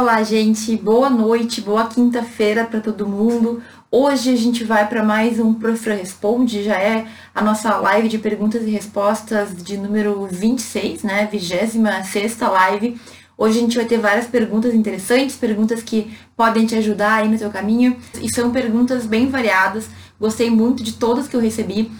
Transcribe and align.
Olá, 0.00 0.22
gente. 0.22 0.74
Boa 0.78 1.10
noite, 1.10 1.60
boa 1.60 1.86
quinta-feira 1.86 2.64
para 2.64 2.80
todo 2.80 3.06
mundo. 3.06 3.62
Hoje 3.90 4.32
a 4.32 4.34
gente 4.34 4.64
vai 4.64 4.88
para 4.88 5.02
mais 5.02 5.38
um 5.38 5.52
Prof 5.52 5.90
Responde, 5.90 6.64
já 6.64 6.80
é 6.80 7.06
a 7.34 7.42
nossa 7.42 7.76
live 7.76 8.08
de 8.08 8.16
perguntas 8.16 8.62
e 8.62 8.70
respostas 8.70 9.54
de 9.62 9.76
número 9.76 10.26
26, 10.26 11.02
né? 11.02 11.28
26 11.30 11.76
live. 12.40 12.98
Hoje 13.36 13.58
a 13.58 13.60
gente 13.60 13.76
vai 13.76 13.84
ter 13.84 13.98
várias 13.98 14.26
perguntas 14.26 14.72
interessantes, 14.72 15.36
perguntas 15.36 15.82
que 15.82 16.10
podem 16.34 16.64
te 16.64 16.74
ajudar 16.76 17.16
aí 17.16 17.28
no 17.28 17.36
teu 17.36 17.50
caminho. 17.50 17.94
E 18.22 18.34
são 18.34 18.50
perguntas 18.50 19.04
bem 19.04 19.28
variadas. 19.28 19.90
Gostei 20.18 20.48
muito 20.48 20.82
de 20.82 20.94
todas 20.94 21.28
que 21.28 21.36
eu 21.36 21.40
recebi. 21.40 21.92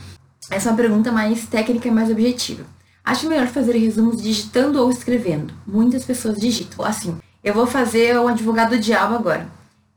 Essa 0.51 0.71
é 0.71 0.73
uma 0.73 0.79
pergunta 0.79 1.13
mais 1.13 1.45
técnica 1.45 1.87
e 1.87 1.91
mais 1.91 2.11
objetiva. 2.11 2.65
Acho 3.05 3.29
melhor 3.29 3.49
fazer 3.49 3.77
resumos 3.77 4.23
digitando 4.23 4.83
ou 4.83 4.91
escrevendo. 4.91 5.53
Muitas 5.67 6.03
pessoas 6.03 6.39
digitam. 6.39 6.83
Assim, 6.83 7.19
eu 7.43 7.55
vou 7.55 7.67
fazer 7.67 8.19
o 8.19 8.29
advogado 8.29 8.71
do 8.71 8.79
diabo 8.79 9.15
agora. 9.15 9.49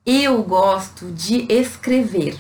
Eu 0.05 0.41
gosto 0.44 1.12
de 1.12 1.45
escrever. 1.52 2.38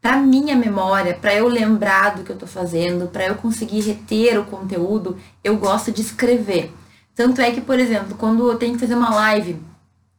Para 0.00 0.18
minha 0.18 0.54
memória, 0.54 1.14
para 1.14 1.34
eu 1.34 1.48
lembrar 1.48 2.14
do 2.14 2.22
que 2.22 2.30
eu 2.30 2.34
estou 2.34 2.48
fazendo, 2.48 3.08
para 3.08 3.26
eu 3.26 3.36
conseguir 3.36 3.80
reter 3.80 4.38
o 4.38 4.44
conteúdo, 4.44 5.16
eu 5.42 5.56
gosto 5.56 5.90
de 5.90 6.02
escrever. 6.02 6.70
Tanto 7.14 7.40
é 7.40 7.50
que, 7.50 7.60
por 7.60 7.78
exemplo, 7.78 8.16
quando 8.18 8.50
eu 8.50 8.58
tenho 8.58 8.74
que 8.74 8.80
fazer 8.80 8.94
uma 8.94 9.14
live, 9.14 9.56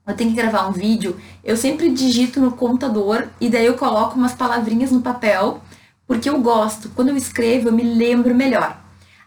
eu 0.07 0.15
tenho 0.15 0.31
que 0.31 0.35
gravar 0.35 0.67
um 0.67 0.71
vídeo, 0.71 1.19
eu 1.43 1.55
sempre 1.55 1.91
digito 1.91 2.39
no 2.39 2.51
computador 2.51 3.29
e 3.39 3.49
daí 3.49 3.65
eu 3.65 3.75
coloco 3.75 4.15
umas 4.15 4.33
palavrinhas 4.33 4.91
no 4.91 5.01
papel, 5.01 5.61
porque 6.07 6.29
eu 6.29 6.39
gosto. 6.39 6.89
Quando 6.89 7.09
eu 7.09 7.17
escrevo, 7.17 7.69
eu 7.69 7.73
me 7.73 7.83
lembro 7.83 8.33
melhor. 8.33 8.75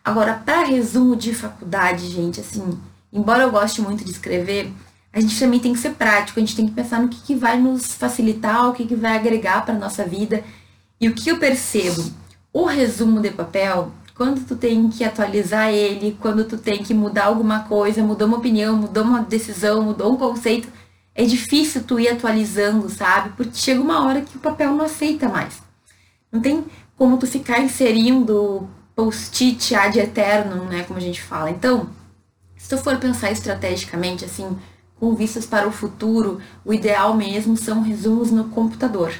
Agora, 0.04 0.34
para 0.44 0.64
resumo 0.64 1.14
de 1.14 1.34
faculdade, 1.34 2.08
gente, 2.08 2.40
assim, 2.40 2.80
embora 3.12 3.42
eu 3.42 3.50
goste 3.50 3.80
muito 3.80 4.04
de 4.04 4.10
escrever, 4.10 4.72
a 5.12 5.20
gente 5.20 5.38
também 5.38 5.58
tem 5.58 5.72
que 5.72 5.78
ser 5.78 5.90
prático, 5.90 6.38
a 6.38 6.42
gente 6.42 6.56
tem 6.56 6.66
que 6.66 6.74
pensar 6.74 7.00
no 7.00 7.08
que, 7.08 7.20
que 7.20 7.34
vai 7.34 7.58
nos 7.58 7.92
facilitar, 7.92 8.68
o 8.68 8.72
que, 8.72 8.86
que 8.86 8.94
vai 8.94 9.16
agregar 9.16 9.64
para 9.64 9.74
nossa 9.74 10.04
vida. 10.04 10.44
E 11.00 11.08
o 11.08 11.14
que 11.14 11.30
eu 11.30 11.38
percebo? 11.38 12.04
O 12.52 12.64
resumo 12.64 13.20
de 13.20 13.30
papel, 13.30 13.92
quando 14.14 14.44
tu 14.46 14.56
tem 14.56 14.88
que 14.88 15.04
atualizar 15.04 15.70
ele, 15.72 16.16
quando 16.20 16.44
tu 16.44 16.58
tem 16.58 16.82
que 16.82 16.92
mudar 16.92 17.26
alguma 17.26 17.60
coisa, 17.60 18.02
mudou 18.02 18.28
uma 18.28 18.36
opinião, 18.38 18.76
mudou 18.76 19.04
uma 19.04 19.22
decisão, 19.22 19.82
mudou 19.82 20.12
um 20.12 20.16
conceito, 20.16 20.68
é 21.14 21.24
difícil 21.24 21.82
tu 21.84 21.98
ir 21.98 22.08
atualizando, 22.08 22.88
sabe? 22.88 23.30
Porque 23.36 23.54
chega 23.54 23.80
uma 23.80 24.04
hora 24.04 24.20
que 24.20 24.36
o 24.36 24.40
papel 24.40 24.72
não 24.72 24.84
aceita 24.84 25.28
mais. 25.28 25.62
Não 26.30 26.40
tem 26.40 26.64
como 26.96 27.16
tu 27.16 27.26
ficar 27.26 27.60
inserindo 27.60 28.68
post-it 28.94 29.74
ad 29.74 29.98
eterno, 29.98 30.64
né, 30.64 30.82
como 30.82 30.98
a 30.98 31.02
gente 31.02 31.22
fala. 31.22 31.50
Então, 31.50 31.88
se 32.56 32.68
tu 32.68 32.76
for 32.78 32.96
pensar 32.98 33.30
estrategicamente 33.30 34.24
assim, 34.24 34.56
com 34.98 35.14
vistas 35.14 35.46
para 35.46 35.68
o 35.68 35.72
futuro, 35.72 36.40
o 36.64 36.72
ideal 36.72 37.14
mesmo 37.14 37.56
são 37.56 37.82
resumos 37.82 38.30
no 38.30 38.44
computador, 38.44 39.12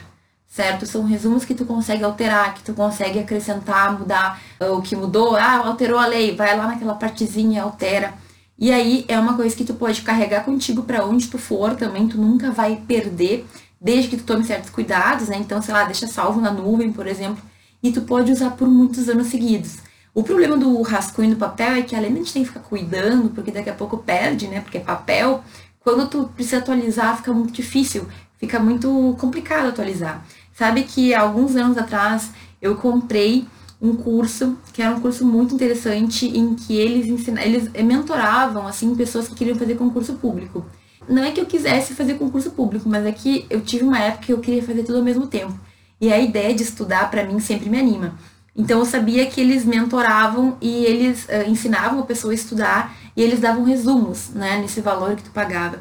certo? 0.47 0.87
São 0.87 1.05
resumos 1.05 1.45
que 1.45 1.55
tu 1.55 1.65
consegue 1.65 2.05
alterar, 2.05 2.55
que 2.55 2.63
tu 2.63 2.75
consegue 2.75 3.19
acrescentar, 3.19 3.99
mudar 3.99 4.41
ah, 4.59 4.73
o 4.73 4.83
que 4.83 4.97
mudou. 4.97 5.37
Ah, 5.37 5.67
alterou 5.67 5.99
a 5.99 6.07
lei, 6.07 6.35
vai 6.35 6.57
lá 6.57 6.67
naquela 6.67 6.95
partezinha, 6.95 7.63
altera. 7.63 8.15
E 8.59 8.73
aí 8.73 9.05
é 9.07 9.19
uma 9.19 9.37
coisa 9.37 9.55
que 9.55 9.65
tu 9.65 9.75
pode 9.75 10.03
carregar 10.03 10.45
contigo 10.45 10.83
para 10.83 11.05
onde 11.07 11.29
tu 11.29 11.39
for 11.39 11.77
também, 11.77 12.09
tu 12.09 12.19
nunca 12.19 12.51
vai 12.51 12.77
perder, 12.89 13.47
desde 13.81 14.09
que 14.11 14.17
tu 14.17 14.25
tome 14.25 14.45
certos 14.45 14.71
cuidados, 14.71 15.29
né? 15.29 15.37
Então, 15.39 15.63
sei 15.63 15.73
lá, 15.73 15.85
deixa 15.85 16.09
salvo 16.09 16.41
na 16.41 16.51
nuvem, 16.51 16.93
por 16.93 17.07
exemplo, 17.07 17.43
e 17.81 17.93
tu 17.93 18.01
pode 18.01 18.33
usar 18.33 18.51
por 18.51 18.67
muitos 18.69 19.09
anos 19.09 19.29
seguidos. 19.29 19.77
O 20.13 20.25
problema 20.25 20.57
do 20.57 20.83
rascunho 20.83 21.31
no 21.31 21.37
papel 21.37 21.75
é 21.75 21.83
que 21.83 21.95
além 21.95 22.13
de 22.13 22.21
a 22.21 22.25
gente 22.25 22.33
que 22.33 22.45
ficar 22.47 22.61
cuidando, 22.61 23.31
porque 23.31 23.53
daqui 23.53 23.71
a 23.71 23.75
pouco 23.75 23.99
perde, 23.99 24.49
né? 24.49 24.61
Porque 24.61 24.79
é 24.79 24.81
papel, 24.81 25.45
quando 25.81 26.09
tu 26.09 26.31
precisa 26.35 26.59
atualizar, 26.59 27.17
fica 27.17 27.33
muito 27.33 27.53
difícil, 27.53 28.07
fica 28.39 28.59
muito 28.59 29.17
complicado 29.19 29.69
atualizar. 29.69 30.25
Sabe 30.55 30.83
que 30.83 31.15
alguns 31.15 31.57
anos 31.57 31.79
atrás 31.79 32.31
eu 32.61 32.77
comprei 32.77 33.47
um 33.81 33.95
curso 33.95 34.59
que 34.73 34.83
era 34.83 34.95
um 34.95 35.01
curso 35.01 35.25
muito 35.25 35.55
interessante 35.55 36.27
em 36.27 36.55
que 36.55 36.77
eles 36.77 37.07
ensina, 37.07 37.43
eles 37.45 37.71
mentoravam 37.85 38.67
assim 38.67 38.95
pessoas 38.95 39.29
que 39.29 39.35
queriam 39.35 39.57
fazer 39.57 39.77
concurso 39.77 40.15
público. 40.15 40.67
Não 41.09 41.23
é 41.23 41.31
que 41.31 41.41
eu 41.41 41.47
quisesse 41.47 41.95
fazer 41.95 42.15
concurso 42.15 42.51
público, 42.51 42.89
mas 42.89 43.07
é 43.07 43.13
que 43.13 43.47
eu 43.49 43.61
tive 43.61 43.85
uma 43.85 43.99
época 43.99 44.27
que 44.27 44.33
eu 44.33 44.41
queria 44.41 44.63
fazer 44.63 44.83
tudo 44.83 44.99
ao 44.99 45.05
mesmo 45.05 45.27
tempo. 45.27 45.59
E 46.01 46.13
a 46.13 46.19
ideia 46.19 46.55
de 46.55 46.63
estudar 46.63 47.11
para 47.11 47.25
mim 47.25 47.41
sempre 47.41 47.71
me 47.71 47.79
anima. 47.79 48.15
Então 48.55 48.81
eu 48.81 48.85
sabia 48.85 49.25
que 49.27 49.41
eles 49.41 49.65
mentoravam 49.65 50.57
e 50.61 50.85
eles 50.85 51.25
uh, 51.27 51.49
ensinavam 51.49 52.01
a 52.01 52.03
pessoa 52.03 52.33
a 52.33 52.35
estudar 52.35 52.97
e 53.19 53.23
eles 53.23 53.41
davam 53.41 53.65
resumos, 53.65 54.29
né, 54.29 54.59
nesse 54.59 54.81
valor 54.81 55.17
que 55.17 55.25
tu 55.25 55.31
pagava. 55.33 55.81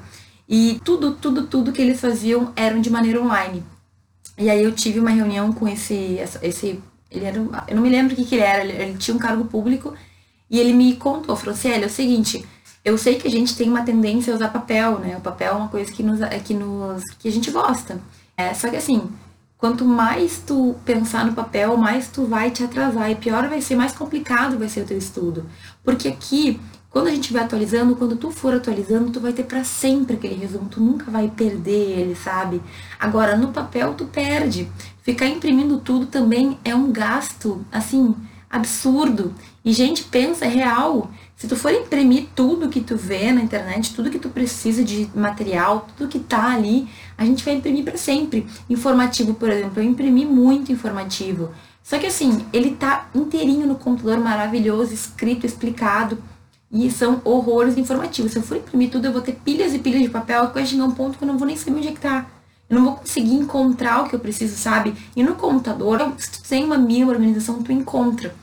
E 0.50 0.82
tudo, 0.84 1.12
tudo, 1.12 1.46
tudo 1.46 1.72
que 1.72 1.80
eles 1.80 2.02
faziam 2.02 2.52
eram 2.56 2.82
de 2.82 2.90
maneira 2.90 3.22
online. 3.22 3.64
E 4.40 4.50
aí 4.50 4.64
eu 4.64 4.72
tive 4.72 5.00
uma 5.00 5.12
reunião 5.12 5.54
com 5.54 5.68
esse, 5.68 6.18
esse 6.42 6.82
ele 7.12 7.26
era, 7.26 7.38
eu 7.68 7.76
não 7.76 7.84
me 7.84 7.90
lembro 7.90 8.14
o 8.14 8.16
que, 8.16 8.26
que 8.26 8.34
ele 8.34 8.44
era, 8.44 8.64
ele, 8.64 8.74
ele 8.74 8.98
tinha 8.98 9.16
um 9.16 9.20
cargo 9.20 9.46
público 9.46 9.94
e 10.50 10.60
ele 10.60 10.74
me 10.74 10.96
contou, 10.96 11.36
falou 11.36 11.54
assim, 11.54 11.70
é 11.70 11.86
o 11.86 11.90
seguinte, 11.90 12.44
eu 12.84 12.98
sei 12.98 13.20
que 13.20 13.28
a 13.28 13.32
gente 13.32 13.56
tem 13.56 13.70
uma 13.70 13.84
tendência 13.84 14.34
a 14.34 14.36
usar 14.36 14.48
papel, 14.50 14.98
né? 14.98 15.16
O 15.16 15.22
papel 15.22 15.54
é 15.54 15.56
uma 15.56 15.68
coisa 15.68 15.92
que 15.92 16.02
nos, 16.02 16.20
que 16.44 16.56
nos 16.56 17.04
que 17.20 17.28
a 17.28 17.32
gente 17.32 17.52
gosta. 17.52 18.02
É, 18.36 18.52
só 18.56 18.68
que 18.68 18.78
assim, 18.78 19.12
quanto 19.60 19.86
mais 19.86 20.42
tu 20.44 20.76
pensar 20.84 21.24
no 21.24 21.34
papel, 21.34 21.78
mais 21.78 22.08
tu 22.08 22.26
vai 22.26 22.50
te 22.50 22.64
atrasar 22.64 23.12
e 23.12 23.16
pior 23.16 23.48
vai 23.48 23.62
ser, 23.62 23.76
mais 23.76 23.92
complicado 23.92 24.58
vai 24.58 24.70
ser 24.70 24.82
o 24.82 24.86
teu 24.88 24.98
estudo. 24.98 25.46
Porque 25.84 26.08
aqui 26.08 26.60
quando 26.90 27.08
a 27.08 27.12
gente 27.12 27.34
vai 27.34 27.44
atualizando, 27.44 27.96
quando 27.96 28.16
tu 28.16 28.32
for 28.32 28.54
atualizando, 28.54 29.12
tu 29.12 29.20
vai 29.20 29.34
ter 29.34 29.44
para 29.44 29.64
sempre 29.64 30.16
aquele 30.16 30.36
resumo, 30.36 30.70
tu 30.70 30.82
nunca 30.82 31.12
vai 31.12 31.30
perder 31.30 32.00
ele, 32.00 32.16
sabe? 32.16 32.62
Agora, 33.00 33.36
no 33.36 33.50
papel 33.50 33.94
tu 33.94 34.06
perde. 34.06 34.70
Ficar 35.04 35.28
imprimindo 35.28 35.80
tudo 35.80 36.06
também 36.06 36.58
é 36.66 36.74
um 36.74 36.92
gasto, 36.92 37.66
assim, 37.72 38.16
absurdo. 38.50 39.34
E 39.64 39.74
gente, 39.74 40.04
pensa, 40.04 40.46
é 40.46 40.50
real. 40.50 41.12
Se 41.36 41.48
tu 41.48 41.56
for 41.56 41.72
imprimir 41.72 42.28
tudo 42.36 42.70
que 42.70 42.82
tu 42.82 42.96
vê 42.96 43.32
na 43.32 43.42
internet, 43.42 43.94
tudo 43.94 44.10
que 44.10 44.18
tu 44.18 44.30
precisa 44.30 44.84
de 44.84 45.10
material, 45.14 45.88
tudo 45.96 46.10
que 46.10 46.20
tá 46.20 46.54
ali, 46.54 46.88
a 47.18 47.24
gente 47.24 47.46
vai 47.46 47.54
imprimir 47.56 47.84
para 47.84 47.98
sempre. 47.98 48.48
Informativo, 48.70 49.34
por 49.34 49.50
exemplo, 49.50 49.82
eu 49.82 49.84
imprimi 49.84 50.26
muito 50.26 50.72
informativo. 50.72 51.52
Só 51.84 52.00
que 52.00 52.08
assim, 52.08 52.46
ele 52.52 52.72
tá 52.72 53.10
inteirinho 53.14 53.68
no 53.68 53.76
computador, 53.76 54.18
maravilhoso, 54.20 54.94
escrito, 54.94 55.46
explicado. 55.46 56.18
E 56.72 56.92
são 56.92 57.22
horrores 57.24 57.78
informativos. 57.78 58.32
Se 58.32 58.40
eu 58.40 58.44
for 58.44 58.58
imprimir 58.58 58.90
tudo, 58.90 59.06
eu 59.06 59.14
vou 59.14 59.22
ter 59.22 59.34
pilhas 59.34 59.74
e 59.74 59.80
pilhas 59.80 60.02
de 60.02 60.10
papel, 60.10 60.52
vai 60.54 60.66
chegar 60.66 60.84
um 60.84 60.92
ponto 60.92 61.18
que 61.18 61.24
eu 61.24 61.28
não 61.28 61.38
vou 61.38 61.48
nem 61.48 61.56
saber 61.56 61.78
onde 61.78 61.88
é 61.88 61.92
que 61.92 62.00
tá. 62.00 62.26
Eu 62.70 62.78
não 62.78 62.86
vou 62.86 62.96
conseguir 62.96 63.34
encontrar 63.34 64.04
o 64.04 64.10
que 64.10 64.16
eu 64.16 64.20
preciso, 64.20 64.58
sabe? 64.58 64.94
E 65.16 65.24
no 65.24 65.36
computador, 65.36 66.14
se 66.18 66.32
tu 66.32 66.50
tem 66.50 66.66
uma 66.66 66.78
mínima 66.78 67.12
organização, 67.12 67.64
tu 67.64 67.72
encontra. 67.72 68.36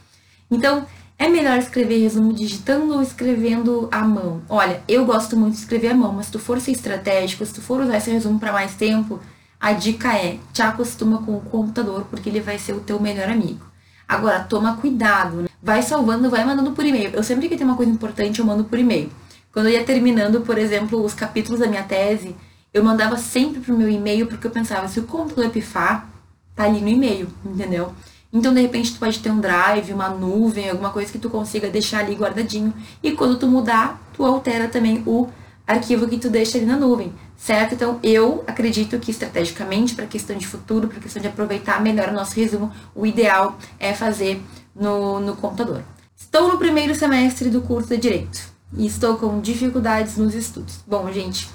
Então, 0.51 0.87
é 1.19 1.29
melhor 1.29 1.59
escrever 1.59 1.99
resumo 1.99 2.33
digitando 2.33 2.95
ou 2.95 3.03
escrevendo 3.03 3.89
à 3.93 4.03
mão? 4.03 4.43
Olha, 4.49 4.83
eu 4.89 5.05
gosto 5.05 5.37
muito 5.37 5.55
de 5.55 5.61
escrever 5.61 5.91
à 5.91 5.95
mão, 5.95 6.13
mas 6.13 6.27
se 6.27 6.33
tu 6.33 6.39
for 6.39 6.61
ser 6.61 6.73
estratégico, 6.73 7.45
se 7.45 7.55
tu 7.55 7.61
for 7.61 7.81
usar 7.81 7.99
esse 7.99 8.11
resumo 8.11 8.41
para 8.41 8.53
mais 8.53 8.75
tempo, 8.75 9.21
a 9.61 9.73
dica 9.73 10.13
é 10.15 10.39
te 10.53 10.63
acostuma 10.63 11.23
com 11.23 11.37
o 11.37 11.41
computador, 11.41 12.07
porque 12.11 12.29
ele 12.29 12.41
vai 12.41 12.59
ser 12.59 12.73
o 12.73 12.81
teu 12.81 12.99
melhor 12.99 13.29
amigo. 13.29 13.74
Agora, 14.09 14.41
toma 14.41 14.77
cuidado, 14.77 15.43
né? 15.43 15.49
vai 15.63 15.83
salvando, 15.83 16.29
vai 16.29 16.45
mandando 16.45 16.73
por 16.73 16.85
e-mail. 16.85 17.11
Eu 17.11 17.23
sempre 17.23 17.49
que 17.49 17.57
tem 17.57 17.67
uma 17.67 17.77
coisa 17.77 17.91
importante, 17.91 18.41
eu 18.41 18.47
mando 18.47 18.65
por 18.65 18.79
e-mail. 18.79 19.11
Quando 19.53 19.67
eu 19.67 19.73
ia 19.73 19.85
terminando, 19.85 20.43
por 20.43 20.59
exemplo, 20.59 21.03
os 21.03 21.15
capítulos 21.15 21.61
da 21.61 21.67
minha 21.67 21.83
tese, 21.83 22.37
eu 22.73 22.85
mandava 22.85 23.17
sempre 23.17 23.61
pro 23.61 23.77
meu 23.77 23.89
e-mail, 23.89 24.27
porque 24.27 24.47
eu 24.47 24.51
pensava, 24.51 24.89
se 24.89 25.01
o 25.01 25.05
computador 25.05 25.51
pifar, 25.51 26.09
tá 26.55 26.65
ali 26.65 26.81
no 26.81 26.89
e-mail, 26.89 27.29
entendeu? 27.45 27.93
Então, 28.33 28.53
de 28.53 28.61
repente, 28.61 28.93
tu 28.93 28.99
pode 28.99 29.21
ter 29.21 29.31
um 29.31 29.41
drive, 29.41 29.93
uma 29.93 30.09
nuvem, 30.09 30.69
alguma 30.69 30.91
coisa 30.91 31.11
que 31.11 31.19
tu 31.19 31.31
consiga 31.31 31.71
deixar 31.71 32.01
ali 32.01 32.17
guardadinho. 32.17 32.75
E 33.01 33.13
quando 33.13 33.39
tu 33.39 33.47
mudar, 33.47 34.03
tu 34.13 34.25
altera 34.25 34.67
também 34.67 35.03
o 35.07 35.29
arquivo 35.67 36.07
que 36.09 36.19
tu 36.19 36.29
deixa 36.29 36.59
ali 36.59 36.67
na 36.67 36.77
nuvem, 36.77 37.13
certo? 37.37 37.75
Então, 37.75 37.99
eu 38.03 38.45
acredito 38.47 38.99
que 38.99 39.11
estrategicamente, 39.11 39.95
para 39.95 40.07
questão 40.07 40.37
de 40.37 40.47
futuro, 40.47 40.89
para 40.89 41.01
questão 41.01 41.21
de 41.21 41.29
aproveitar 41.29 41.83
melhor 41.83 42.09
o 42.09 42.13
nosso 42.13 42.37
resumo, 42.37 42.71
o 42.95 43.07
ideal 43.07 43.57
é 43.79 43.95
fazer 43.95 44.43
no, 44.75 45.21
no 45.21 45.37
computador. 45.37 45.83
Estou 46.17 46.49
no 46.49 46.59
primeiro 46.59 46.95
semestre 46.95 47.49
do 47.49 47.63
curso 47.63 47.89
de 47.89 47.97
Direito 47.97 48.41
e 48.77 48.87
estou 48.87 49.17
com 49.17 49.41
dificuldades 49.41 50.17
nos 50.17 50.35
estudos. 50.35 50.81
Bom, 50.87 51.11
gente, 51.11 51.49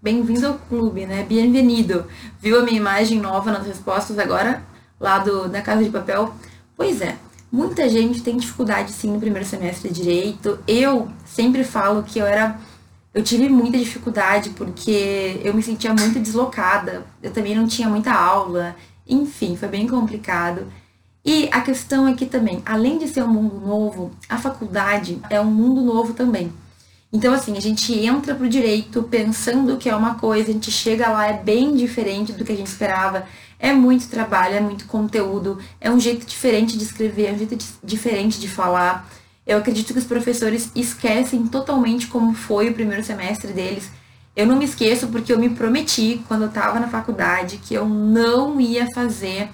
bem-vindo 0.00 0.46
ao 0.46 0.54
clube, 0.54 1.06
né? 1.06 1.24
Bem-vindo. 1.28 2.06
Viu 2.40 2.60
a 2.60 2.62
minha 2.62 2.76
imagem 2.76 3.18
nova 3.18 3.50
nas 3.50 3.66
respostas 3.66 4.18
agora, 4.18 4.62
lá 5.00 5.18
do, 5.18 5.48
da 5.48 5.60
Casa 5.60 5.82
de 5.82 5.90
Papel? 5.90 6.32
Pois 6.76 7.00
é, 7.00 7.16
muita 7.50 7.88
gente 7.88 8.22
tem 8.22 8.36
dificuldade 8.36 8.92
sim 8.92 9.10
no 9.10 9.20
primeiro 9.20 9.46
semestre 9.46 9.90
de 9.90 10.02
Direito. 10.02 10.58
Eu 10.68 11.08
sempre 11.24 11.64
falo 11.64 12.02
que 12.02 12.18
eu 12.18 12.26
era 12.26 12.58
eu 13.16 13.22
tive 13.22 13.48
muita 13.48 13.78
dificuldade 13.78 14.50
porque 14.50 15.40
eu 15.42 15.54
me 15.54 15.62
sentia 15.62 15.94
muito 15.94 16.20
deslocada, 16.20 17.06
eu 17.22 17.30
também 17.30 17.54
não 17.54 17.66
tinha 17.66 17.88
muita 17.88 18.12
aula, 18.12 18.76
enfim, 19.08 19.56
foi 19.56 19.68
bem 19.68 19.88
complicado. 19.88 20.70
E 21.24 21.48
a 21.50 21.62
questão 21.62 22.06
é 22.06 22.12
que 22.12 22.26
também, 22.26 22.60
além 22.66 22.98
de 22.98 23.08
ser 23.08 23.22
um 23.22 23.28
mundo 23.28 23.58
novo, 23.58 24.10
a 24.28 24.36
faculdade 24.36 25.18
é 25.30 25.40
um 25.40 25.50
mundo 25.50 25.80
novo 25.80 26.12
também. 26.12 26.52
Então, 27.10 27.32
assim, 27.32 27.56
a 27.56 27.60
gente 27.60 27.90
entra 27.94 28.34
pro 28.34 28.50
direito 28.50 29.02
pensando 29.04 29.78
que 29.78 29.88
é 29.88 29.96
uma 29.96 30.16
coisa, 30.16 30.50
a 30.50 30.52
gente 30.52 30.70
chega 30.70 31.08
lá, 31.08 31.26
é 31.26 31.32
bem 31.32 31.74
diferente 31.74 32.34
do 32.34 32.44
que 32.44 32.52
a 32.52 32.56
gente 32.56 32.66
esperava. 32.66 33.26
É 33.58 33.72
muito 33.72 34.10
trabalho, 34.10 34.56
é 34.56 34.60
muito 34.60 34.84
conteúdo, 34.84 35.58
é 35.80 35.90
um 35.90 35.98
jeito 35.98 36.26
diferente 36.26 36.76
de 36.76 36.84
escrever, 36.84 37.28
é 37.28 37.32
um 37.32 37.38
jeito 37.38 37.56
diferente 37.82 38.38
de 38.38 38.46
falar. 38.46 39.08
Eu 39.46 39.58
acredito 39.58 39.92
que 39.92 39.98
os 39.98 40.04
professores 40.04 40.70
esquecem 40.74 41.46
totalmente 41.46 42.08
como 42.08 42.34
foi 42.34 42.68
o 42.68 42.74
primeiro 42.74 43.04
semestre 43.04 43.52
deles. 43.52 43.90
Eu 44.34 44.46
não 44.46 44.56
me 44.56 44.64
esqueço 44.64 45.06
porque 45.08 45.32
eu 45.32 45.38
me 45.38 45.48
prometi 45.50 46.20
quando 46.26 46.42
eu 46.42 46.48
estava 46.48 46.80
na 46.80 46.88
faculdade 46.88 47.58
que 47.58 47.72
eu 47.72 47.86
não 47.86 48.60
ia 48.60 48.90
fazer. 48.92 49.48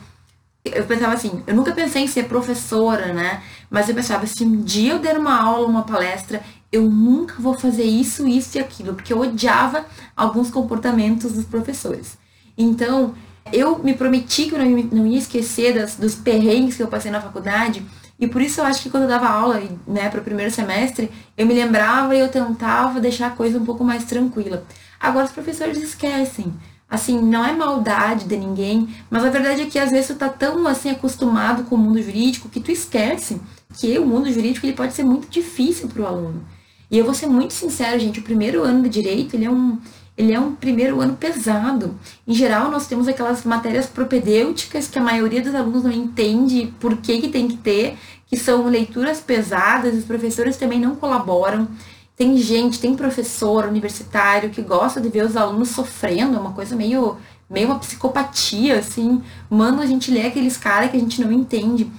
Eu 0.64 0.84
pensava 0.84 1.12
assim, 1.12 1.42
eu 1.46 1.54
nunca 1.54 1.72
pensei 1.72 2.04
em 2.04 2.06
ser 2.06 2.24
professora, 2.24 3.12
né? 3.12 3.42
Mas 3.70 3.88
eu 3.88 3.94
pensava, 3.94 4.26
se 4.26 4.44
um 4.44 4.62
dia 4.62 4.92
eu 4.92 4.98
der 4.98 5.18
uma 5.18 5.38
aula, 5.38 5.66
uma 5.66 5.82
palestra, 5.82 6.42
eu 6.70 6.82
nunca 6.82 7.34
vou 7.38 7.54
fazer 7.54 7.84
isso, 7.84 8.26
isso 8.26 8.56
e 8.56 8.60
aquilo, 8.60 8.94
porque 8.94 9.12
eu 9.12 9.20
odiava 9.20 9.84
alguns 10.16 10.50
comportamentos 10.50 11.32
dos 11.32 11.44
professores. 11.44 12.16
Então, 12.56 13.14
eu 13.52 13.78
me 13.78 13.94
prometi 13.94 14.46
que 14.46 14.54
eu 14.54 14.58
não 14.90 15.06
ia 15.06 15.18
esquecer 15.18 15.74
das, 15.74 15.96
dos 15.96 16.14
perrengues 16.14 16.76
que 16.76 16.82
eu 16.82 16.88
passei 16.88 17.10
na 17.10 17.20
faculdade, 17.20 17.84
e 18.22 18.28
por 18.28 18.40
isso 18.40 18.60
eu 18.60 18.64
acho 18.64 18.80
que 18.80 18.88
quando 18.88 19.02
eu 19.02 19.08
dava 19.08 19.28
aula, 19.28 19.60
né, 19.84 20.08
para 20.08 20.20
o 20.20 20.22
primeiro 20.22 20.48
semestre, 20.48 21.10
eu 21.36 21.44
me 21.44 21.52
lembrava 21.52 22.14
e 22.14 22.20
eu 22.20 22.28
tentava 22.28 23.00
deixar 23.00 23.26
a 23.26 23.30
coisa 23.30 23.58
um 23.58 23.64
pouco 23.64 23.82
mais 23.82 24.04
tranquila. 24.04 24.64
Agora 25.00 25.26
os 25.26 25.32
professores 25.32 25.82
esquecem. 25.82 26.54
Assim, 26.88 27.20
não 27.20 27.44
é 27.44 27.52
maldade 27.52 28.26
de 28.26 28.36
ninguém, 28.36 28.88
mas 29.10 29.24
a 29.24 29.28
verdade 29.28 29.62
é 29.62 29.66
que 29.66 29.76
às 29.76 29.90
vezes 29.90 30.06
tu 30.06 30.14
tá 30.14 30.28
tão 30.28 30.68
assim 30.68 30.90
acostumado 30.90 31.64
com 31.64 31.74
o 31.74 31.78
mundo 31.78 32.00
jurídico 32.00 32.48
que 32.48 32.60
tu 32.60 32.70
esquece 32.70 33.40
que 33.76 33.98
o 33.98 34.06
mundo 34.06 34.32
jurídico 34.32 34.66
ele 34.66 34.76
pode 34.76 34.92
ser 34.92 35.02
muito 35.02 35.28
difícil 35.28 35.88
para 35.88 36.02
o 36.02 36.06
aluno. 36.06 36.46
E 36.88 36.96
eu 36.96 37.04
vou 37.04 37.14
ser 37.14 37.26
muito 37.26 37.52
sincero, 37.52 37.98
gente, 37.98 38.20
o 38.20 38.22
primeiro 38.22 38.62
ano 38.62 38.84
de 38.84 38.88
direito, 38.88 39.34
ele 39.34 39.46
é 39.46 39.50
um 39.50 39.80
ele 40.16 40.32
é 40.32 40.38
um 40.38 40.54
primeiro 40.54 41.00
ano 41.00 41.16
pesado. 41.16 41.98
Em 42.26 42.34
geral, 42.34 42.70
nós 42.70 42.86
temos 42.86 43.08
aquelas 43.08 43.44
matérias 43.44 43.86
propedêuticas 43.86 44.86
que 44.86 44.98
a 44.98 45.02
maioria 45.02 45.40
dos 45.40 45.54
alunos 45.54 45.84
não 45.84 45.92
entende 45.92 46.72
por 46.78 46.98
que, 46.98 47.20
que 47.20 47.28
tem 47.28 47.48
que 47.48 47.56
ter, 47.56 47.98
que 48.26 48.36
são 48.36 48.66
leituras 48.66 49.20
pesadas, 49.20 49.94
os 49.94 50.04
professores 50.04 50.56
também 50.56 50.78
não 50.78 50.94
colaboram. 50.94 51.66
Tem 52.14 52.36
gente, 52.36 52.78
tem 52.78 52.94
professor 52.94 53.64
universitário 53.64 54.50
que 54.50 54.60
gosta 54.60 55.00
de 55.00 55.08
ver 55.08 55.24
os 55.24 55.36
alunos 55.36 55.70
sofrendo, 55.70 56.36
é 56.36 56.40
uma 56.40 56.52
coisa 56.52 56.76
meio, 56.76 57.16
meio 57.48 57.68
uma 57.68 57.78
psicopatia, 57.78 58.78
assim. 58.78 59.22
Manda 59.48 59.82
a 59.82 59.86
gente 59.86 60.10
ler 60.10 60.26
aqueles 60.26 60.58
caras 60.58 60.90
que 60.90 60.96
a 60.98 61.00
gente 61.00 61.22
não 61.22 61.32
entende. 61.32 61.90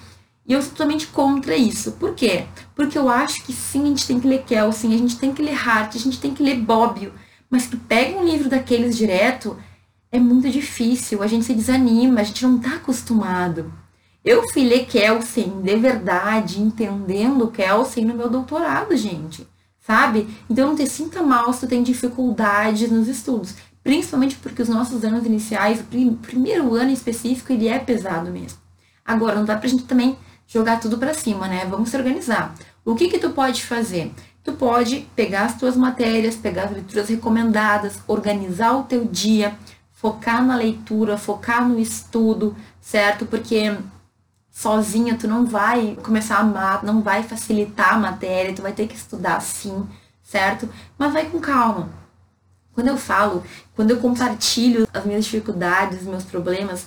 E 0.45 0.53
eu 0.53 0.61
sou 0.61 0.71
totalmente 0.71 1.07
contra 1.07 1.55
isso. 1.55 1.93
Por 1.93 2.13
quê? 2.13 2.45
Porque 2.75 2.97
eu 2.97 3.09
acho 3.09 3.43
que 3.43 3.53
sim, 3.53 3.83
a 3.83 3.87
gente 3.87 4.05
tem 4.05 4.19
que 4.19 4.27
ler 4.27 4.43
Kelsen, 4.43 4.93
a 4.93 4.97
gente 4.97 5.17
tem 5.17 5.33
que 5.33 5.41
ler 5.41 5.55
Hart, 5.55 5.95
a 5.95 5.99
gente 5.99 6.19
tem 6.19 6.33
que 6.33 6.43
ler 6.43 6.57
Bobbio 6.59 7.11
mas 7.53 7.67
tu 7.67 7.77
pega 7.77 8.17
um 8.17 8.25
livro 8.25 8.49
daqueles 8.49 8.97
direto, 8.97 9.55
é 10.11 10.19
muito 10.19 10.49
difícil, 10.49 11.21
a 11.21 11.27
gente 11.27 11.45
se 11.45 11.53
desanima, 11.53 12.19
a 12.19 12.23
gente 12.23 12.43
não 12.43 12.57
tá 12.57 12.77
acostumado. 12.77 13.71
Eu 14.25 14.49
fui 14.49 14.63
ler 14.63 14.87
Kelsen 14.87 15.61
de 15.61 15.75
verdade, 15.75 16.59
entendendo 16.59 17.51
Kelsen 17.51 18.05
no 18.05 18.15
meu 18.15 18.27
doutorado, 18.27 18.97
gente. 18.97 19.47
Sabe? 19.79 20.27
Então 20.49 20.69
não 20.69 20.75
te 20.75 20.87
sinta 20.87 21.21
mal 21.21 21.53
se 21.53 21.59
tu 21.59 21.67
tem 21.67 21.83
dificuldades 21.83 22.89
nos 22.89 23.07
estudos. 23.07 23.53
Principalmente 23.83 24.35
porque 24.37 24.63
os 24.63 24.69
nossos 24.69 25.03
anos 25.03 25.23
iniciais, 25.23 25.79
o 25.79 25.83
primeiro 26.23 26.73
ano 26.73 26.89
em 26.89 26.93
específico, 26.93 27.53
ele 27.53 27.67
é 27.67 27.77
pesado 27.77 28.31
mesmo. 28.31 28.57
Agora, 29.05 29.35
não 29.35 29.45
dá 29.45 29.55
pra 29.55 29.69
gente 29.69 29.83
também 29.83 30.17
jogar 30.47 30.79
tudo 30.79 30.97
para 30.97 31.13
cima, 31.13 31.47
né? 31.47 31.67
Vamos 31.69 31.89
se 31.89 31.97
organizar. 31.97 32.55
O 32.83 32.95
que 32.95 33.09
que 33.09 33.19
tu 33.19 33.29
pode 33.29 33.63
fazer? 33.63 34.11
Tu 34.43 34.53
pode 34.53 35.07
pegar 35.15 35.45
as 35.45 35.57
tuas 35.57 35.77
matérias, 35.77 36.35
pegar 36.35 36.65
as 36.65 36.71
leituras 36.71 37.09
recomendadas, 37.09 37.99
organizar 38.07 38.77
o 38.77 38.83
teu 38.83 39.05
dia, 39.05 39.57
focar 39.93 40.45
na 40.45 40.55
leitura, 40.55 41.17
focar 41.17 41.67
no 41.67 41.79
estudo, 41.79 42.55
certo? 42.81 43.25
Porque 43.25 43.77
sozinha 44.51 45.17
tu 45.17 45.27
não 45.27 45.45
vai 45.45 45.97
começar 46.03 46.35
a 46.35 46.41
amar, 46.41 46.83
não 46.83 47.01
vai 47.01 47.23
facilitar 47.23 47.93
a 47.93 47.99
matéria, 47.99 48.53
tu 48.53 48.61
vai 48.61 48.73
ter 48.73 48.87
que 48.87 48.95
estudar 48.95 49.39
sim, 49.41 49.87
certo? 50.21 50.69
Mas 50.97 51.13
vai 51.13 51.25
com 51.29 51.39
calma. 51.39 51.89
Quando 52.73 52.87
eu 52.87 52.97
falo, 52.97 53.43
quando 53.75 53.91
eu 53.91 53.99
compartilho 53.99 54.87
as 54.93 55.05
minhas 55.05 55.25
dificuldades, 55.25 56.01
os 56.01 56.07
meus 56.07 56.23
problemas, 56.23 56.85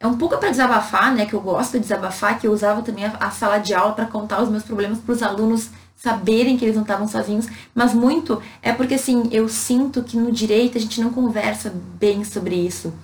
é 0.00 0.06
um 0.06 0.16
pouco 0.16 0.38
para 0.38 0.48
desabafar, 0.48 1.14
né? 1.14 1.26
Que 1.26 1.34
eu 1.34 1.40
gosto 1.42 1.72
de 1.72 1.80
desabafar, 1.80 2.38
que 2.40 2.46
eu 2.46 2.52
usava 2.52 2.80
também 2.80 3.04
a, 3.04 3.30
sala 3.30 3.58
de 3.58 3.74
aula 3.74 3.92
para 3.92 4.06
contar 4.06 4.42
os 4.42 4.48
meus 4.48 4.62
problemas 4.62 4.98
para 4.98 5.12
os 5.12 5.22
alunos 5.22 5.68
saberem 5.94 6.56
que 6.56 6.64
eles 6.64 6.74
não 6.74 6.82
estavam 6.82 7.06
sozinhos, 7.06 7.46
mas 7.74 7.92
muito 7.92 8.40
é 8.62 8.72
porque 8.72 8.94
assim, 8.94 9.28
eu 9.30 9.46
sinto 9.50 10.02
que 10.02 10.16
no 10.16 10.32
direito 10.32 10.78
a 10.78 10.80
gente 10.80 10.98
não 10.98 11.10
conversa 11.10 11.70
bem 12.00 12.24
sobre 12.24 12.54
isso. 12.54 12.94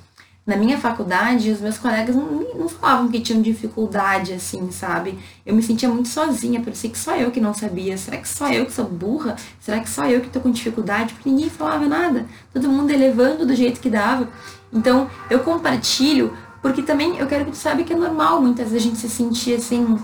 Na 0.46 0.56
minha 0.56 0.78
faculdade, 0.78 1.50
os 1.50 1.60
meus 1.60 1.76
colegas 1.76 2.16
não, 2.16 2.24
não 2.54 2.68
falavam 2.68 3.08
que 3.08 3.20
tinham 3.20 3.42
dificuldade, 3.42 4.32
assim, 4.32 4.70
sabe? 4.70 5.18
Eu 5.44 5.54
me 5.54 5.62
sentia 5.62 5.88
muito 5.88 6.08
sozinha, 6.08 6.62
parecia 6.62 6.88
que 6.88 6.96
só 6.96 7.16
eu 7.16 7.32
que 7.32 7.40
não 7.40 7.52
sabia. 7.52 7.98
Será 7.98 8.16
que 8.16 8.28
só 8.28 8.48
eu 8.50 8.64
que 8.64 8.72
sou 8.72 8.84
burra? 8.84 9.34
Será 9.60 9.80
que 9.80 9.90
só 9.90 10.06
eu 10.06 10.20
que 10.20 10.28
tô 10.28 10.38
com 10.38 10.50
dificuldade? 10.50 11.14
Porque 11.14 11.28
ninguém 11.28 11.50
falava 11.50 11.86
nada. 11.86 12.26
Todo 12.54 12.68
mundo 12.68 12.92
elevando 12.92 13.44
do 13.44 13.56
jeito 13.56 13.80
que 13.80 13.90
dava. 13.90 14.28
Então, 14.72 15.10
eu 15.28 15.40
compartilho, 15.40 16.32
porque 16.66 16.82
também 16.82 17.16
eu 17.16 17.28
quero 17.28 17.44
que 17.44 17.52
tu 17.52 17.56
saiba 17.56 17.84
que 17.84 17.92
é 17.92 17.96
normal 17.96 18.42
muitas 18.42 18.72
vezes 18.72 18.84
a 18.84 18.90
gente 18.90 18.98
se 18.98 19.08
sentir 19.08 19.54
assim, 19.54 19.96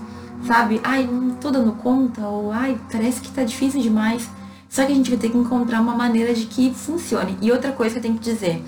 sabe? 0.47 0.79
Ai, 0.81 1.05
não 1.05 1.35
tô 1.35 1.51
dando 1.51 1.73
conta, 1.73 2.25
ou 2.25 2.53
ai, 2.53 2.79
parece 2.89 3.19
que 3.19 3.29
tá 3.29 3.43
difícil 3.43 3.81
demais. 3.81 4.29
Só 4.69 4.85
que 4.85 4.93
a 4.93 4.95
gente 4.95 5.09
vai 5.09 5.19
ter 5.19 5.29
que 5.29 5.37
encontrar 5.37 5.81
uma 5.81 5.93
maneira 5.93 6.33
de 6.33 6.45
que 6.45 6.73
funcione. 6.73 7.37
E 7.41 7.51
outra 7.51 7.73
coisa 7.73 7.95
que 7.95 7.99
eu 7.99 8.01
tenho 8.03 8.17
que 8.17 8.23
dizer, 8.23 8.63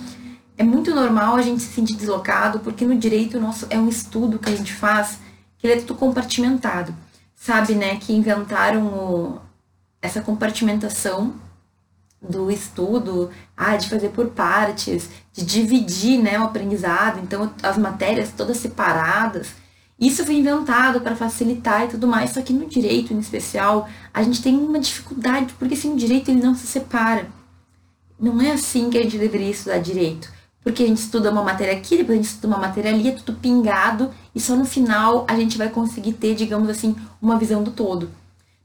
é 0.57 0.63
muito 0.63 0.94
normal 0.94 1.38
a 1.38 1.42
gente 1.42 1.63
se 1.63 1.71
sentir 1.71 1.95
deslocado, 1.95 2.59
porque 2.59 2.83
no 2.83 2.97
direito 2.97 3.39
nosso 3.39 3.65
é 3.69 3.80
um 3.80 3.88
estudo 3.88 4.39
que 4.39 4.50
a 4.50 4.56
gente 4.56 4.74
faz, 4.74 5.18
que 5.57 5.65
ele 5.65 5.75
é 5.75 5.77
tudo 5.77 5.95
compartimentado. 5.95 6.94
Sabe, 7.33 7.75
né, 7.75 7.95
que 7.95 8.12
inventaram 8.12 8.88
o, 8.88 9.39
essa 10.01 10.19
compartimentação 10.19 11.33
do 12.21 12.50
estudo, 12.50 13.29
ah, 13.56 13.75
de 13.75 13.89
fazer 13.89 14.09
por 14.09 14.27
partes, 14.27 15.09
de 15.33 15.45
dividir, 15.45 16.21
né, 16.21 16.39
o 16.39 16.44
aprendizado, 16.44 17.19
então 17.21 17.51
as 17.62 17.77
matérias 17.77 18.31
todas 18.35 18.57
separadas. 18.57 19.50
Isso 20.00 20.25
foi 20.25 20.35
inventado 20.35 21.00
para 21.00 21.15
facilitar 21.15 21.85
e 21.85 21.88
tudo 21.88 22.07
mais, 22.07 22.31
só 22.31 22.41
que 22.41 22.51
no 22.51 22.67
direito 22.67 23.13
em 23.13 23.19
especial, 23.19 23.88
a 24.13 24.21
gente 24.23 24.41
tem 24.41 24.56
uma 24.56 24.79
dificuldade, 24.79 25.53
porque 25.57 25.73
assim, 25.73 25.94
o 25.94 25.97
direito 25.97 26.29
ele 26.29 26.41
não 26.41 26.53
se 26.53 26.67
separa. 26.67 27.27
Não 28.19 28.41
é 28.41 28.51
assim 28.51 28.89
que 28.89 28.97
a 28.97 29.03
gente 29.03 29.18
deveria 29.18 29.51
estudar 29.51 29.77
direito. 29.77 30.33
Porque 30.61 30.83
a 30.83 30.88
gente 30.88 30.97
estuda 30.97 31.31
uma 31.31 31.44
matéria 31.44 31.73
aqui, 31.78 31.95
depois 31.95 32.18
a 32.18 32.21
gente 32.21 32.31
estuda 32.31 32.47
uma 32.47 32.57
matéria 32.57 32.92
ali, 32.92 33.07
é 33.07 33.11
tudo 33.11 33.37
pingado, 33.40 34.09
e 34.33 34.42
só 34.42 34.56
no 34.56 34.66
final 34.66 35.23
a 35.30 35.35
gente 35.35 35.57
vai 35.57 35.69
conseguir 35.69 36.13
ter, 36.13 36.33
digamos 36.33 36.69
assim, 36.69 36.95
uma 37.21 37.37
visão 37.37 37.63
do 37.63 37.71
todo. 37.71 38.09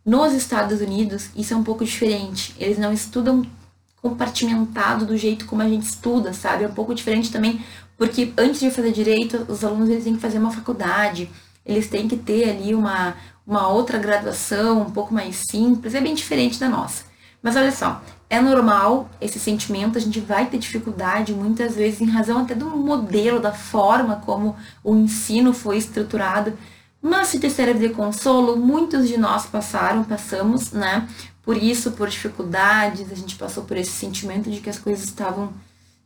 Nos 0.04 0.32
Estados 0.32 0.80
Unidos, 0.80 1.30
isso 1.36 1.52
é 1.52 1.56
um 1.56 1.64
pouco 1.64 1.84
diferente. 1.84 2.54
Eles 2.58 2.78
não 2.78 2.92
estudam 2.92 3.44
compartimentado 4.00 5.04
do 5.04 5.16
jeito 5.16 5.44
como 5.44 5.60
a 5.60 5.68
gente 5.68 5.84
estuda, 5.84 6.32
sabe? 6.32 6.64
É 6.64 6.68
um 6.68 6.72
pouco 6.72 6.94
diferente 6.94 7.30
também 7.30 7.60
porque 8.00 8.32
antes 8.38 8.60
de 8.60 8.70
fazer 8.70 8.92
direito, 8.92 9.44
os 9.46 9.62
alunos 9.62 9.90
eles 9.90 10.04
têm 10.04 10.14
que 10.14 10.22
fazer 10.22 10.38
uma 10.38 10.50
faculdade, 10.50 11.28
eles 11.66 11.86
têm 11.86 12.08
que 12.08 12.16
ter 12.16 12.48
ali 12.48 12.74
uma, 12.74 13.14
uma 13.46 13.68
outra 13.68 13.98
graduação 13.98 14.80
um 14.80 14.90
pouco 14.90 15.12
mais 15.12 15.36
simples, 15.36 15.94
é 15.94 16.00
bem 16.00 16.14
diferente 16.14 16.58
da 16.58 16.66
nossa. 16.66 17.04
Mas 17.42 17.56
olha 17.56 17.70
só, 17.70 18.00
é 18.30 18.40
normal 18.40 19.10
esse 19.20 19.38
sentimento, 19.38 19.98
a 19.98 20.00
gente 20.00 20.18
vai 20.18 20.46
ter 20.46 20.56
dificuldade 20.56 21.34
muitas 21.34 21.74
vezes 21.76 22.00
em 22.00 22.06
razão 22.06 22.38
até 22.38 22.54
do 22.54 22.70
modelo, 22.70 23.38
da 23.38 23.52
forma 23.52 24.16
como 24.24 24.56
o 24.82 24.96
ensino 24.96 25.52
foi 25.52 25.76
estruturado. 25.76 26.54
Mas 27.02 27.28
se 27.28 27.38
te 27.38 27.48
serve 27.48 27.88
de 27.88 27.94
consolo, 27.94 28.56
muitos 28.56 29.08
de 29.08 29.16
nós 29.16 29.46
passaram, 29.46 30.04
passamos, 30.04 30.72
né? 30.72 31.08
Por 31.42 31.56
isso, 31.56 31.92
por 31.92 32.08
dificuldades, 32.08 33.10
a 33.10 33.14
gente 33.14 33.36
passou 33.36 33.64
por 33.64 33.76
esse 33.76 33.90
sentimento 33.90 34.50
de 34.50 34.60
que 34.60 34.68
as 34.68 34.78
coisas 34.78 35.04
estavam 35.04 35.52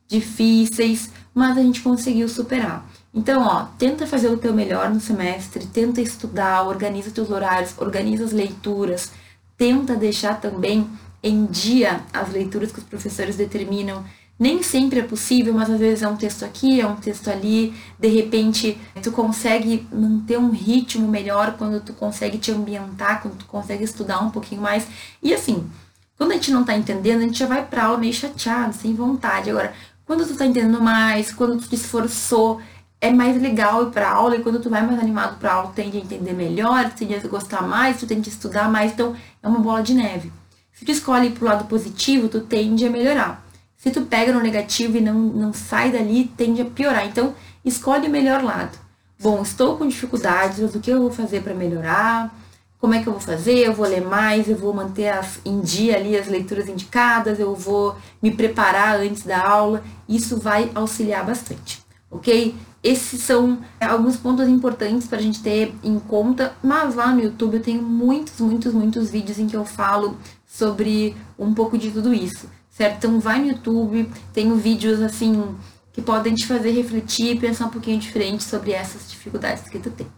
difíceis, 0.07 1.11
mas 1.35 1.59
a 1.59 1.63
gente 1.63 1.81
conseguiu 1.81 2.29
superar. 2.29 2.89
Então, 3.13 3.43
ó, 3.43 3.65
tenta 3.79 4.07
fazer 4.07 4.29
o 4.29 4.37
teu 4.37 4.53
melhor 4.53 4.91
no 4.91 5.01
semestre, 5.01 5.67
tenta 5.67 6.01
estudar, 6.01 6.67
organiza 6.67 7.11
teus 7.11 7.31
horários, 7.31 7.75
organiza 7.79 8.25
as 8.25 8.33
leituras, 8.33 9.11
tenta 9.57 9.97
deixar 9.97 10.41
também 10.41 10.89
em 11.23 11.47
dia 11.47 12.01
as 12.13 12.31
leituras 12.31 12.71
que 12.71 12.79
os 12.79 12.85
professores 12.85 13.37
determinam. 13.37 14.05
Nem 14.39 14.63
sempre 14.63 14.99
é 14.99 15.03
possível, 15.03 15.55
mas 15.55 15.71
às 15.71 15.79
vezes 15.79 16.03
é 16.03 16.09
um 16.09 16.17
texto 16.17 16.45
aqui, 16.45 16.81
é 16.81 16.87
um 16.87 16.97
texto 16.97 17.29
ali. 17.29 17.73
De 17.99 18.09
repente, 18.09 18.77
tu 19.03 19.13
consegue 19.13 19.87
manter 19.93 20.39
um 20.39 20.51
ritmo 20.51 21.07
melhor 21.07 21.55
quando 21.57 21.81
tu 21.81 21.93
consegue 21.93 22.39
te 22.39 22.51
ambientar, 22.51 23.23
quando 23.23 23.39
tu 23.39 23.45
consegue 23.47 23.85
estudar 23.85 24.21
um 24.21 24.31
pouquinho 24.31 24.61
mais. 24.61 24.87
E 25.23 25.33
assim, 25.33 25.71
quando 26.17 26.33
a 26.33 26.35
gente 26.35 26.51
não 26.51 26.65
tá 26.65 26.77
entendendo, 26.77 27.21
a 27.21 27.25
gente 27.25 27.39
já 27.39 27.47
vai 27.47 27.65
pra 27.65 27.85
aula 27.85 27.99
meio 27.99 28.13
chateado, 28.13 28.75
sem 28.75 28.93
vontade. 28.95 29.51
Agora, 29.51 29.73
quando 30.05 30.27
tu 30.27 30.37
tá 30.37 30.45
entendendo 30.45 30.81
mais, 30.81 31.33
quando 31.33 31.57
tu 31.61 31.69
te 31.69 31.77
esforçou, 31.77 32.61
é 33.01 33.11
mais 33.11 33.41
legal 33.41 33.87
ir 33.87 33.91
pra 33.91 34.11
aula 34.11 34.37
e 34.37 34.43
quando 34.43 34.59
tu 34.59 34.71
vai 34.71 34.85
mais 34.85 34.99
animado 34.99 35.39
pra 35.39 35.53
aula, 35.53 35.69
tu 35.69 35.75
tende 35.75 35.99
a 35.99 36.01
entender 36.01 36.33
melhor, 36.33 36.91
tu 36.91 36.97
tende 36.97 37.15
a 37.15 37.29
gostar 37.29 37.63
mais, 37.63 37.99
tu 37.99 38.07
tende 38.07 38.31
a 38.31 38.33
estudar 38.33 38.71
mais, 38.71 38.93
então 38.93 39.15
é 39.43 39.49
uma 39.49 39.61
bola 39.61 39.83
de 39.83 39.95
neve. 39.95 40.33
Se 40.73 40.85
tu 40.85 40.91
escolhe 40.91 41.31
pro 41.31 41.45
lado 41.45 41.67
positivo, 41.67 42.29
tu 42.29 42.41
tende 42.41 42.87
a 42.87 42.91
melhorar. 42.91 43.44
Se 43.85 43.91
tu 43.91 44.01
pega 44.01 44.33
no 44.33 44.41
negativo 44.41 44.97
e 44.97 45.01
não, 45.03 45.13
não 45.13 45.53
sai 45.53 45.93
dali, 45.93 46.33
tende 46.39 46.63
a 46.63 46.65
piorar. 46.65 47.07
Então, 47.07 47.35
escolhe 47.63 48.09
o 48.09 48.11
melhor 48.11 48.43
lado. 48.43 48.79
Bom, 49.21 49.43
estou 49.43 49.77
com 49.77 49.87
dificuldades, 49.87 50.75
o 50.75 50.81
que 50.81 50.91
eu 50.91 51.03
vou 51.03 51.11
fazer 51.11 51.43
para 51.43 51.53
melhorar? 51.53 52.35
Como 52.81 52.95
é 52.95 53.03
que 53.03 53.07
eu 53.07 53.13
vou 53.13 53.21
fazer? 53.21 53.59
Eu 53.59 53.75
vou 53.75 53.87
ler 53.87 54.01
mais, 54.01 54.49
eu 54.49 54.57
vou 54.57 54.73
manter 54.73 55.09
as, 55.09 55.39
em 55.45 55.61
dia 55.61 55.97
ali 55.97 56.17
as 56.17 56.27
leituras 56.29 56.67
indicadas, 56.67 57.39
eu 57.39 57.55
vou 57.55 57.95
me 58.23 58.31
preparar 58.31 59.01
antes 59.01 59.23
da 59.23 59.47
aula. 59.47 59.85
Isso 60.09 60.39
vai 60.39 60.71
auxiliar 60.75 61.23
bastante, 61.23 61.85
ok? 62.11 62.55
Esses 62.83 63.21
são 63.21 63.59
alguns 63.79 64.17
pontos 64.17 64.49
importantes 64.49 65.07
para 65.07 65.19
a 65.19 65.23
gente 65.23 65.43
ter 65.43 65.75
em 65.85 65.99
conta, 65.99 66.55
mas 66.63 66.95
lá 66.95 67.09
no 67.09 67.23
YouTube 67.23 67.57
eu 67.57 67.63
tenho 67.63 67.83
muitos, 67.83 68.41
muitos, 68.41 68.73
muitos 68.73 69.11
vídeos 69.11 69.39
em 69.39 69.47
que 69.47 69.55
eu 69.55 69.67
falo 69.67 70.17
sobre 70.47 71.15
um 71.39 71.53
pouco 71.53 71.77
de 71.77 71.91
tudo 71.91 72.15
isso 72.15 72.49
certo? 72.77 72.97
Então 72.99 73.21
vai 73.21 73.39
no 73.39 73.49
YouTube, 73.49 74.11
tenho 74.33 74.57
vídeos 74.57 75.01
assim 75.01 75.55
que 75.93 76.03
podem 76.03 76.35
te 76.35 76.47
fazer 76.47 76.73
refletir 76.73 77.37
e 77.37 77.39
pensar 77.39 77.67
um 77.67 77.71
pouquinho 77.71 77.99
diferente 77.99 78.43
sobre 78.43 78.73
essas 78.73 79.09
dificuldades 79.09 79.69
que 79.69 79.79
tu 79.79 79.91
tem. 79.91 80.09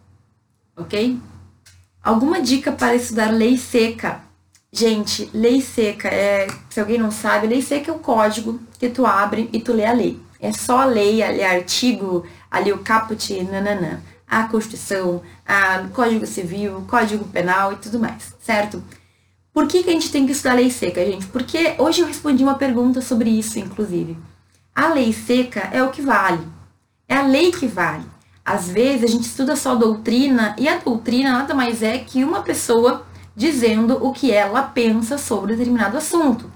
Ok? 0.75 1.21
Alguma 2.03 2.41
dica 2.41 2.73
para 2.73 2.95
estudar 2.95 3.31
lei 3.31 3.59
seca? 3.59 4.23
Gente, 4.73 5.31
lei 5.35 5.61
seca 5.61 6.09
é, 6.09 6.47
se 6.71 6.81
alguém 6.81 6.99
não 6.99 7.11
sabe, 7.11 7.47
lei 7.47 7.61
seca 7.61 7.91
é 7.91 7.95
o 7.95 7.99
código 7.99 8.59
que 8.79 8.89
tu 8.89 9.05
abre 9.05 9.51
e 9.53 9.61
tu 9.61 9.73
lê 9.73 9.85
a 9.85 9.93
lei. 9.93 10.19
É 10.41 10.53
só 10.53 10.81
a 10.81 10.85
lei, 10.85 11.23
ali 11.23 11.43
artigo, 11.43 12.27
ali 12.51 12.73
o 12.73 12.79
caput, 12.79 13.43
nananã. 13.45 14.01
A 14.29 14.45
Constituição, 14.45 15.23
a 15.47 15.87
Código 15.95 16.27
Civil, 16.27 16.85
Código 16.89 17.25
Penal 17.27 17.73
e 17.73 17.77
tudo 17.77 18.01
mais, 18.01 18.35
certo? 18.41 18.83
Por 19.57 19.67
que, 19.67 19.83
que 19.83 19.89
a 19.89 19.93
gente 19.95 20.13
tem 20.13 20.27
que 20.27 20.33
estudar 20.33 20.53
lei 20.53 20.71
seca, 20.71 21.03
gente? 21.03 21.25
Porque 21.29 21.77
hoje 21.79 22.03
eu 22.03 22.07
respondi 22.07 22.43
uma 22.45 22.57
pergunta 22.57 23.01
sobre 23.01 23.31
isso, 23.31 23.59
inclusive. 23.59 24.15
A 24.75 24.89
lei 24.89 25.15
seca 25.15 25.71
é 25.73 25.83
o 25.83 25.89
que 25.89 26.03
vale. 26.03 26.47
É 27.09 27.17
a 27.17 27.23
lei 27.23 27.51
que 27.51 27.67
vale. 27.67 28.05
Às 28.45 28.69
vezes 28.69 29.05
a 29.05 29.07
gente 29.07 29.25
estuda 29.25 29.57
só 29.57 29.75
doutrina 29.75 30.55
e 30.59 30.69
a 30.69 30.77
doutrina 30.77 31.33
nada 31.33 31.55
mais 31.55 31.83
é 31.83 31.97
que 31.97 32.23
uma 32.23 32.43
pessoa 32.43 33.07
dizendo 33.35 33.97
o 34.07 34.13
que 34.13 34.31
ela 34.31 34.63
pensa 34.63 35.17
sobre 35.17 35.57
determinado 35.57 35.97
assunto. 35.97 36.53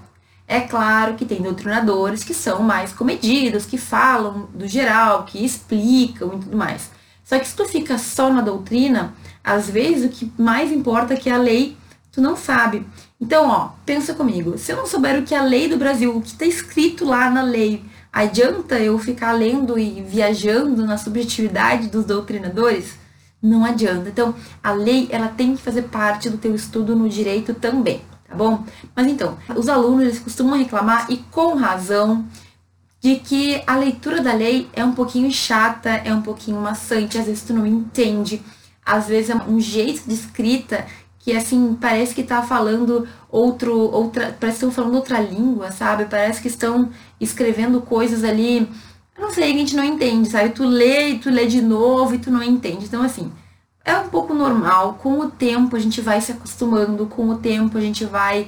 É 0.47 0.59
claro 0.59 1.15
que 1.15 1.25
tem 1.25 1.41
doutrinadores 1.41 2.23
que 2.23 2.35
são 2.35 2.61
mais 2.61 2.93
comedidos, 2.93 3.65
que 3.65 3.79
falam 3.79 4.47
do 4.53 4.67
geral, 4.67 5.23
que 5.23 5.43
explicam 5.43 6.35
e 6.35 6.39
tudo 6.39 6.55
mais. 6.55 6.91
Só 7.23 7.39
que 7.39 7.47
se 7.47 7.55
tu 7.55 7.65
fica 7.65 7.97
só 7.97 8.31
na 8.31 8.41
doutrina, 8.41 9.15
às 9.43 9.67
vezes 9.67 10.05
o 10.05 10.09
que 10.09 10.31
mais 10.37 10.71
importa 10.71 11.15
é 11.15 11.17
que 11.17 11.31
a 11.31 11.37
lei 11.37 11.80
Tu 12.11 12.19
não 12.19 12.35
sabe. 12.35 12.85
Então, 13.19 13.47
ó, 13.47 13.69
pensa 13.85 14.13
comigo. 14.13 14.57
Se 14.57 14.71
eu 14.71 14.77
não 14.77 14.85
souber 14.85 15.19
o 15.19 15.23
que 15.23 15.33
é 15.33 15.37
a 15.37 15.43
lei 15.43 15.69
do 15.69 15.77
Brasil, 15.77 16.15
o 16.15 16.21
que 16.21 16.29
está 16.29 16.45
escrito 16.45 17.05
lá 17.05 17.29
na 17.29 17.41
lei, 17.41 17.85
adianta 18.11 18.79
eu 18.79 18.99
ficar 18.99 19.31
lendo 19.31 19.79
e 19.79 20.01
viajando 20.01 20.85
na 20.85 20.97
subjetividade 20.97 21.87
dos 21.87 22.03
doutrinadores? 22.03 22.95
Não 23.41 23.63
adianta. 23.63 24.09
Então, 24.09 24.35
a 24.61 24.71
lei, 24.71 25.07
ela 25.09 25.29
tem 25.29 25.55
que 25.55 25.61
fazer 25.61 25.83
parte 25.83 26.29
do 26.29 26.37
teu 26.37 26.53
estudo 26.53 26.95
no 26.95 27.07
direito 27.07 27.53
também, 27.53 28.01
tá 28.27 28.35
bom? 28.35 28.63
Mas 28.95 29.07
então, 29.07 29.37
os 29.55 29.69
alunos, 29.69 30.01
eles 30.01 30.19
costumam 30.19 30.59
reclamar, 30.59 31.07
e 31.09 31.17
com 31.17 31.55
razão, 31.55 32.25
de 32.99 33.15
que 33.15 33.63
a 33.65 33.75
leitura 33.75 34.21
da 34.21 34.33
lei 34.33 34.69
é 34.73 34.85
um 34.85 34.91
pouquinho 34.91 35.31
chata, 35.31 35.89
é 35.89 36.13
um 36.13 36.21
pouquinho 36.21 36.61
maçante, 36.61 37.17
às 37.17 37.25
vezes 37.25 37.41
tu 37.41 37.53
não 37.53 37.65
entende, 37.65 38.41
às 38.85 39.07
vezes 39.07 39.31
é 39.31 39.35
um 39.35 39.59
jeito 39.59 40.07
de 40.07 40.13
escrita 40.13 40.85
que 41.23 41.35
assim 41.35 41.77
parece 41.79 42.15
que 42.15 42.23
tá 42.23 42.41
falando 42.41 43.07
outro 43.29 43.77
outra 43.77 44.35
parece 44.39 44.59
que 44.59 44.65
estão 44.65 44.71
falando 44.71 44.95
outra 44.95 45.19
língua 45.19 45.71
sabe? 45.71 46.05
Parece 46.05 46.41
que 46.41 46.47
estão 46.47 46.89
escrevendo 47.19 47.81
coisas 47.81 48.23
ali 48.23 48.67
eu 49.15 49.21
não 49.21 49.31
sei 49.31 49.51
a 49.51 49.57
gente 49.57 49.75
não 49.75 49.83
entende 49.83 50.29
sabe? 50.29 50.49
Tu 50.49 50.63
lê 50.63 51.09
e 51.09 51.19
tu 51.19 51.29
lê 51.29 51.45
de 51.45 51.61
novo 51.61 52.15
e 52.15 52.17
tu 52.17 52.31
não 52.31 52.41
entende. 52.41 52.85
Então 52.85 53.03
assim 53.03 53.31
é 53.83 53.95
um 53.97 54.09
pouco 54.09 54.33
normal. 54.33 54.95
Com 54.95 55.19
o 55.19 55.29
tempo 55.29 55.75
a 55.75 55.79
gente 55.79 56.01
vai 56.01 56.21
se 56.21 56.31
acostumando 56.31 57.05
com 57.05 57.29
o 57.29 57.37
tempo 57.37 57.77
a 57.77 57.81
gente 57.81 58.03
vai 58.03 58.47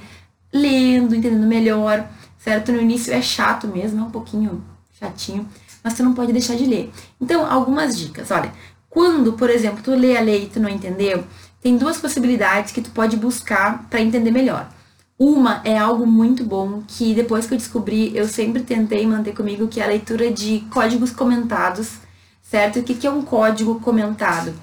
lendo 0.52 1.16
entendendo 1.16 1.46
melhor 1.46 2.08
certo? 2.40 2.72
No 2.72 2.82
início 2.82 3.14
é 3.14 3.22
chato 3.22 3.68
mesmo 3.68 4.00
é 4.02 4.04
um 4.04 4.12
pouquinho 4.12 4.64
chatinho 5.00 5.48
mas 5.84 5.96
tu 5.96 6.04
não 6.04 6.14
pode 6.14 6.32
deixar 6.32 6.56
de 6.56 6.66
ler. 6.66 6.92
Então 7.22 7.46
algumas 7.46 7.96
dicas. 7.96 8.32
Olha 8.32 8.52
quando 8.90 9.34
por 9.34 9.52
exemplo 9.52 9.84
tu 9.84 9.92
lê 9.92 10.18
a 10.18 10.22
lei 10.22 10.46
e 10.46 10.48
tu 10.48 10.60
não 10.60 10.70
entendeu 10.70 11.24
tem 11.64 11.78
duas 11.78 11.98
possibilidades 11.98 12.74
que 12.74 12.82
tu 12.82 12.92
pode 12.92 13.16
buscar 13.16 13.88
para 13.90 14.02
entender 14.02 14.32
melhor. 14.32 14.70
Uma 15.18 15.62
é 15.64 15.78
algo 15.78 16.06
muito 16.06 16.44
bom 16.44 16.84
que 16.86 17.14
depois 17.14 17.48
que 17.48 17.54
eu 17.54 17.58
descobri, 17.58 18.12
eu 18.14 18.28
sempre 18.28 18.62
tentei 18.62 19.08
manter 19.08 19.34
comigo, 19.34 19.70
que 19.70 19.80
é 19.80 19.84
a 19.86 19.88
leitura 19.88 20.30
de 20.30 20.60
códigos 20.70 21.12
comentados, 21.12 22.00
certo? 22.42 22.80
O 22.80 22.84
que, 22.84 23.08
é 23.08 23.10
um 23.10 23.22
código 23.22 23.80
comentado? 23.80 24.54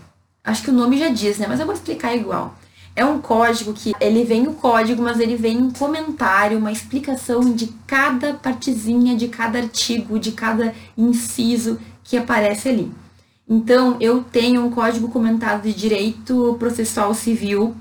Acho 0.45 0.63
que 0.63 0.71
o 0.71 0.75
nome 0.75 0.99
já 0.99 1.09
diz, 1.09 1.39
né? 1.39 1.47
Mas 1.49 1.59
eu 1.59 1.65
vou 1.65 1.75
explicar 1.75 2.15
igual. 2.15 2.55
É 2.95 3.05
um 3.05 3.19
código 3.19 3.73
que 3.73 3.95
ele 3.99 4.25
vem 4.25 4.47
o 4.47 4.53
código, 4.53 5.03
mas 5.03 5.19
ele 5.21 5.37
vem 5.37 5.57
um 5.57 5.71
comentário, 5.71 6.59
uma 6.59 6.73
explicação 6.73 7.41
de 7.55 7.69
cada 7.87 8.35
partezinha, 8.35 9.17
de 9.17 9.29
cada 9.29 9.59
artigo, 9.59 10.19
de 10.19 10.33
cada 10.33 10.75
inciso 10.99 11.81
que 12.05 12.19
aparece 12.19 12.69
ali. 12.69 12.93
Então, 13.53 13.97
eu 13.99 14.23
tenho 14.23 14.65
um 14.65 14.71
código 14.71 15.09
comentado 15.09 15.63
de 15.63 15.75
direito 15.75 16.55
processual 16.57 17.13
civil. 17.13 17.75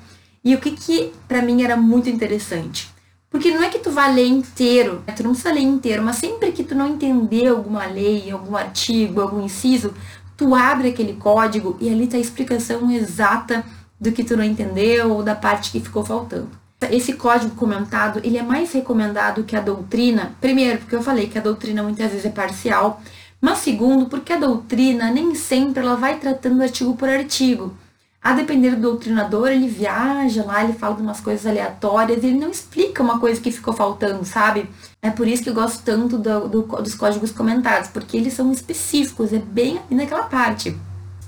E 0.43 0.55
o 0.55 0.59
que 0.59 0.71
que 0.71 1.13
para 1.27 1.43
mim 1.43 1.61
era 1.61 1.77
muito 1.77 2.09
interessante? 2.09 2.89
Porque 3.29 3.51
não 3.51 3.61
é 3.61 3.69
que 3.69 3.77
tu 3.77 3.91
vá 3.91 4.07
ler 4.07 4.25
inteiro, 4.25 5.03
né? 5.05 5.13
tu 5.15 5.21
não 5.21 5.29
precisa 5.29 5.53
ler 5.53 5.61
inteiro, 5.61 6.01
mas 6.01 6.15
sempre 6.15 6.51
que 6.51 6.63
tu 6.63 6.73
não 6.73 6.87
entender 6.87 7.47
alguma 7.47 7.85
lei, 7.85 8.31
algum 8.31 8.57
artigo, 8.57 9.21
algum 9.21 9.45
inciso, 9.45 9.93
tu 10.35 10.55
abre 10.55 10.87
aquele 10.87 11.13
código 11.13 11.77
e 11.79 11.87
ali 11.87 12.07
tá 12.07 12.17
a 12.17 12.19
explicação 12.19 12.89
exata 12.89 13.63
do 14.01 14.11
que 14.11 14.23
tu 14.23 14.35
não 14.35 14.43
entendeu 14.43 15.11
ou 15.11 15.21
da 15.21 15.35
parte 15.35 15.69
que 15.69 15.79
ficou 15.79 16.03
faltando. 16.03 16.49
Esse 16.89 17.13
código 17.13 17.53
comentado, 17.55 18.19
ele 18.23 18.37
é 18.37 18.41
mais 18.41 18.71
recomendado 18.71 19.43
que 19.43 19.55
a 19.55 19.61
doutrina, 19.61 20.31
primeiro, 20.41 20.79
porque 20.79 20.95
eu 20.95 21.03
falei 21.03 21.27
que 21.27 21.37
a 21.37 21.41
doutrina 21.41 21.83
muitas 21.83 22.09
vezes 22.09 22.25
é 22.25 22.29
parcial, 22.29 23.01
mas 23.41 23.59
segundo, 23.59 24.07
porque 24.07 24.33
a 24.33 24.39
doutrina 24.39 25.11
nem 25.11 25.33
sempre 25.35 25.81
ela 25.81 25.95
vai 25.95 26.19
tratando 26.19 26.61
artigo 26.61 26.95
por 26.95 27.07
artigo. 27.07 27.73
A 28.21 28.33
depender 28.33 28.75
do 28.75 28.81
doutrinador, 28.81 29.47
ele 29.47 29.69
viaja 29.69 30.43
lá, 30.43 30.61
ele 30.61 30.73
fala 30.73 30.95
de 30.95 31.01
umas 31.01 31.21
coisas 31.21 31.45
aleatórias, 31.45 32.21
ele 32.21 32.37
não 32.37 32.49
explica 32.49 33.01
uma 33.01 33.17
coisa 33.17 33.39
que 33.39 33.49
ficou 33.49 33.73
faltando, 33.73 34.25
sabe? 34.25 34.69
É 35.01 35.09
por 35.09 35.25
isso 35.25 35.41
que 35.41 35.49
eu 35.49 35.53
gosto 35.53 35.81
tanto 35.83 36.17
do, 36.17 36.49
do, 36.49 36.61
dos 36.63 36.95
códigos 36.95 37.31
comentados, 37.31 37.89
porque 37.89 38.17
eles 38.17 38.33
são 38.33 38.51
específicos, 38.51 39.31
é 39.31 39.39
bem 39.39 39.79
naquela 39.89 40.23
parte. 40.23 40.75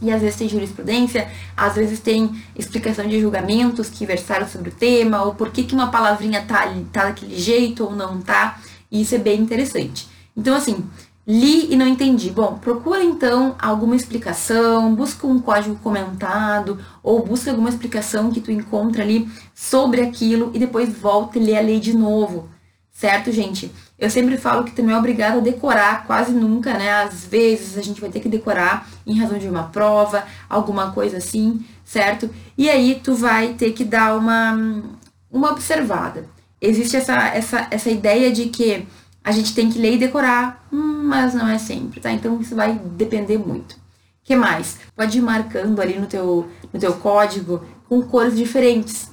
E 0.02 0.12
às 0.12 0.22
vezes 0.22 0.36
tem 0.36 0.50
jurisprudência, 0.50 1.32
às 1.56 1.76
vezes 1.76 2.00
tem 2.00 2.44
explicação 2.58 3.08
de 3.08 3.22
julgamentos 3.22 3.90
que 3.90 4.06
versaram 4.06 4.48
sobre 4.48 4.70
o 4.70 4.74
tema, 4.74 5.24
ou 5.24 5.34
por 5.34 5.50
que, 5.52 5.64
que 5.64 5.76
uma 5.76 5.92
palavrinha 5.92 6.42
tá, 6.42 6.66
tá 6.92 7.06
daquele 7.06 7.38
jeito 7.38 7.86
ou 7.86 7.96
não 7.96 8.20
tá. 8.20 8.60
E 8.92 9.02
isso 9.02 9.16
é 9.16 9.20
bem 9.20 9.40
interessante. 9.40 10.10
Então, 10.36 10.56
assim, 10.56 10.84
Li 11.32 11.72
e 11.72 11.78
não 11.78 11.88
entendi. 11.88 12.30
Bom, 12.30 12.58
procura 12.60 13.02
então 13.02 13.56
alguma 13.58 13.96
explicação, 13.96 14.94
busca 14.94 15.26
um 15.26 15.40
código 15.40 15.78
comentado 15.78 16.78
ou 17.02 17.26
busca 17.26 17.52
alguma 17.52 17.70
explicação 17.70 18.30
que 18.30 18.42
tu 18.42 18.52
encontra 18.52 19.02
ali 19.02 19.30
sobre 19.56 20.02
aquilo 20.02 20.52
e 20.54 20.60
depois 20.60 20.90
volta 20.90 21.40
e 21.40 21.42
lê 21.42 21.58
a 21.58 21.62
lei 21.62 21.80
de 21.80 21.96
novo. 21.96 22.50
Certo, 22.92 23.32
gente? 23.32 23.72
Eu 23.98 24.10
sempre 24.10 24.38
falo 24.38 24.66
que 24.66 24.74
tu 24.74 24.84
não 24.84 24.92
é 24.92 24.98
obrigado 24.98 25.38
a 25.38 25.42
decorar 25.42 26.06
quase 26.06 26.34
nunca, 26.34 26.74
né? 26.74 26.92
Às 27.04 27.24
vezes 27.24 27.78
a 27.78 27.82
gente 27.82 28.02
vai 28.02 28.10
ter 28.10 28.20
que 28.20 28.28
decorar 28.28 28.90
em 29.08 29.18
razão 29.18 29.40
de 29.40 29.48
uma 29.48 29.64
prova, 29.64 30.26
alguma 30.50 30.92
coisa 30.92 31.16
assim, 31.16 31.66
certo? 31.86 32.30
E 32.58 32.70
aí 32.70 33.00
tu 33.02 33.16
vai 33.16 33.54
ter 33.54 33.72
que 33.72 33.86
dar 33.86 34.18
uma, 34.18 34.84
uma 35.32 35.52
observada. 35.52 36.26
Existe 36.60 36.98
essa, 36.98 37.30
essa, 37.30 37.68
essa 37.72 37.90
ideia 37.90 38.34
de 38.34 38.48
que 38.50 38.86
a 39.24 39.32
gente 39.32 39.54
tem 39.54 39.70
que 39.70 39.80
ler 39.80 39.96
e 39.96 39.98
decorar, 39.98 40.66
hum, 40.72 41.04
mas 41.06 41.34
não 41.34 41.48
é 41.48 41.58
sempre, 41.58 42.00
tá? 42.00 42.12
Então 42.12 42.40
isso 42.42 42.56
vai 42.56 42.74
depender 42.74 43.38
muito. 43.38 43.76
que 44.24 44.36
mais? 44.36 44.78
Pode 44.96 45.18
ir 45.18 45.22
marcando 45.22 45.82
ali 45.82 46.00
no 46.00 46.08
teu, 46.08 46.50
no 46.72 46.80
teu 46.80 46.94
código 46.94 47.64
com 47.88 48.02
cores 48.02 48.36
diferentes. 48.36 49.12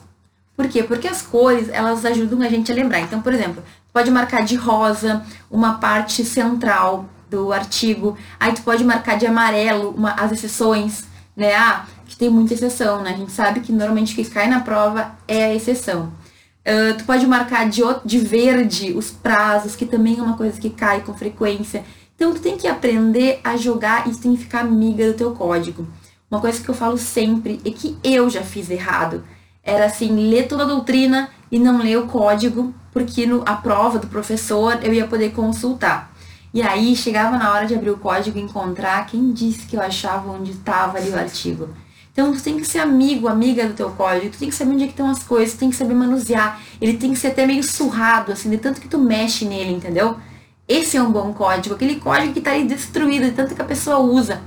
Por 0.56 0.68
quê? 0.68 0.82
Porque 0.82 1.08
as 1.08 1.22
cores, 1.22 1.68
elas 1.68 2.04
ajudam 2.04 2.42
a 2.42 2.48
gente 2.48 2.70
a 2.72 2.74
lembrar. 2.74 3.00
Então, 3.00 3.22
por 3.22 3.32
exemplo, 3.32 3.62
pode 3.92 4.10
marcar 4.10 4.42
de 4.44 4.56
rosa 4.56 5.24
uma 5.50 5.78
parte 5.78 6.24
central 6.24 7.08
do 7.30 7.52
artigo. 7.52 8.16
Aí 8.40 8.52
tu 8.52 8.62
pode 8.62 8.84
marcar 8.84 9.16
de 9.18 9.26
amarelo 9.26 9.90
uma, 9.90 10.12
as 10.12 10.32
exceções, 10.32 11.04
né? 11.36 11.54
Ah, 11.54 11.84
que 12.06 12.16
tem 12.16 12.30
muita 12.30 12.54
exceção, 12.54 13.02
né? 13.02 13.10
A 13.10 13.16
gente 13.16 13.32
sabe 13.32 13.60
que 13.60 13.72
normalmente 13.72 14.12
o 14.12 14.16
que 14.16 14.24
cai 14.24 14.48
na 14.48 14.60
prova 14.60 15.12
é 15.28 15.44
a 15.44 15.54
exceção. 15.54 16.12
Uh, 16.68 16.98
tu 16.98 17.04
pode 17.04 17.26
marcar 17.26 17.66
de, 17.66 17.80
de 18.04 18.18
verde 18.18 18.92
os 18.92 19.10
prazos, 19.10 19.74
que 19.74 19.86
também 19.86 20.18
é 20.18 20.22
uma 20.22 20.36
coisa 20.36 20.60
que 20.60 20.68
cai 20.68 21.00
com 21.00 21.14
frequência. 21.14 21.82
Então, 22.14 22.34
tu 22.34 22.40
tem 22.40 22.58
que 22.58 22.68
aprender 22.68 23.40
a 23.42 23.56
jogar 23.56 24.06
e 24.06 24.14
tem 24.14 24.36
que 24.36 24.42
ficar 24.42 24.60
amiga 24.60 25.06
do 25.06 25.16
teu 25.16 25.32
código. 25.32 25.88
Uma 26.30 26.42
coisa 26.42 26.62
que 26.62 26.68
eu 26.68 26.74
falo 26.74 26.98
sempre 26.98 27.58
é 27.64 27.70
que 27.70 27.96
eu 28.04 28.28
já 28.28 28.42
fiz 28.42 28.68
errado. 28.68 29.24
era 29.62 29.86
assim, 29.86 30.28
ler 30.28 30.46
toda 30.46 30.64
a 30.64 30.66
doutrina 30.66 31.30
e 31.50 31.58
não 31.58 31.78
ler 31.78 31.98
o 31.98 32.06
código, 32.06 32.74
porque 32.92 33.24
no, 33.24 33.42
a 33.46 33.54
prova 33.54 33.98
do 33.98 34.06
professor 34.06 34.78
eu 34.82 34.92
ia 34.92 35.06
poder 35.06 35.32
consultar. 35.32 36.12
E 36.52 36.60
aí 36.60 36.94
chegava 36.96 37.38
na 37.38 37.52
hora 37.52 37.66
de 37.66 37.74
abrir 37.74 37.90
o 37.90 37.98
código 37.98 38.38
e 38.38 38.42
encontrar 38.42 39.06
quem 39.06 39.32
disse 39.32 39.66
que 39.66 39.76
eu 39.76 39.80
achava 39.80 40.30
onde 40.30 40.50
estava 40.50 40.98
ali 40.98 41.10
o 41.10 41.18
artigo. 41.18 41.68
Então 42.18 42.32
tu 42.32 42.42
tem 42.42 42.58
que 42.58 42.64
ser 42.64 42.80
amigo, 42.80 43.28
amiga 43.28 43.64
do 43.64 43.74
teu 43.74 43.90
código, 43.90 44.30
tu 44.30 44.38
tem 44.38 44.48
que 44.48 44.54
saber 44.56 44.72
onde 44.72 44.82
é 44.82 44.86
que 44.88 44.92
estão 44.92 45.08
as 45.08 45.22
coisas, 45.22 45.54
tu 45.54 45.60
tem 45.60 45.70
que 45.70 45.76
saber 45.76 45.94
manusear. 45.94 46.60
Ele 46.80 46.94
tem 46.94 47.12
que 47.12 47.16
ser 47.16 47.28
até 47.28 47.46
meio 47.46 47.62
surrado, 47.62 48.32
assim, 48.32 48.50
de 48.50 48.58
tanto 48.58 48.80
que 48.80 48.88
tu 48.88 48.98
mexe 48.98 49.44
nele, 49.44 49.72
entendeu? 49.72 50.16
Esse 50.66 50.96
é 50.96 51.02
um 51.02 51.12
bom 51.12 51.32
código, 51.32 51.76
aquele 51.76 51.94
código 52.00 52.32
que 52.32 52.40
está 52.40 52.50
ali 52.50 52.64
destruído, 52.64 53.26
de 53.26 53.30
tanto 53.30 53.54
que 53.54 53.62
a 53.62 53.64
pessoa 53.64 54.00
usa. 54.00 54.42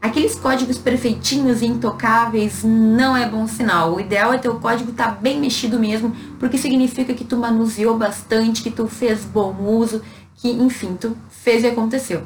Aqueles 0.00 0.36
códigos 0.36 0.78
perfeitinhos 0.78 1.62
e 1.62 1.66
intocáveis 1.66 2.62
não 2.62 3.16
é 3.16 3.28
bom 3.28 3.48
sinal. 3.48 3.96
O 3.96 4.00
ideal 4.00 4.32
é 4.32 4.38
ter 4.38 4.48
o 4.48 4.60
código 4.60 4.92
estar 4.92 5.06
tá 5.06 5.20
bem 5.20 5.40
mexido 5.40 5.80
mesmo, 5.80 6.14
porque 6.38 6.56
significa 6.56 7.12
que 7.12 7.24
tu 7.24 7.36
manuseou 7.36 7.98
bastante, 7.98 8.62
que 8.62 8.70
tu 8.70 8.86
fez 8.86 9.24
bom 9.24 9.52
uso, 9.62 10.00
que 10.36 10.48
enfim, 10.48 10.94
tu 10.94 11.16
fez 11.28 11.64
e 11.64 11.66
aconteceu. 11.66 12.22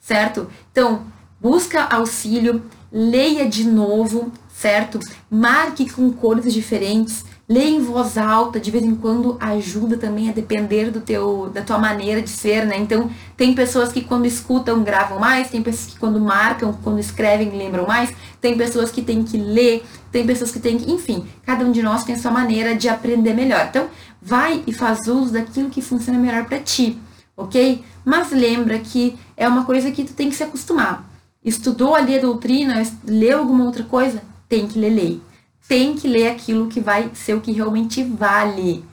Certo? 0.00 0.48
Então, 0.72 1.02
busca 1.38 1.84
auxílio, 1.84 2.62
leia 2.90 3.48
de 3.48 3.64
novo, 3.64 4.32
certo? 4.52 4.98
Marque 5.30 5.90
com 5.90 6.10
cores 6.10 6.52
diferentes, 6.52 7.24
leia 7.48 7.70
em 7.70 7.80
voz 7.80 8.18
alta, 8.18 8.60
de 8.60 8.70
vez 8.70 8.84
em 8.84 8.94
quando 8.94 9.36
ajuda 9.40 9.96
também 9.96 10.28
a 10.28 10.32
depender 10.32 10.90
do 10.90 11.00
teu, 11.00 11.50
da 11.52 11.62
tua 11.62 11.78
maneira 11.78 12.20
de 12.20 12.28
ser, 12.28 12.66
né? 12.66 12.76
Então, 12.76 13.10
tem 13.36 13.54
pessoas 13.54 13.92
que 13.92 14.02
quando 14.02 14.26
escutam 14.26 14.82
gravam 14.82 15.18
mais, 15.18 15.50
tem 15.50 15.62
pessoas 15.62 15.92
que 15.92 15.98
quando 15.98 16.20
marcam, 16.20 16.76
quando 16.82 16.98
escrevem 16.98 17.50
lembram 17.50 17.86
mais, 17.86 18.12
tem 18.40 18.56
pessoas 18.56 18.90
que 18.90 19.00
têm 19.00 19.22
que 19.22 19.38
ler, 19.38 19.84
tem 20.12 20.26
pessoas 20.26 20.50
que 20.50 20.60
têm 20.60 20.76
que, 20.76 20.90
enfim, 20.90 21.26
cada 21.46 21.64
um 21.64 21.72
de 21.72 21.82
nós 21.82 22.04
tem 22.04 22.14
a 22.14 22.18
sua 22.18 22.30
maneira 22.30 22.74
de 22.74 22.88
aprender 22.88 23.34
melhor. 23.34 23.66
Então, 23.70 23.88
vai 24.20 24.62
e 24.66 24.72
faz 24.72 25.06
uso 25.06 25.32
daquilo 25.32 25.70
que 25.70 25.80
funciona 25.80 26.18
melhor 26.18 26.44
para 26.44 26.58
ti, 26.58 26.98
ok? 27.36 27.82
Mas 28.04 28.30
lembra 28.30 28.78
que 28.78 29.18
é 29.36 29.46
uma 29.48 29.64
coisa 29.64 29.90
que 29.90 30.04
tu 30.04 30.12
tem 30.12 30.28
que 30.28 30.36
se 30.36 30.42
acostumar 30.42 31.08
estudou 31.44 31.94
ali 31.94 32.16
a 32.16 32.20
doutrina, 32.20 32.82
leu 33.04 33.38
alguma 33.38 33.64
outra 33.64 33.84
coisa, 33.84 34.22
tem 34.48 34.66
que 34.66 34.78
ler 34.78 34.90
lei. 34.90 35.22
Tem 35.68 35.94
que 35.94 36.08
ler 36.08 36.28
aquilo 36.28 36.68
que 36.68 36.80
vai 36.80 37.10
ser 37.14 37.34
o 37.34 37.40
que 37.40 37.52
realmente 37.52 38.02
vale. 38.02 38.84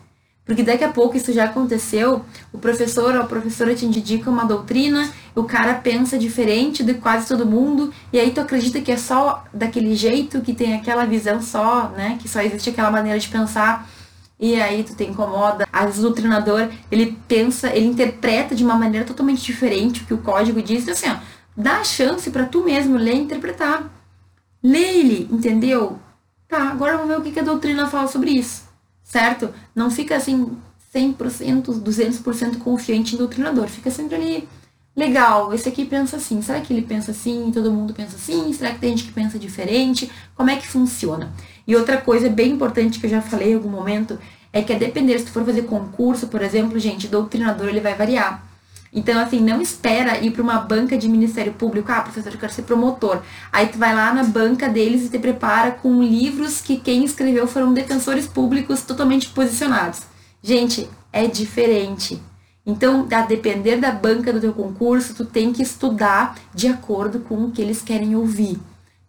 Porque 0.46 0.62
daqui 0.62 0.84
a 0.84 0.92
pouco 0.92 1.18
isso 1.18 1.34
já 1.34 1.46
aconteceu, 1.46 2.24
o 2.54 2.60
professor 2.60 3.16
ou 3.16 3.22
a 3.22 3.26
professora 3.26 3.74
te 3.74 3.84
indica 3.84 4.30
uma 4.30 4.46
doutrina, 4.46 5.10
o 5.34 5.44
cara 5.44 5.74
pensa 5.74 6.20
diferente 6.20 6.84
de 6.84 6.94
quase 6.94 7.28
todo 7.28 7.48
mundo, 7.48 7.92
e 8.14 8.20
aí 8.20 8.30
tu 8.30 8.42
acredita 8.42 8.80
que 8.80 8.92
é 8.92 8.98
só 8.98 9.44
daquele 9.52 9.96
jeito, 9.96 10.42
que 10.42 10.54
tem 10.54 10.76
aquela 10.76 11.04
visão 11.06 11.42
só, 11.42 11.90
né? 11.98 12.20
Que 12.22 12.30
só 12.30 12.42
existe 12.42 12.70
aquela 12.70 12.92
maneira 12.92 13.18
de 13.18 13.28
pensar, 13.28 13.90
e 14.40 14.62
aí 14.62 14.84
tu 14.84 14.94
te 14.94 15.04
incomoda. 15.04 15.68
Às 15.74 15.86
vezes 15.86 16.04
o 16.04 16.12
treinador, 16.12 16.70
ele 16.92 17.18
pensa, 17.28 17.76
ele 17.76 17.88
interpreta 17.88 18.54
de 18.54 18.64
uma 18.64 18.76
maneira 18.76 19.04
totalmente 19.04 19.42
diferente 19.42 20.04
o 20.04 20.06
que 20.06 20.14
o 20.14 20.20
código 20.20 20.62
diz, 20.62 20.88
assim, 20.88 21.10
ó, 21.10 21.16
Dá 21.56 21.80
a 21.80 21.84
chance 21.84 22.30
para 22.30 22.46
tu 22.46 22.64
mesmo 22.64 22.98
ler 22.98 23.16
e 23.16 23.22
interpretar. 23.22 23.90
Lê 24.62 25.00
ele, 25.00 25.30
entendeu? 25.32 26.00
Tá, 26.48 26.70
agora 26.70 26.98
vamos 26.98 27.08
ver 27.08 27.20
o 27.20 27.24
que, 27.24 27.32
que 27.32 27.40
a 27.40 27.44
doutrina 27.44 27.88
fala 27.88 28.08
sobre 28.08 28.32
isso, 28.32 28.64
certo? 29.04 29.54
Não 29.74 29.90
fica 29.90 30.16
assim 30.16 30.58
100%, 30.94 31.82
200% 31.82 32.60
confiante 32.60 33.16
em 33.16 33.18
doutrinador. 33.18 33.68
Fica 33.68 33.90
sempre 33.90 34.16
ali, 34.16 34.50
legal, 34.96 35.54
esse 35.54 35.68
aqui 35.68 35.86
pensa 35.86 36.18
assim. 36.18 36.42
Será 36.42 36.62
que 36.62 36.74
ele 36.74 36.82
pensa 36.82 37.12
assim? 37.12 37.52
Todo 37.54 37.72
mundo 37.72 37.94
pensa 37.94 38.16
assim? 38.16 38.52
Será 38.54 38.72
que 38.72 38.80
tem 38.80 38.92
gente 38.92 39.08
que 39.08 39.14
pensa 39.14 39.38
diferente? 39.38 40.10
Como 40.36 40.50
é 40.50 40.56
que 40.56 40.68
funciona? 40.68 41.34
E 41.68 41.76
outra 41.76 41.98
coisa 41.98 42.30
bem 42.30 42.52
importante 42.52 43.00
que 43.00 43.06
eu 43.06 43.10
já 43.10 43.22
falei 43.22 43.52
em 43.52 43.56
algum 43.56 43.70
momento 43.70 44.18
é 44.54 44.62
que 44.62 44.72
a 44.72 44.78
depender 44.78 45.20
se 45.20 45.26
tu 45.26 45.32
for 45.32 45.44
fazer 45.44 45.64
concurso, 45.64 46.28
por 46.28 46.42
exemplo, 46.42 46.80
gente, 46.80 47.08
doutrinador 47.10 47.68
ele 47.68 47.82
vai 47.82 47.94
variar. 47.94 48.45
Então, 48.96 49.20
assim, 49.20 49.42
não 49.42 49.62
espera 49.62 50.20
ir 50.20 50.32
para 50.32 50.42
uma 50.42 50.58
banca 50.58 50.98
de 50.98 51.10
Ministério 51.10 51.52
Público, 51.52 51.92
ah, 51.92 52.00
professor, 52.00 52.32
eu 52.32 52.40
quero 52.40 52.54
ser 52.54 52.62
promotor. 52.62 53.22
Aí 53.52 53.68
tu 53.68 53.78
vai 53.78 53.94
lá 53.94 54.14
na 54.14 54.24
banca 54.24 54.70
deles 54.70 55.06
e 55.06 55.10
te 55.10 55.20
prepara 55.20 55.72
com 55.72 56.02
livros 56.02 56.62
que 56.62 56.78
quem 56.78 57.04
escreveu 57.04 57.46
foram 57.46 57.74
defensores 57.74 58.26
públicos 58.26 58.84
totalmente 58.84 59.28
posicionados. 59.30 60.04
Gente, 60.42 60.90
é 61.12 61.28
diferente. 61.28 62.22
Então, 62.66 63.06
a 63.12 63.22
depender 63.22 63.76
da 63.76 63.92
banca 63.92 64.32
do 64.32 64.40
teu 64.40 64.54
concurso, 64.54 65.14
tu 65.14 65.26
tem 65.26 65.52
que 65.52 65.62
estudar 65.62 66.36
de 66.54 66.70
acordo 66.70 67.20
com 67.20 67.36
o 67.44 67.52
que 67.52 67.62
eles 67.62 67.82
querem 67.82 68.16
ouvir. 68.16 68.58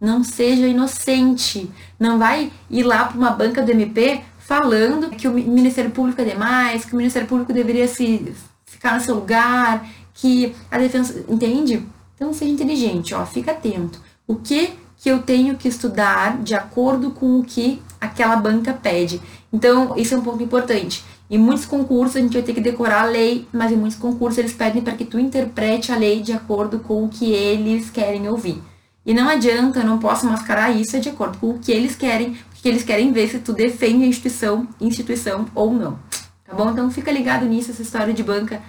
Não 0.00 0.24
seja 0.24 0.66
inocente. 0.66 1.70
Não 1.98 2.18
vai 2.18 2.50
ir 2.68 2.82
lá 2.82 3.04
para 3.04 3.16
uma 3.16 3.30
banca 3.30 3.62
do 3.62 3.70
MP 3.70 4.20
falando 4.38 5.10
que 5.10 5.28
o 5.28 5.32
Ministério 5.32 5.92
Público 5.92 6.20
é 6.20 6.24
demais, 6.24 6.84
que 6.84 6.92
o 6.92 6.96
Ministério 6.96 7.28
Público 7.28 7.52
deveria 7.52 7.86
se 7.86 8.34
ficar 8.66 8.94
no 8.94 9.00
seu 9.00 9.14
lugar, 9.14 9.88
que 10.12 10.54
a 10.70 10.78
defesa. 10.78 11.24
Entende? 11.28 11.86
Então 12.14 12.32
seja 12.32 12.50
inteligente, 12.50 13.14
ó, 13.14 13.24
fica 13.24 13.52
atento. 13.52 14.00
O 14.26 14.36
que 14.36 14.72
que 14.98 15.10
eu 15.10 15.22
tenho 15.22 15.56
que 15.56 15.68
estudar 15.68 16.38
de 16.42 16.54
acordo 16.54 17.10
com 17.10 17.38
o 17.38 17.44
que 17.44 17.82
aquela 18.00 18.36
banca 18.36 18.72
pede. 18.72 19.20
Então, 19.52 19.94
isso 19.96 20.14
é 20.14 20.18
um 20.18 20.22
ponto 20.22 20.42
importante. 20.42 21.04
Em 21.28 21.38
muitos 21.38 21.66
concursos 21.66 22.16
a 22.16 22.20
gente 22.20 22.32
vai 22.32 22.42
ter 22.42 22.54
que 22.54 22.60
decorar 22.60 23.02
a 23.02 23.06
lei, 23.06 23.46
mas 23.52 23.72
em 23.72 23.76
muitos 23.76 23.98
concursos 23.98 24.38
eles 24.38 24.52
pedem 24.52 24.82
para 24.82 24.94
que 24.94 25.04
tu 25.04 25.18
interprete 25.18 25.90
a 25.90 25.96
lei 25.96 26.22
de 26.22 26.32
acordo 26.32 26.78
com 26.78 27.04
o 27.04 27.08
que 27.08 27.32
eles 27.32 27.90
querem 27.90 28.28
ouvir. 28.28 28.62
E 29.04 29.12
não 29.12 29.28
adianta, 29.28 29.80
eu 29.80 29.84
não 29.84 29.98
posso 29.98 30.26
mascarar 30.26 30.70
isso 30.70 30.96
é 30.96 30.98
de 31.00 31.08
acordo 31.08 31.38
com 31.38 31.50
o 31.50 31.58
que 31.58 31.70
eles 31.70 31.94
querem, 31.94 32.36
porque 32.50 32.68
eles 32.68 32.82
querem 32.82 33.12
ver 33.12 33.28
se 33.28 33.38
tu 33.38 33.52
defende 33.52 34.04
a 34.04 34.08
instituição, 34.08 34.68
instituição 34.80 35.46
ou 35.54 35.72
não. 35.72 35.98
Tá 36.46 36.54
bom? 36.54 36.70
Então 36.70 36.90
fica 36.90 37.10
ligado 37.10 37.44
nisso, 37.46 37.70
essa 37.70 37.82
história 37.82 38.14
de 38.14 38.22
banca. 38.22 38.62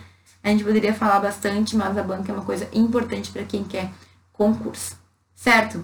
A 0.43 0.49
gente 0.49 0.63
poderia 0.63 0.93
falar 0.93 1.19
bastante, 1.19 1.75
mas 1.75 1.97
a 1.97 2.03
banca 2.03 2.31
é 2.31 2.35
uma 2.35 2.43
coisa 2.43 2.67
importante 2.73 3.31
para 3.31 3.43
quem 3.43 3.63
quer 3.63 3.91
concurso. 4.33 4.95
Certo? 5.35 5.83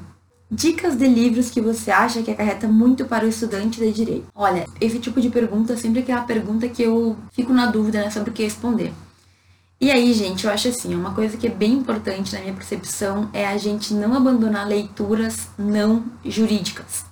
Dicas 0.50 0.96
de 0.96 1.08
livros 1.08 1.50
que 1.50 1.60
você 1.60 1.90
acha 1.90 2.22
que 2.22 2.32
acarreta 2.32 2.68
muito 2.68 3.06
para 3.06 3.26
o 3.26 3.28
estudante 3.28 3.80
de 3.80 3.92
direito. 3.92 4.28
Olha, 4.36 4.68
esse 4.80 5.00
tipo 5.00 5.20
de 5.20 5.30
pergunta 5.30 5.74
é 5.74 5.76
sempre 5.76 6.02
aquela 6.02 6.22
pergunta 6.22 6.68
que 6.68 6.84
eu 6.84 7.18
fico 7.32 7.52
na 7.52 7.66
dúvida 7.66 8.02
né, 8.02 8.10
sobre 8.10 8.30
o 8.30 8.34
que 8.34 8.44
responder. 8.44 8.94
E 9.82 9.92
aí, 9.92 10.14
gente, 10.14 10.46
eu 10.46 10.52
acho 10.52 10.70
assim, 10.70 10.96
uma 10.96 11.14
coisa 11.14 11.36
que 11.36 11.48
é 11.48 11.50
bem 11.50 11.74
importante 11.74 12.34
na 12.34 12.42
minha 12.42 12.54
percepção 12.54 13.30
é 13.34 13.46
a 13.46 13.58
gente 13.58 13.94
não 13.94 14.14
abandonar 14.14 14.68
leituras 14.68 15.50
não 15.58 16.06
jurídicas. 16.24 17.06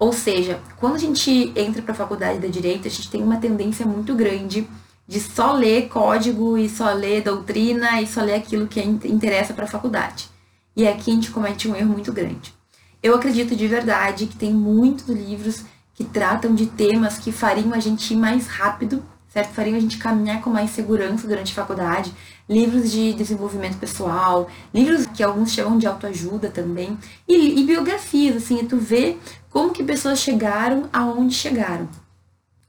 Ou 0.00 0.14
seja, 0.14 0.58
quando 0.78 0.94
a 0.94 0.98
gente 0.98 1.52
entra 1.54 1.82
para 1.82 1.92
a 1.92 1.94
faculdade 1.94 2.38
da 2.38 2.48
direito, 2.48 2.88
a 2.88 2.90
gente 2.90 3.10
tem 3.10 3.22
uma 3.22 3.36
tendência 3.36 3.84
muito 3.84 4.14
grande 4.14 4.66
de 5.06 5.20
só 5.20 5.52
ler 5.52 5.88
código 5.88 6.56
e 6.56 6.70
só 6.70 6.90
ler 6.94 7.22
doutrina 7.22 8.00
e 8.00 8.06
só 8.06 8.22
ler 8.22 8.36
aquilo 8.36 8.66
que 8.66 8.80
interessa 8.80 9.52
para 9.52 9.64
a 9.64 9.68
faculdade. 9.68 10.30
E 10.74 10.88
aqui 10.88 11.10
a 11.10 11.14
gente 11.14 11.30
comete 11.30 11.68
um 11.68 11.76
erro 11.76 11.92
muito 11.92 12.14
grande. 12.14 12.54
Eu 13.02 13.14
acredito 13.14 13.54
de 13.54 13.66
verdade 13.66 14.26
que 14.26 14.36
tem 14.36 14.54
muitos 14.54 15.06
livros 15.06 15.64
que 15.94 16.04
tratam 16.04 16.54
de 16.54 16.64
temas 16.64 17.18
que 17.18 17.30
fariam 17.30 17.74
a 17.74 17.78
gente 17.78 18.14
ir 18.14 18.16
mais 18.16 18.46
rápido, 18.46 19.04
certo? 19.28 19.52
Fariam 19.52 19.76
a 19.76 19.80
gente 19.80 19.98
caminhar 19.98 20.40
com 20.40 20.48
mais 20.48 20.70
segurança 20.70 21.28
durante 21.28 21.52
a 21.52 21.54
faculdade. 21.54 22.14
Livros 22.48 22.90
de 22.90 23.12
desenvolvimento 23.12 23.76
pessoal, 23.76 24.48
livros 24.72 25.06
que 25.06 25.22
alguns 25.22 25.52
chamam 25.52 25.76
de 25.76 25.86
autoajuda 25.86 26.48
também, 26.48 26.96
e, 27.28 27.60
e 27.60 27.64
biografias, 27.64 28.36
assim, 28.36 28.60
e 28.60 28.66
tu 28.66 28.78
vê 28.78 29.18
como 29.50 29.72
que 29.72 29.84
pessoas 29.84 30.20
chegaram 30.20 30.88
aonde 30.92 31.34
chegaram. 31.34 31.88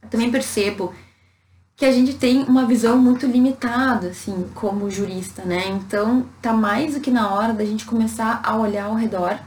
Eu 0.01 0.09
também 0.09 0.31
percebo 0.31 0.93
que 1.75 1.85
a 1.85 1.91
gente 1.91 2.13
tem 2.15 2.43
uma 2.43 2.65
visão 2.65 2.97
muito 2.97 3.25
limitada, 3.25 4.09
assim, 4.09 4.47
como 4.53 4.89
jurista, 4.89 5.43
né? 5.43 5.67
Então, 5.69 6.27
tá 6.41 6.51
mais 6.53 6.95
do 6.95 6.99
que 6.99 7.09
na 7.09 7.33
hora 7.33 7.53
da 7.53 7.65
gente 7.65 7.85
começar 7.85 8.41
a 8.43 8.55
olhar 8.55 8.85
ao 8.85 8.95
redor 8.95 9.39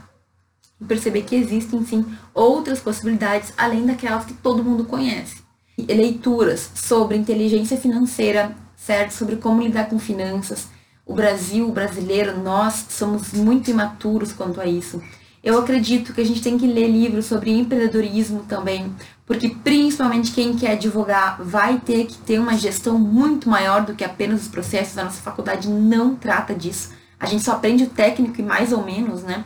e 0.79 0.85
perceber 0.85 1.21
que 1.21 1.35
existem, 1.35 1.85
sim, 1.85 2.05
outras 2.33 2.79
possibilidades 2.79 3.53
além 3.57 3.85
daquelas 3.85 4.25
que 4.25 4.33
todo 4.33 4.63
mundo 4.63 4.85
conhece. 4.85 5.43
Leituras 5.77 6.71
sobre 6.75 7.17
inteligência 7.17 7.77
financeira, 7.77 8.55
certo? 8.75 9.11
Sobre 9.11 9.37
como 9.37 9.61
lidar 9.61 9.89
com 9.89 9.99
finanças. 9.99 10.67
O 11.05 11.13
Brasil, 11.13 11.67
o 11.67 11.71
brasileiro, 11.71 12.37
nós 12.37 12.85
somos 12.89 13.31
muito 13.31 13.69
imaturos 13.69 14.33
quanto 14.33 14.59
a 14.59 14.65
isso. 14.65 15.01
Eu 15.45 15.59
acredito 15.59 16.11
que 16.11 16.21
a 16.21 16.25
gente 16.25 16.41
tem 16.41 16.57
que 16.57 16.65
ler 16.65 16.87
livros 16.87 17.27
sobre 17.27 17.51
empreendedorismo 17.51 18.43
também, 18.49 18.91
porque 19.27 19.47
principalmente 19.47 20.31
quem 20.31 20.55
quer 20.55 20.71
advogar 20.71 21.37
vai 21.39 21.77
ter 21.77 22.05
que 22.05 22.17
ter 22.17 22.39
uma 22.39 22.57
gestão 22.57 22.97
muito 22.97 23.47
maior 23.47 23.85
do 23.85 23.93
que 23.93 24.03
apenas 24.03 24.41
os 24.41 24.47
processos. 24.47 24.97
A 24.97 25.03
nossa 25.03 25.21
faculdade 25.21 25.69
não 25.69 26.15
trata 26.15 26.55
disso. 26.55 26.89
A 27.19 27.27
gente 27.27 27.43
só 27.43 27.51
aprende 27.51 27.83
o 27.83 27.89
técnico 27.89 28.41
e 28.41 28.43
mais 28.43 28.73
ou 28.73 28.83
menos, 28.83 29.21
né? 29.21 29.45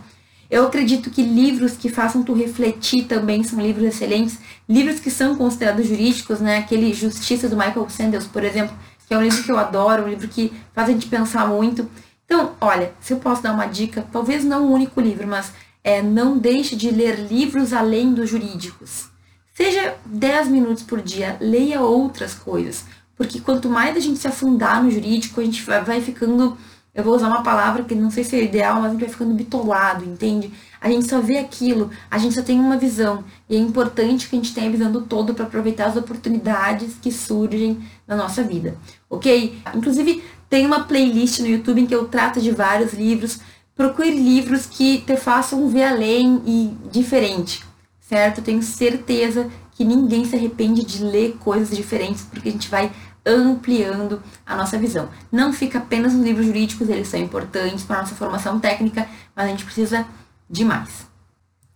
Eu 0.49 0.65
acredito 0.67 1.09
que 1.09 1.21
livros 1.21 1.73
que 1.73 1.89
façam 1.89 2.23
tu 2.23 2.33
refletir 2.33 3.03
também 3.03 3.43
são 3.43 3.59
livros 3.59 3.83
excelentes. 3.83 4.39
Livros 4.69 5.01
que 5.01 5.11
são 5.11 5.35
considerados 5.35 5.85
jurídicos, 5.85 6.39
né? 6.39 6.59
Aquele 6.59 6.93
Justiça 6.93 7.49
do 7.49 7.57
Michael 7.57 7.89
Sanders, 7.89 8.25
por 8.25 8.45
exemplo, 8.45 8.73
que 9.05 9.13
é 9.13 9.17
um 9.17 9.21
livro 9.21 9.43
que 9.43 9.51
eu 9.51 9.59
adoro, 9.59 10.05
um 10.05 10.07
livro 10.07 10.29
que 10.29 10.53
faz 10.73 10.87
a 10.87 10.93
gente 10.93 11.07
pensar 11.07 11.45
muito. 11.45 11.89
Então, 12.23 12.53
olha, 12.61 12.93
se 13.01 13.11
eu 13.11 13.17
posso 13.17 13.43
dar 13.43 13.51
uma 13.51 13.65
dica, 13.65 14.07
talvez 14.13 14.45
não 14.45 14.67
um 14.67 14.71
único 14.71 15.01
livro, 15.01 15.27
mas 15.27 15.51
é, 15.83 16.01
não 16.01 16.37
deixe 16.37 16.75
de 16.75 16.89
ler 16.91 17.27
livros 17.27 17.73
além 17.73 18.13
dos 18.13 18.29
jurídicos. 18.29 19.09
Seja 19.53 19.95
10 20.05 20.47
minutos 20.47 20.83
por 20.83 21.01
dia, 21.01 21.37
leia 21.39 21.81
outras 21.81 22.33
coisas. 22.33 22.85
Porque 23.15 23.41
quanto 23.41 23.69
mais 23.69 23.97
a 23.97 23.99
gente 23.99 24.19
se 24.19 24.27
afundar 24.27 24.81
no 24.83 24.89
jurídico, 24.89 25.41
a 25.41 25.43
gente 25.43 25.61
vai 25.63 25.99
ficando 25.99 26.57
eu 26.93 27.03
vou 27.03 27.15
usar 27.15 27.27
uma 27.27 27.43
palavra 27.43 27.83
que 27.83 27.93
não 27.93 28.09
sei 28.09 28.23
se 28.23 28.35
é 28.35 28.43
ideal, 28.43 28.75
mas 28.75 28.85
a 28.85 28.89
gente 28.89 29.01
vai 29.01 29.09
ficando 29.09 29.33
bitolado, 29.33 30.03
entende? 30.03 30.51
A 30.81 30.89
gente 30.89 31.07
só 31.07 31.21
vê 31.21 31.37
aquilo, 31.37 31.91
a 32.09 32.17
gente 32.17 32.33
só 32.35 32.41
tem 32.41 32.59
uma 32.59 32.77
visão. 32.77 33.23
E 33.47 33.55
é 33.55 33.59
importante 33.59 34.27
que 34.27 34.35
a 34.35 34.39
gente 34.39 34.53
tenha 34.53 34.67
a 34.67 34.71
visão 34.71 34.91
do 34.91 35.01
todo 35.01 35.33
para 35.33 35.45
aproveitar 35.45 35.85
as 35.85 35.95
oportunidades 35.95 36.95
que 37.01 37.11
surgem 37.11 37.79
na 38.07 38.15
nossa 38.15 38.43
vida, 38.43 38.77
ok? 39.09 39.59
Inclusive, 39.75 40.23
tem 40.49 40.65
uma 40.65 40.83
playlist 40.83 41.39
no 41.39 41.47
YouTube 41.47 41.81
em 41.81 41.85
que 41.85 41.93
eu 41.93 42.07
trato 42.07 42.41
de 42.41 42.51
vários 42.51 42.91
livros. 42.93 43.39
Procure 43.79 44.11
livros 44.11 44.65
que 44.65 44.97
te 44.97 45.15
façam 45.15 45.69
ver 45.69 45.85
além 45.85 46.43
e 46.45 46.77
diferente, 46.91 47.63
certo? 48.01 48.41
Tenho 48.41 48.61
certeza 48.61 49.49
que 49.71 49.85
ninguém 49.85 50.25
se 50.25 50.35
arrepende 50.35 50.85
de 50.85 51.01
ler 51.01 51.37
coisas 51.39 51.73
diferentes, 51.73 52.23
porque 52.29 52.49
a 52.49 52.51
gente 52.51 52.67
vai 52.67 52.91
ampliando 53.25 54.21
a 54.45 54.57
nossa 54.57 54.77
visão. 54.77 55.07
Não 55.31 55.53
fica 55.53 55.77
apenas 55.77 56.13
nos 56.13 56.25
livros 56.25 56.45
jurídicos, 56.45 56.89
eles 56.89 57.07
são 57.07 57.21
importantes 57.21 57.85
para 57.85 57.99
a 57.99 58.01
nossa 58.01 58.15
formação 58.15 58.59
técnica, 58.59 59.07
mas 59.33 59.45
a 59.45 59.49
gente 59.49 59.63
precisa 59.63 60.05
de 60.49 60.65
mais. 60.65 61.07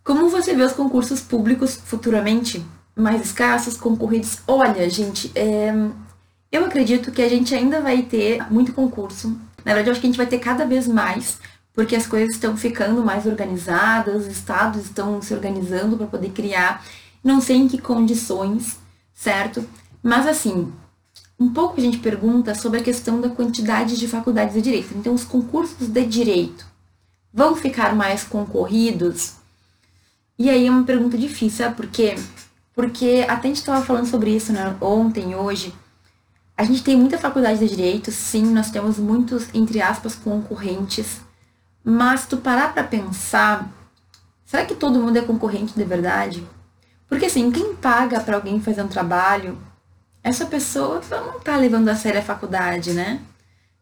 Como 0.03 0.27
você 0.27 0.53
vê 0.53 0.63
os 0.63 0.73
concursos 0.73 1.21
públicos 1.21 1.79
futuramente 1.85 2.65
mais 2.97 3.21
escassos, 3.21 3.77
concorridos? 3.77 4.39
Olha, 4.45 4.89
gente, 4.89 5.31
é... 5.35 5.73
eu 6.51 6.65
acredito 6.65 7.13
que 7.13 7.21
a 7.21 7.29
gente 7.29 7.55
ainda 7.55 7.79
vai 7.79 8.01
ter 8.01 8.45
muito 8.51 8.73
concurso. 8.73 9.29
Na 9.63 9.73
verdade, 9.73 9.87
eu 9.87 9.91
acho 9.93 10.01
que 10.01 10.07
a 10.07 10.09
gente 10.09 10.17
vai 10.17 10.27
ter 10.27 10.39
cada 10.39 10.65
vez 10.65 10.85
mais, 10.85 11.39
porque 11.73 11.95
as 11.95 12.05
coisas 12.05 12.35
estão 12.35 12.55
ficando 12.55 13.03
mais 13.03 13.25
organizadas, 13.25 14.23
os 14.23 14.27
estados 14.27 14.85
estão 14.85 15.21
se 15.21 15.33
organizando 15.33 15.97
para 15.97 16.07
poder 16.07 16.29
criar, 16.29 16.85
não 17.23 17.41
sei 17.41 17.57
em 17.57 17.67
que 17.67 17.79
condições, 17.79 18.77
certo? 19.13 19.67
Mas 20.01 20.27
assim, 20.27 20.71
um 21.39 21.51
pouco 21.51 21.79
a 21.79 21.83
gente 21.83 21.97
pergunta 21.97 22.53
sobre 22.53 22.79
a 22.79 22.83
questão 22.83 23.19
da 23.19 23.29
quantidade 23.29 23.97
de 23.97 24.07
faculdades 24.07 24.53
de 24.53 24.61
direito. 24.61 24.95
Então, 24.95 25.13
os 25.13 25.23
concursos 25.23 25.87
de 25.87 26.05
direito 26.05 26.65
vão 27.33 27.55
ficar 27.55 27.95
mais 27.95 28.23
concorridos? 28.23 29.33
E 30.37 30.49
aí 30.49 30.67
é 30.67 30.71
uma 30.71 30.83
pergunta 30.83 31.17
difícil, 31.17 31.65
sabe 31.65 31.75
por 31.75 31.87
quê? 31.87 32.15
Porque 32.75 33.25
até 33.27 33.47
a 33.47 33.49
gente 33.49 33.57
estava 33.57 33.83
falando 33.83 34.07
sobre 34.07 34.35
isso 34.35 34.51
né, 34.53 34.75
ontem, 34.79 35.35
hoje. 35.35 35.73
A 36.55 36.63
gente 36.63 36.83
tem 36.83 36.95
muita 36.95 37.17
faculdade 37.17 37.59
de 37.59 37.67
direito, 37.67 38.11
sim, 38.11 38.45
nós 38.45 38.69
temos 38.69 38.97
muitos, 38.97 39.47
entre 39.53 39.81
aspas, 39.81 40.15
concorrentes. 40.15 41.22
Mas 41.83 42.25
tu 42.25 42.37
parar 42.37 42.73
para 42.73 42.83
pensar, 42.83 43.69
será 44.45 44.65
que 44.65 44.75
todo 44.75 44.99
mundo 44.99 45.17
é 45.17 45.21
concorrente 45.21 45.73
de 45.73 45.83
verdade? 45.83 46.47
Porque 47.07 47.25
assim, 47.25 47.51
quem 47.51 47.75
paga 47.75 48.19
para 48.19 48.35
alguém 48.35 48.61
fazer 48.61 48.81
um 48.81 48.87
trabalho 48.87 49.57
essa 50.23 50.45
pessoa 50.45 51.01
não 51.11 51.37
está 51.37 51.57
levando 51.57 51.89
a 51.89 51.95
sério 51.95 52.21
a 52.21 52.23
faculdade, 52.23 52.93
né? 52.93 53.19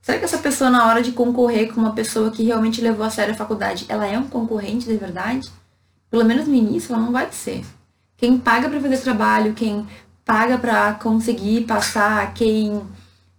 Será 0.02 0.18
que 0.18 0.26
essa 0.26 0.40
pessoa, 0.40 0.72
na 0.72 0.88
hora 0.88 1.04
de 1.04 1.12
concorrer 1.12 1.72
com 1.72 1.80
uma 1.80 1.94
pessoa 1.94 2.32
que 2.32 2.44
realmente 2.44 2.82
levou 2.82 3.06
a 3.06 3.12
sério 3.12 3.36
a 3.36 3.38
faculdade, 3.38 3.86
ela 3.88 4.08
é 4.08 4.18
um 4.18 4.28
concorrente 4.28 4.88
de 4.88 4.98
verdade? 4.98 5.52
Pelo 6.10 6.26
menos 6.26 6.48
no 6.48 6.56
início, 6.56 6.94
ela 6.96 7.04
não 7.04 7.12
vai 7.12 7.32
ser. 7.32 7.64
Quem 8.18 8.40
paga 8.40 8.68
para 8.68 8.82
fazer 8.82 8.98
trabalho, 8.98 9.54
quem 9.54 9.88
paga 10.26 10.58
para 10.58 10.94
conseguir 10.96 11.66
passar, 11.66 12.34
quem, 12.34 12.82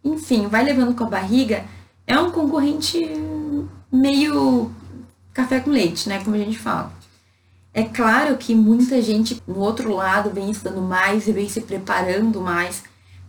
enfim, 0.05 0.46
vai 0.46 0.62
levando 0.62 0.94
com 0.94 1.03
a 1.03 1.11
barriga, 1.11 1.64
é 2.12 2.20
um 2.20 2.31
concorrente 2.31 2.98
meio 3.90 4.70
café 5.33 5.61
com 5.61 5.70
leite, 5.70 6.09
né? 6.09 6.22
Como 6.22 6.37
a 6.37 6.38
gente 6.38 6.59
fala. 6.59 6.92
É 7.75 7.85
claro 7.85 8.37
que 8.37 8.55
muita 8.55 9.01
gente 9.01 9.42
no 9.46 9.59
outro 9.59 9.94
lado 9.94 10.31
vem 10.31 10.51
estudando 10.51 10.83
mais 10.83 11.27
e 11.27 11.33
vem 11.33 11.48
se 11.48 11.62
preparando 11.62 12.40
mais 12.40 12.83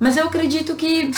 mas 0.04 0.18
eu 0.18 0.28
acredito 0.28 0.76
que. 0.76 1.12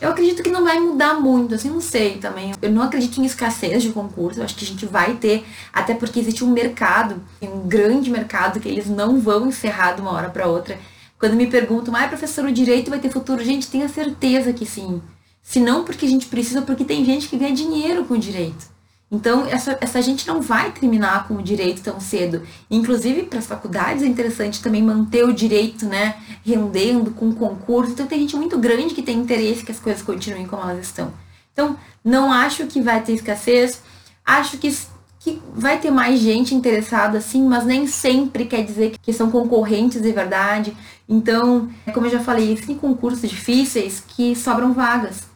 Eu 0.00 0.10
acredito 0.10 0.42
que 0.42 0.50
não 0.50 0.64
vai 0.64 0.80
mudar 0.80 1.14
muito, 1.14 1.54
assim, 1.54 1.68
não 1.68 1.80
sei 1.80 2.16
também. 2.16 2.54
Eu 2.62 2.70
não 2.70 2.80
acredito 2.80 3.20
em 3.20 3.24
escassez 3.26 3.82
de 3.82 3.90
concurso, 3.90 4.40
eu 4.40 4.44
acho 4.44 4.54
que 4.54 4.64
a 4.64 4.68
gente 4.68 4.86
vai 4.86 5.16
ter, 5.16 5.44
até 5.70 5.92
porque 5.92 6.20
existe 6.20 6.42
um 6.42 6.50
mercado, 6.50 7.20
um 7.42 7.68
grande 7.68 8.08
mercado, 8.08 8.58
que 8.58 8.68
eles 8.68 8.86
não 8.86 9.20
vão 9.20 9.48
encerrar 9.48 9.92
de 9.92 10.00
uma 10.00 10.12
hora 10.12 10.30
para 10.30 10.46
outra. 10.46 10.78
Quando 11.18 11.34
me 11.34 11.48
perguntam, 11.48 11.94
ah, 11.94 12.08
professor, 12.08 12.46
o 12.46 12.52
direito 12.52 12.88
vai 12.88 12.98
ter 12.98 13.10
futuro? 13.10 13.44
Gente, 13.44 13.68
tenha 13.68 13.88
certeza 13.88 14.54
que 14.54 14.64
sim. 14.64 15.02
Se 15.42 15.58
não 15.60 15.84
porque 15.84 16.06
a 16.06 16.08
gente 16.08 16.26
precisa, 16.26 16.62
porque 16.62 16.84
tem 16.84 17.04
gente 17.04 17.28
que 17.28 17.36
ganha 17.36 17.54
dinheiro 17.54 18.04
com 18.04 18.14
o 18.14 18.18
direito. 18.18 18.70
Então, 19.12 19.44
essa, 19.46 19.76
essa 19.80 20.00
gente 20.00 20.26
não 20.28 20.40
vai 20.40 20.70
terminar 20.70 21.26
com 21.26 21.34
o 21.34 21.42
direito 21.42 21.82
tão 21.82 21.98
cedo. 21.98 22.42
Inclusive, 22.70 23.24
para 23.24 23.40
as 23.40 23.46
faculdades 23.46 24.04
é 24.04 24.06
interessante 24.06 24.62
também 24.62 24.82
manter 24.82 25.24
o 25.24 25.32
direito, 25.32 25.84
né, 25.84 26.16
rendendo 26.44 27.10
com 27.10 27.34
concurso. 27.34 27.92
Então, 27.92 28.06
tem 28.06 28.20
gente 28.20 28.36
muito 28.36 28.56
grande 28.56 28.94
que 28.94 29.02
tem 29.02 29.18
interesse 29.18 29.64
que 29.64 29.72
as 29.72 29.80
coisas 29.80 30.02
continuem 30.02 30.46
como 30.46 30.62
elas 30.62 30.86
estão. 30.86 31.12
Então, 31.52 31.76
não 32.04 32.32
acho 32.32 32.66
que 32.66 32.80
vai 32.80 33.02
ter 33.02 33.12
escassez. 33.14 33.82
Acho 34.24 34.58
que, 34.58 34.72
que 35.18 35.42
vai 35.54 35.80
ter 35.80 35.90
mais 35.90 36.20
gente 36.20 36.54
interessada, 36.54 37.20
sim, 37.20 37.42
mas 37.42 37.66
nem 37.66 37.88
sempre 37.88 38.44
quer 38.44 38.64
dizer 38.64 38.94
que 39.02 39.12
são 39.12 39.28
concorrentes 39.28 40.00
de 40.00 40.12
verdade. 40.12 40.76
Então, 41.08 41.68
como 41.92 42.06
eu 42.06 42.10
já 42.10 42.20
falei, 42.20 42.52
existem 42.52 42.76
concursos 42.76 43.28
difíceis 43.28 44.00
que 44.06 44.36
sobram 44.36 44.72
vagas. 44.72 45.29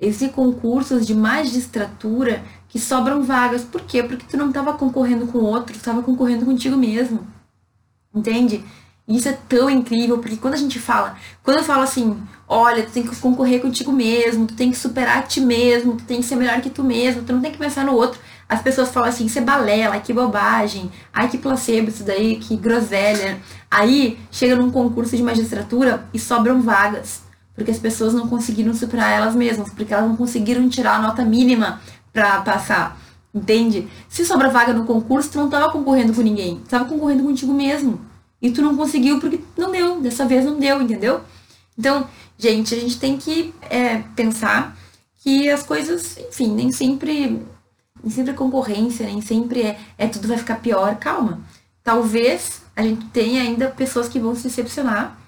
Existem 0.00 0.28
concursos 0.28 1.06
de 1.06 1.14
magistratura 1.14 2.44
que 2.68 2.78
sobram 2.78 3.22
vagas. 3.22 3.62
Por 3.62 3.80
quê? 3.82 4.02
Porque 4.02 4.26
tu 4.28 4.36
não 4.36 4.48
estava 4.48 4.74
concorrendo 4.74 5.26
com 5.26 5.38
outro, 5.38 5.72
tu 5.72 5.78
estava 5.78 6.02
concorrendo 6.02 6.44
contigo 6.44 6.76
mesmo. 6.76 7.26
Entende? 8.14 8.62
Isso 9.08 9.28
é 9.28 9.38
tão 9.48 9.70
incrível, 9.70 10.18
porque 10.18 10.36
quando 10.36 10.54
a 10.54 10.58
gente 10.58 10.80
fala, 10.80 11.16
quando 11.42 11.58
eu 11.58 11.64
falo 11.64 11.82
assim, 11.82 12.20
olha, 12.48 12.82
tu 12.82 12.90
tem 12.90 13.04
que 13.04 13.14
concorrer 13.16 13.60
contigo 13.62 13.92
mesmo, 13.92 14.46
tu 14.46 14.54
tem 14.54 14.70
que 14.70 14.76
superar 14.76 15.18
a 15.18 15.22
ti 15.22 15.40
mesmo, 15.40 15.96
tu 15.96 16.04
tem 16.04 16.20
que 16.20 16.26
ser 16.26 16.34
melhor 16.34 16.60
que 16.60 16.68
tu 16.68 16.82
mesmo, 16.82 17.22
tu 17.22 17.32
não 17.32 17.40
tem 17.40 17.52
que 17.52 17.58
pensar 17.58 17.84
no 17.84 17.94
outro. 17.94 18.18
As 18.48 18.60
pessoas 18.60 18.90
falam 18.90 19.08
assim, 19.08 19.26
isso 19.26 19.38
é 19.38 19.42
balela, 19.42 20.00
que 20.00 20.12
bobagem, 20.12 20.90
ai 21.12 21.28
que 21.28 21.38
placebo 21.38 21.88
isso 21.88 22.02
daí, 22.02 22.36
que 22.36 22.56
groselha. 22.56 23.40
Aí 23.70 24.18
chega 24.30 24.56
num 24.56 24.72
concurso 24.72 25.16
de 25.16 25.22
magistratura 25.22 26.08
e 26.12 26.18
sobram 26.18 26.60
vagas, 26.60 27.22
porque 27.56 27.70
as 27.70 27.78
pessoas 27.78 28.12
não 28.12 28.28
conseguiram 28.28 28.74
superar 28.74 29.10
elas 29.10 29.34
mesmas, 29.34 29.70
porque 29.70 29.92
elas 29.92 30.06
não 30.06 30.16
conseguiram 30.16 30.68
tirar 30.68 30.96
a 30.96 31.02
nota 31.02 31.24
mínima 31.24 31.80
para 32.12 32.42
passar. 32.42 33.00
Entende? 33.34 33.88
Se 34.08 34.24
sobra 34.24 34.48
vaga 34.48 34.72
no 34.72 34.84
concurso, 34.84 35.30
tu 35.30 35.38
não 35.38 35.50
tava 35.50 35.72
concorrendo 35.72 36.12
com 36.12 36.20
ninguém. 36.20 36.56
Tu 36.60 36.68
tava 36.68 36.84
concorrendo 36.84 37.22
contigo 37.22 37.52
mesmo. 37.52 38.00
E 38.40 38.50
tu 38.50 38.62
não 38.62 38.76
conseguiu 38.76 39.18
porque 39.18 39.40
não 39.56 39.72
deu. 39.72 40.00
Dessa 40.00 40.26
vez 40.26 40.44
não 40.44 40.58
deu, 40.58 40.80
entendeu? 40.80 41.20
Então, 41.78 42.06
gente, 42.38 42.74
a 42.74 42.78
gente 42.78 42.98
tem 42.98 43.16
que 43.16 43.54
é, 43.68 43.98
pensar 44.14 44.76
que 45.22 45.50
as 45.50 45.62
coisas, 45.62 46.18
enfim, 46.18 46.54
nem 46.54 46.70
sempre. 46.70 47.42
Nem 48.02 48.10
sempre 48.10 48.32
é 48.32 48.34
concorrência, 48.34 49.06
nem 49.06 49.20
sempre 49.20 49.62
é, 49.62 49.78
é 49.98 50.06
tudo 50.06 50.28
vai 50.28 50.38
ficar 50.38 50.56
pior. 50.56 50.96
Calma. 50.96 51.40
Talvez 51.82 52.62
a 52.74 52.82
gente 52.82 53.06
tenha 53.06 53.42
ainda 53.42 53.68
pessoas 53.68 54.08
que 54.08 54.18
vão 54.18 54.34
se 54.34 54.44
decepcionar, 54.44 55.18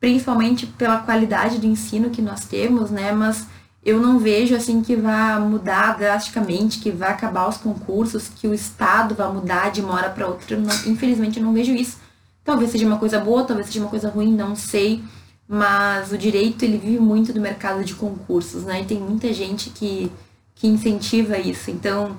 principalmente 0.00 0.66
pela 0.66 0.98
qualidade 0.98 1.58
do 1.58 1.66
ensino 1.66 2.10
que 2.10 2.22
nós 2.22 2.44
temos, 2.44 2.90
né? 2.90 3.12
Mas 3.12 3.46
eu 3.84 4.00
não 4.00 4.18
vejo 4.18 4.54
assim 4.54 4.82
que 4.82 4.94
vá 4.96 5.38
mudar 5.40 5.96
drasticamente, 5.96 6.78
que 6.78 6.90
vai 6.90 7.10
acabar 7.10 7.48
os 7.48 7.56
concursos, 7.56 8.28
que 8.28 8.46
o 8.46 8.54
Estado 8.54 9.14
vai 9.14 9.32
mudar 9.32 9.70
de 9.70 9.80
uma 9.80 9.94
hora 9.94 10.10
para 10.10 10.26
outra. 10.26 10.56
Não, 10.56 10.74
infelizmente, 10.86 11.38
eu 11.38 11.44
não 11.44 11.52
vejo 11.52 11.72
isso. 11.72 11.98
Talvez 12.44 12.70
seja 12.70 12.86
uma 12.86 12.98
coisa 12.98 13.18
boa, 13.20 13.44
talvez 13.44 13.66
seja 13.66 13.80
uma 13.80 13.90
coisa 13.90 14.08
ruim, 14.08 14.34
não 14.34 14.54
sei. 14.54 15.02
Mas 15.46 16.12
o 16.12 16.18
direito, 16.18 16.62
ele 16.62 16.76
vive 16.78 16.98
muito 16.98 17.32
do 17.32 17.40
mercado 17.40 17.82
de 17.84 17.94
concursos, 17.94 18.64
né? 18.64 18.82
E 18.82 18.84
tem 18.84 19.00
muita 19.00 19.32
gente 19.32 19.70
que, 19.70 20.12
que 20.54 20.66
incentiva 20.66 21.38
isso. 21.38 21.70
Então, 21.70 22.16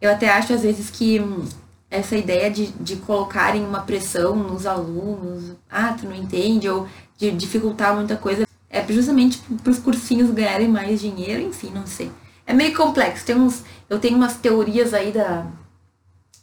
eu 0.00 0.10
até 0.10 0.30
acho, 0.30 0.52
às 0.54 0.62
vezes, 0.62 0.90
que 0.90 1.20
hum, 1.20 1.44
essa 1.90 2.16
ideia 2.16 2.50
de, 2.50 2.68
de 2.80 2.96
colocarem 2.96 3.62
uma 3.64 3.80
pressão 3.80 4.34
nos 4.34 4.64
alunos, 4.64 5.52
ah, 5.70 5.92
tu 5.92 6.06
não 6.06 6.14
entende, 6.14 6.68
ou 6.68 6.88
de 7.30 7.36
dificultar 7.36 7.94
muita 7.94 8.16
coisa, 8.16 8.46
é 8.68 8.84
justamente 8.92 9.38
para 9.62 9.70
os 9.70 9.78
cursinhos 9.78 10.30
ganharem 10.30 10.66
mais 10.66 11.00
dinheiro, 11.00 11.42
enfim, 11.42 11.70
não 11.70 11.86
sei. 11.86 12.10
É 12.46 12.52
meio 12.52 12.74
complexo. 12.74 13.24
Tem 13.24 13.36
uns, 13.36 13.62
eu 13.88 13.98
tenho 13.98 14.16
umas 14.16 14.36
teorias 14.36 14.92
aí 14.92 15.12
da. 15.12 15.46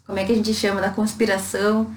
Como 0.06 0.18
é 0.18 0.24
que 0.24 0.32
a 0.32 0.36
gente 0.36 0.54
chama? 0.54 0.80
Da 0.80 0.90
conspiração. 0.90 1.92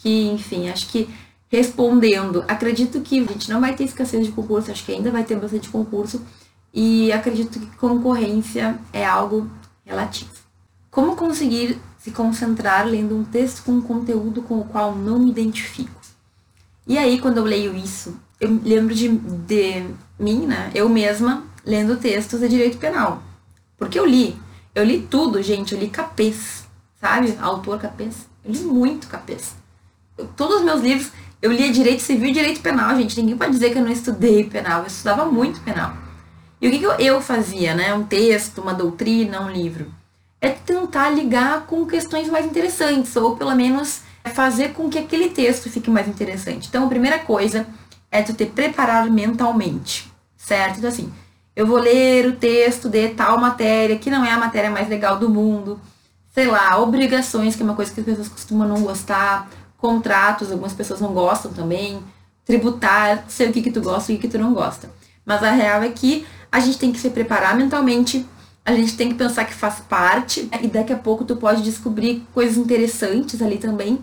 Que, 0.00 0.28
enfim, 0.28 0.68
acho 0.68 0.88
que 0.88 1.08
respondendo, 1.48 2.44
acredito 2.46 3.00
que 3.00 3.18
a 3.18 3.24
gente 3.24 3.50
não 3.50 3.60
vai 3.60 3.74
ter 3.74 3.84
escassez 3.84 4.26
de 4.26 4.32
concurso, 4.32 4.70
acho 4.70 4.84
que 4.84 4.92
ainda 4.92 5.10
vai 5.10 5.24
ter 5.24 5.36
bastante 5.36 5.68
concurso. 5.68 6.22
E 6.72 7.10
acredito 7.10 7.58
que 7.58 7.66
concorrência 7.78 8.78
é 8.92 9.04
algo 9.04 9.50
relativo. 9.84 10.30
Como 10.90 11.16
conseguir 11.16 11.78
se 11.98 12.10
concentrar 12.10 12.86
lendo 12.86 13.16
um 13.16 13.24
texto 13.24 13.64
com 13.64 13.72
um 13.72 13.80
conteúdo 13.80 14.42
com 14.42 14.60
o 14.60 14.64
qual 14.64 14.94
não 14.94 15.18
me 15.18 15.30
identifico? 15.30 15.98
E 16.86 16.96
aí, 16.96 17.20
quando 17.20 17.38
eu 17.38 17.44
leio 17.44 17.74
isso, 17.76 18.16
eu 18.40 18.60
lembro 18.64 18.94
de, 18.94 19.08
de 19.08 19.84
mim, 20.18 20.46
né? 20.46 20.70
Eu 20.74 20.88
mesma 20.88 21.44
lendo 21.64 21.96
textos 21.96 22.40
de 22.40 22.48
direito 22.48 22.78
penal. 22.78 23.22
Porque 23.76 23.98
eu 23.98 24.06
li. 24.06 24.36
Eu 24.74 24.84
li 24.84 25.00
tudo, 25.00 25.42
gente. 25.42 25.74
Eu 25.74 25.80
li 25.80 25.88
Capês, 25.88 26.66
sabe? 27.00 27.36
Autor 27.40 27.78
Capês. 27.78 28.28
Eu 28.44 28.52
li 28.52 28.60
muito 28.60 29.08
Capês. 29.08 29.54
Eu, 30.16 30.26
todos 30.36 30.58
os 30.58 30.64
meus 30.64 30.80
livros, 30.80 31.10
Eu 31.40 31.52
lia 31.52 31.70
direito 31.70 32.02
civil 32.02 32.30
e 32.30 32.32
direito 32.32 32.60
penal, 32.60 32.96
gente. 32.96 33.20
Ninguém 33.20 33.36
pode 33.36 33.52
dizer 33.52 33.70
que 33.70 33.78
eu 33.78 33.84
não 33.84 33.92
estudei 33.92 34.42
penal. 34.44 34.80
Eu 34.80 34.88
estudava 34.88 35.24
muito 35.24 35.60
penal. 35.60 35.96
E 36.60 36.66
o 36.66 36.70
que, 36.70 36.80
que 36.80 36.84
eu, 36.84 36.92
eu 36.92 37.20
fazia, 37.20 37.74
né? 37.74 37.94
Um 37.94 38.04
texto, 38.04 38.60
uma 38.60 38.74
doutrina, 38.74 39.40
um 39.40 39.50
livro. 39.50 39.86
É 40.40 40.48
tentar 40.50 41.10
ligar 41.10 41.66
com 41.66 41.86
questões 41.86 42.28
mais 42.28 42.44
interessantes, 42.44 43.14
ou 43.14 43.36
pelo 43.36 43.54
menos 43.54 44.02
fazer 44.34 44.72
com 44.72 44.90
que 44.90 44.98
aquele 44.98 45.30
texto 45.30 45.70
fique 45.70 45.90
mais 45.90 46.08
interessante. 46.08 46.68
Então, 46.68 46.84
a 46.84 46.88
primeira 46.88 47.18
coisa 47.20 47.66
é 48.10 48.22
tu 48.22 48.32
te 48.32 48.46
preparar 48.46 49.10
mentalmente, 49.10 50.10
certo? 50.36 50.78
Então, 50.78 50.88
assim, 50.88 51.12
eu 51.54 51.66
vou 51.66 51.78
ler 51.78 52.26
o 52.26 52.36
texto 52.36 52.88
de 52.88 53.08
tal 53.08 53.38
matéria, 53.38 53.98
que 53.98 54.10
não 54.10 54.24
é 54.24 54.30
a 54.30 54.38
matéria 54.38 54.70
mais 54.70 54.88
legal 54.88 55.18
do 55.18 55.28
mundo, 55.28 55.80
sei 56.32 56.46
lá, 56.46 56.80
obrigações, 56.80 57.56
que 57.56 57.62
é 57.62 57.64
uma 57.64 57.74
coisa 57.74 57.92
que 57.92 58.00
as 58.00 58.06
pessoas 58.06 58.28
costumam 58.28 58.68
não 58.68 58.82
gostar, 58.82 59.48
contratos, 59.76 60.52
algumas 60.52 60.72
pessoas 60.72 61.00
não 61.00 61.12
gostam 61.12 61.52
também, 61.52 62.00
tributar, 62.44 63.24
sei 63.28 63.48
o 63.48 63.52
que 63.52 63.60
que 63.60 63.72
tu 63.72 63.80
gosta 63.80 64.12
e 64.12 64.14
o 64.14 64.18
que, 64.18 64.28
que 64.28 64.36
tu 64.36 64.38
não 64.38 64.54
gosta. 64.54 64.88
Mas 65.24 65.42
a 65.42 65.50
real 65.50 65.82
é 65.82 65.88
que 65.88 66.26
a 66.50 66.60
gente 66.60 66.78
tem 66.78 66.92
que 66.92 67.00
se 67.00 67.10
preparar 67.10 67.56
mentalmente, 67.56 68.24
a 68.64 68.72
gente 68.72 68.96
tem 68.96 69.08
que 69.08 69.16
pensar 69.16 69.44
que 69.44 69.52
faz 69.52 69.80
parte, 69.80 70.48
e 70.62 70.68
daqui 70.68 70.92
a 70.92 70.96
pouco 70.96 71.24
tu 71.24 71.36
pode 71.36 71.62
descobrir 71.62 72.24
coisas 72.32 72.56
interessantes 72.56 73.42
ali 73.42 73.58
também. 73.58 73.98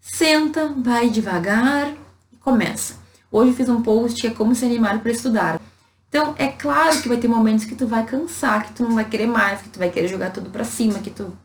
Senta, 0.00 0.72
vai 0.76 1.08
devagar 1.08 1.92
e 2.32 2.36
começa. 2.36 3.03
Hoje 3.34 3.50
eu 3.50 3.56
fiz 3.56 3.68
um 3.68 3.82
post 3.82 4.20
que 4.20 4.28
é 4.28 4.30
como 4.30 4.54
se 4.54 4.64
animar 4.64 5.00
para 5.00 5.10
estudar. 5.10 5.60
Então, 6.08 6.36
é 6.38 6.46
claro 6.46 7.02
que 7.02 7.08
vai 7.08 7.16
ter 7.16 7.26
momentos 7.26 7.64
que 7.64 7.74
tu 7.74 7.84
vai 7.84 8.06
cansar, 8.06 8.64
que 8.64 8.74
tu 8.74 8.84
não 8.84 8.94
vai 8.94 9.04
querer 9.04 9.26
mais, 9.26 9.60
que 9.60 9.70
tu 9.70 9.78
vai 9.80 9.90
querer 9.90 10.06
jogar 10.06 10.30
tudo 10.30 10.50
para 10.50 10.62
cima, 10.62 11.00
que 11.00 11.10
tu 11.10 11.36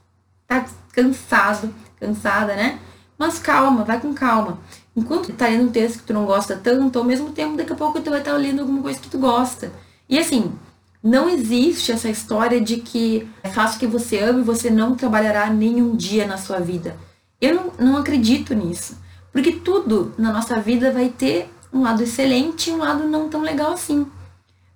tá 0.47 0.67
cansado, 0.93 1.73
cansada, 1.99 2.55
né? 2.55 2.77
Mas 3.17 3.39
calma, 3.39 3.83
vai 3.83 3.99
com 3.99 4.13
calma. 4.13 4.59
Enquanto 4.95 5.31
tu 5.31 5.33
tá 5.33 5.47
lendo 5.47 5.63
um 5.63 5.71
texto 5.71 5.97
que 5.97 6.03
tu 6.03 6.13
não 6.13 6.27
gosta 6.27 6.55
tanto, 6.55 6.99
ao 6.99 7.03
mesmo 7.03 7.31
tempo, 7.31 7.57
daqui 7.57 7.73
a 7.73 7.75
pouco 7.75 7.99
tu 8.01 8.11
vai 8.11 8.19
estar 8.19 8.33
tá 8.33 8.37
lendo 8.37 8.59
alguma 8.59 8.83
coisa 8.83 8.99
que 8.99 9.09
tu 9.09 9.17
gosta. 9.17 9.71
E 10.07 10.19
assim, 10.19 10.53
não 11.01 11.27
existe 11.27 11.91
essa 11.91 12.07
história 12.07 12.61
de 12.61 12.77
que 12.77 13.27
faça 13.51 13.77
o 13.77 13.79
que 13.79 13.87
você 13.87 14.19
ama 14.19 14.41
e 14.41 14.43
você 14.43 14.69
não 14.69 14.95
trabalhará 14.95 15.49
nenhum 15.49 15.95
dia 15.95 16.27
na 16.27 16.37
sua 16.37 16.59
vida. 16.59 16.95
Eu 17.41 17.55
não, 17.55 17.73
não 17.79 17.97
acredito 17.97 18.53
nisso. 18.53 18.95
Porque 19.33 19.53
tudo 19.53 20.13
na 20.19 20.31
nossa 20.31 20.59
vida 20.59 20.91
vai 20.91 21.09
ter 21.09 21.49
um 21.71 21.81
lado 21.81 22.03
excelente 22.03 22.69
e 22.69 22.73
um 22.73 22.77
lado 22.77 23.05
não 23.07 23.29
tão 23.29 23.41
legal 23.41 23.73
assim. 23.73 24.07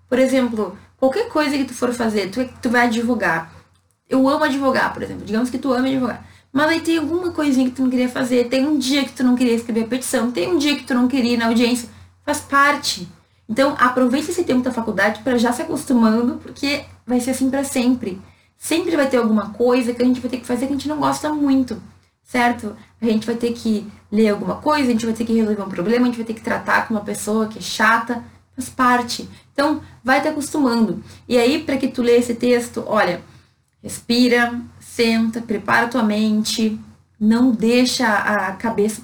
Por 0.08 0.20
exemplo, 0.20 0.78
qualquer 0.98 1.28
coisa 1.30 1.58
que 1.58 1.66
tu 1.66 1.74
for 1.74 1.94
fazer, 1.94 2.30
tu, 2.30 2.48
tu 2.62 2.70
vai 2.70 2.88
advogar. 2.88 3.52
Eu 4.10 4.28
amo 4.28 4.44
advogar, 4.44 4.94
por 4.94 5.02
exemplo. 5.02 5.26
Digamos 5.26 5.50
que 5.50 5.58
tu 5.58 5.74
ama 5.74 5.88
advogar. 5.88 6.26
Mas 6.52 6.70
aí 6.70 6.82
tem 6.82 7.00
alguma 7.00 7.32
coisinha 7.32 7.68
que 7.70 7.76
tu 7.76 7.82
não 7.82 7.90
queria 7.90 8.10
fazer. 8.10 8.48
Tem 8.48 8.68
um 8.68 8.78
dia 8.78 9.04
que 9.04 9.12
tu 9.12 9.24
não 9.24 9.36
queria 9.36 9.56
escrever 9.56 9.86
a 9.86 9.88
petição. 9.88 10.32
Tem 10.32 10.48
um 10.54 10.58
dia 10.58 10.76
que 10.76 10.84
tu 10.84 10.94
não 10.94 11.08
queria 11.08 11.34
ir 11.34 11.38
na 11.38 11.48
audiência. 11.48 11.90
Faz 12.24 12.40
parte. 12.40 13.08
Então, 13.50 13.76
aproveite 13.80 14.32
esse 14.32 14.44
tempo 14.44 14.62
da 14.62 14.72
faculdade 14.72 15.22
para 15.24 15.38
já 15.38 15.52
se 15.52 15.62
acostumando, 15.62 16.38
porque 16.38 16.86
vai 17.06 17.20
ser 17.20 17.32
assim 17.32 17.50
para 17.50 17.64
sempre. 17.64 18.22
Sempre 18.58 18.96
vai 18.96 19.10
ter 19.10 19.18
alguma 19.18 19.50
coisa 19.50 19.94
que 19.94 20.02
a 20.02 20.06
gente 20.06 20.22
vai 20.22 20.30
ter 20.30 20.38
que 20.38 20.46
fazer 20.46 20.68
que 20.68 20.74
a 20.74 20.76
gente 20.76 20.88
não 20.88 20.98
gosta 20.98 21.34
muito, 21.34 21.82
certo? 22.24 22.76
A 23.02 23.06
gente 23.06 23.26
vai 23.26 23.36
ter 23.36 23.54
que 23.54 23.86
ler 24.12 24.30
alguma 24.30 24.56
coisa, 24.56 24.88
a 24.88 24.92
gente 24.92 25.06
vai 25.06 25.14
ter 25.14 25.26
que 25.26 25.34
resolver 25.34 25.62
um 25.62 25.70
problema, 25.70 26.04
a 26.04 26.06
gente 26.06 26.18
vai 26.18 26.26
ter 26.26 26.34
que 26.34 26.42
tratar 26.42 26.88
com 26.88 26.94
uma 26.94 27.04
pessoa 27.04 27.48
que 27.48 27.60
é 27.60 27.62
chata, 27.62 28.24
faz 28.56 28.70
parte. 28.70 29.28
Então, 29.52 29.82
vai 30.04 30.22
te 30.22 30.28
acostumando. 30.28 31.04
E 31.28 31.38
aí, 31.38 31.64
para 31.64 31.78
que 31.78 31.88
tu 31.88 32.02
lê 32.02 32.18
esse 32.18 32.36
texto, 32.36 32.84
olha, 32.88 33.22
respira, 33.82 34.60
senta, 34.80 35.42
prepara 35.42 35.88
tua 35.88 36.04
mente, 36.04 36.80
não 37.20 37.52
deixa 37.52 38.08
a 38.08 38.52
cabeça 38.54 39.02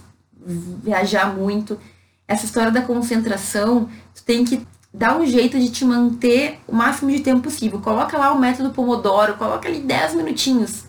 viajar 0.84 1.34
muito. 1.36 1.80
Essa 2.28 2.46
história 2.46 2.72
da 2.72 2.82
concentração, 2.82 3.90
tu 4.14 4.24
tem 4.24 4.46
que 4.46 4.66
dar 4.94 5.18
um 5.18 5.26
jeito 5.26 5.60
de 5.60 5.70
te 5.70 5.86
manter 5.86 6.60
o 6.68 6.76
máximo 6.76 7.12
de 7.12 7.20
tempo 7.20 7.42
possível. 7.42 7.80
Coloca 7.80 8.18
lá 8.18 8.32
o 8.32 8.40
método 8.40 8.72
Pomodoro, 8.72 9.36
coloca 9.36 9.68
ali 9.68 9.80
10 9.80 10.16
minutinhos. 10.16 10.89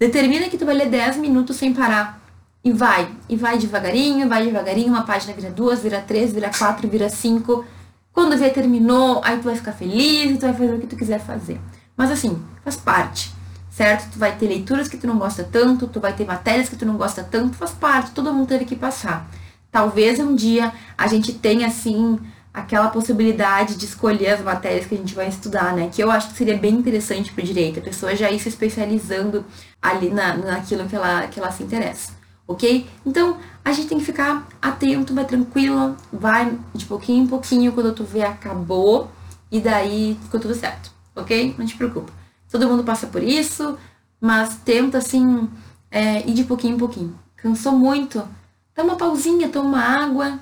Determina 0.00 0.48
que 0.48 0.56
tu 0.56 0.64
vai 0.64 0.74
ler 0.74 0.88
10 0.88 1.18
minutos 1.18 1.56
sem 1.56 1.74
parar. 1.74 2.18
E 2.64 2.72
vai, 2.72 3.14
e 3.28 3.36
vai 3.36 3.58
devagarinho, 3.58 4.28
vai 4.28 4.44
devagarinho, 4.44 4.88
uma 4.88 5.02
página 5.02 5.34
vira 5.34 5.50
duas, 5.50 5.82
vira 5.82 6.00
três, 6.00 6.32
vira 6.32 6.50
quatro, 6.50 6.88
vira 6.88 7.10
cinco. 7.10 7.66
Quando 8.10 8.36
vê 8.36 8.48
terminou, 8.48 9.20
aí 9.22 9.36
tu 9.36 9.44
vai 9.44 9.56
ficar 9.56 9.72
feliz 9.72 10.30
e 10.30 10.38
tu 10.38 10.40
vai 10.40 10.54
fazer 10.54 10.74
o 10.74 10.78
que 10.78 10.86
tu 10.86 10.96
quiser 10.96 11.20
fazer. 11.20 11.60
Mas 11.96 12.10
assim, 12.10 12.42
faz 12.64 12.76
parte, 12.76 13.30
certo? 13.70 14.12
Tu 14.12 14.18
vai 14.18 14.34
ter 14.36 14.46
leituras 14.46 14.88
que 14.88 14.96
tu 14.96 15.06
não 15.06 15.18
gosta 15.18 15.44
tanto, 15.44 15.86
tu 15.86 16.00
vai 16.00 16.14
ter 16.14 16.26
matérias 16.26 16.70
que 16.70 16.76
tu 16.76 16.86
não 16.86 16.96
gosta 16.96 17.22
tanto, 17.22 17.56
faz 17.56 17.70
parte, 17.70 18.12
todo 18.12 18.32
mundo 18.32 18.48
teve 18.48 18.64
que 18.64 18.76
passar. 18.76 19.30
Talvez 19.70 20.18
um 20.18 20.34
dia 20.34 20.72
a 20.96 21.06
gente 21.06 21.32
tenha 21.32 21.66
assim 21.66 22.18
aquela 22.60 22.88
possibilidade 22.88 23.76
de 23.76 23.84
escolher 23.84 24.30
as 24.30 24.40
matérias 24.40 24.86
que 24.86 24.94
a 24.94 24.98
gente 24.98 25.14
vai 25.14 25.28
estudar, 25.28 25.74
né? 25.74 25.90
Que 25.92 26.02
eu 26.02 26.10
acho 26.10 26.30
que 26.30 26.36
seria 26.36 26.56
bem 26.56 26.74
interessante 26.74 27.32
para 27.32 27.44
direito, 27.44 27.80
a 27.80 27.82
pessoa 27.82 28.14
já 28.14 28.30
ir 28.30 28.38
se 28.38 28.48
especializando 28.48 29.44
ali 29.80 30.10
na, 30.10 30.36
naquilo 30.36 30.88
que 30.88 30.96
ela, 30.96 31.26
que 31.26 31.38
ela 31.38 31.50
se 31.50 31.62
interessa 31.62 32.20
ok? 32.50 32.84
Então, 33.06 33.38
a 33.64 33.72
gente 33.72 33.88
tem 33.88 33.98
que 33.98 34.04
ficar 34.04 34.46
atento, 34.60 35.14
vai 35.14 35.24
tranquilo, 35.24 35.96
vai 36.12 36.58
de 36.74 36.84
pouquinho 36.84 37.22
em 37.22 37.26
pouquinho, 37.26 37.72
quando 37.72 37.94
tu 37.94 38.02
vê, 38.02 38.22
acabou, 38.22 39.08
e 39.52 39.60
daí 39.60 40.18
ficou 40.24 40.40
tudo 40.40 40.54
certo, 40.54 40.90
ok? 41.14 41.54
Não 41.56 41.64
te 41.64 41.76
preocupa. 41.76 42.12
Todo 42.50 42.68
mundo 42.68 42.82
passa 42.82 43.06
por 43.06 43.22
isso, 43.22 43.78
mas 44.20 44.56
tenta, 44.64 44.98
assim, 44.98 45.48
é, 45.90 46.28
ir 46.28 46.34
de 46.34 46.42
pouquinho 46.42 46.74
em 46.74 46.78
pouquinho. 46.78 47.16
Cansou 47.36 47.72
muito? 47.72 48.26
Dá 48.74 48.82
uma 48.82 48.96
pausinha, 48.96 49.48
toma 49.48 49.78
água, 49.78 50.40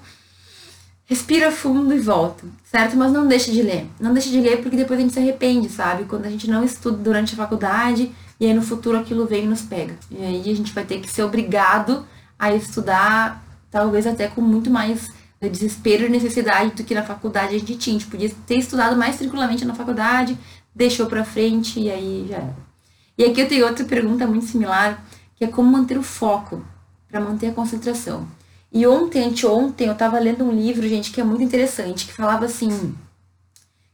respira 1.08 1.50
fundo 1.50 1.94
e 1.94 1.98
volta, 1.98 2.44
certo? 2.62 2.94
Mas 2.94 3.10
não 3.10 3.26
deixa 3.26 3.50
de 3.50 3.62
ler. 3.62 3.86
Não 3.98 4.12
deixa 4.12 4.28
de 4.28 4.38
ler 4.40 4.60
porque 4.60 4.76
depois 4.76 5.00
a 5.00 5.02
gente 5.02 5.14
se 5.14 5.18
arrepende, 5.18 5.70
sabe? 5.70 6.04
Quando 6.04 6.26
a 6.26 6.30
gente 6.30 6.48
não 6.48 6.62
estuda 6.62 6.98
durante 6.98 7.32
a 7.32 7.36
faculdade 7.36 8.12
e 8.38 8.44
aí 8.44 8.52
no 8.52 8.60
futuro 8.60 8.98
aquilo 8.98 9.26
vem 9.26 9.44
e 9.44 9.48
nos 9.48 9.62
pega. 9.62 9.96
E 10.10 10.22
aí 10.22 10.50
a 10.50 10.54
gente 10.54 10.70
vai 10.74 10.84
ter 10.84 11.00
que 11.00 11.10
ser 11.10 11.22
obrigado 11.22 12.06
a 12.38 12.54
estudar, 12.54 13.42
talvez 13.70 14.06
até 14.06 14.28
com 14.28 14.42
muito 14.42 14.70
mais 14.70 15.08
desespero 15.40 16.04
e 16.04 16.10
necessidade 16.10 16.72
do 16.72 16.84
que 16.84 16.94
na 16.94 17.02
faculdade 17.02 17.56
a 17.56 17.58
gente 17.58 17.76
tinha. 17.76 17.96
A 17.96 18.00
gente 18.00 18.10
podia 18.10 18.30
ter 18.46 18.58
estudado 18.58 18.94
mais 18.94 19.16
tranquilamente 19.16 19.64
na 19.64 19.74
faculdade, 19.74 20.36
deixou 20.74 21.06
pra 21.06 21.24
frente 21.24 21.80
e 21.80 21.90
aí 21.90 22.26
já 22.28 22.36
era. 22.36 22.56
E 23.16 23.24
aqui 23.24 23.40
eu 23.40 23.48
tenho 23.48 23.66
outra 23.66 23.84
pergunta 23.86 24.26
muito 24.26 24.44
similar, 24.44 25.02
que 25.36 25.44
é 25.44 25.48
como 25.48 25.72
manter 25.72 25.96
o 25.96 26.02
foco 26.02 26.62
para 27.08 27.18
manter 27.18 27.48
a 27.48 27.52
concentração. 27.52 28.28
E 28.72 28.86
ontem, 28.86 29.24
anteontem, 29.24 29.86
eu 29.86 29.92
estava 29.94 30.18
lendo 30.18 30.44
um 30.44 30.52
livro, 30.52 30.86
gente, 30.86 31.10
que 31.10 31.20
é 31.20 31.24
muito 31.24 31.42
interessante, 31.42 32.06
que 32.06 32.12
falava 32.12 32.44
assim, 32.44 32.94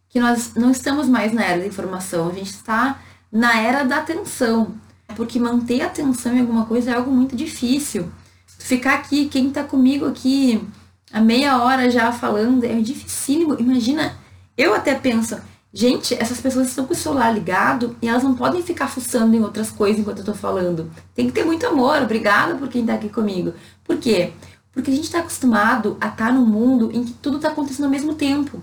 que 0.08 0.18
nós 0.18 0.54
não 0.54 0.70
estamos 0.70 1.08
mais 1.08 1.32
na 1.32 1.44
era 1.44 1.60
da 1.60 1.66
informação, 1.66 2.28
a 2.28 2.32
gente 2.32 2.50
está 2.50 3.00
na 3.30 3.60
era 3.60 3.84
da 3.84 3.98
atenção. 3.98 4.74
Porque 5.16 5.38
manter 5.38 5.82
a 5.82 5.86
atenção 5.86 6.34
em 6.34 6.40
alguma 6.40 6.66
coisa 6.66 6.90
é 6.90 6.94
algo 6.94 7.10
muito 7.10 7.36
difícil. 7.36 8.10
Ficar 8.46 8.94
aqui, 8.94 9.26
quem 9.26 9.50
tá 9.50 9.62
comigo 9.62 10.06
aqui 10.06 10.66
a 11.14 11.20
meia 11.20 11.62
hora 11.62 11.88
já 11.88 12.10
falando, 12.10 12.64
é 12.64 12.74
dificílimo. 12.80 13.56
Imagina, 13.60 14.16
eu 14.58 14.74
até 14.74 14.96
penso, 14.96 15.40
gente, 15.72 16.12
essas 16.14 16.40
pessoas 16.40 16.66
estão 16.66 16.86
com 16.86 16.92
o 16.92 16.96
celular 16.96 17.30
ligado 17.30 17.96
e 18.02 18.08
elas 18.08 18.24
não 18.24 18.34
podem 18.34 18.60
ficar 18.64 18.88
fuçando 18.88 19.36
em 19.36 19.40
outras 19.40 19.70
coisas 19.70 20.00
enquanto 20.00 20.18
eu 20.18 20.24
tô 20.24 20.34
falando. 20.34 20.90
Tem 21.14 21.26
que 21.28 21.32
ter 21.32 21.44
muito 21.44 21.64
amor, 21.64 22.02
obrigada 22.02 22.56
por 22.56 22.68
quem 22.68 22.84
tá 22.84 22.94
aqui 22.94 23.08
comigo. 23.08 23.54
Por 23.84 23.96
quê? 23.98 24.32
Porque 24.40 24.53
a 24.76 24.94
gente 24.94 25.04
está 25.04 25.20
acostumado 25.20 25.96
a 26.00 26.08
estar 26.08 26.26
tá 26.26 26.32
num 26.32 26.44
mundo 26.44 26.90
em 26.92 27.04
que 27.04 27.12
tudo 27.12 27.36
está 27.36 27.48
acontecendo 27.48 27.84
ao 27.84 27.90
mesmo 27.90 28.14
tempo. 28.14 28.62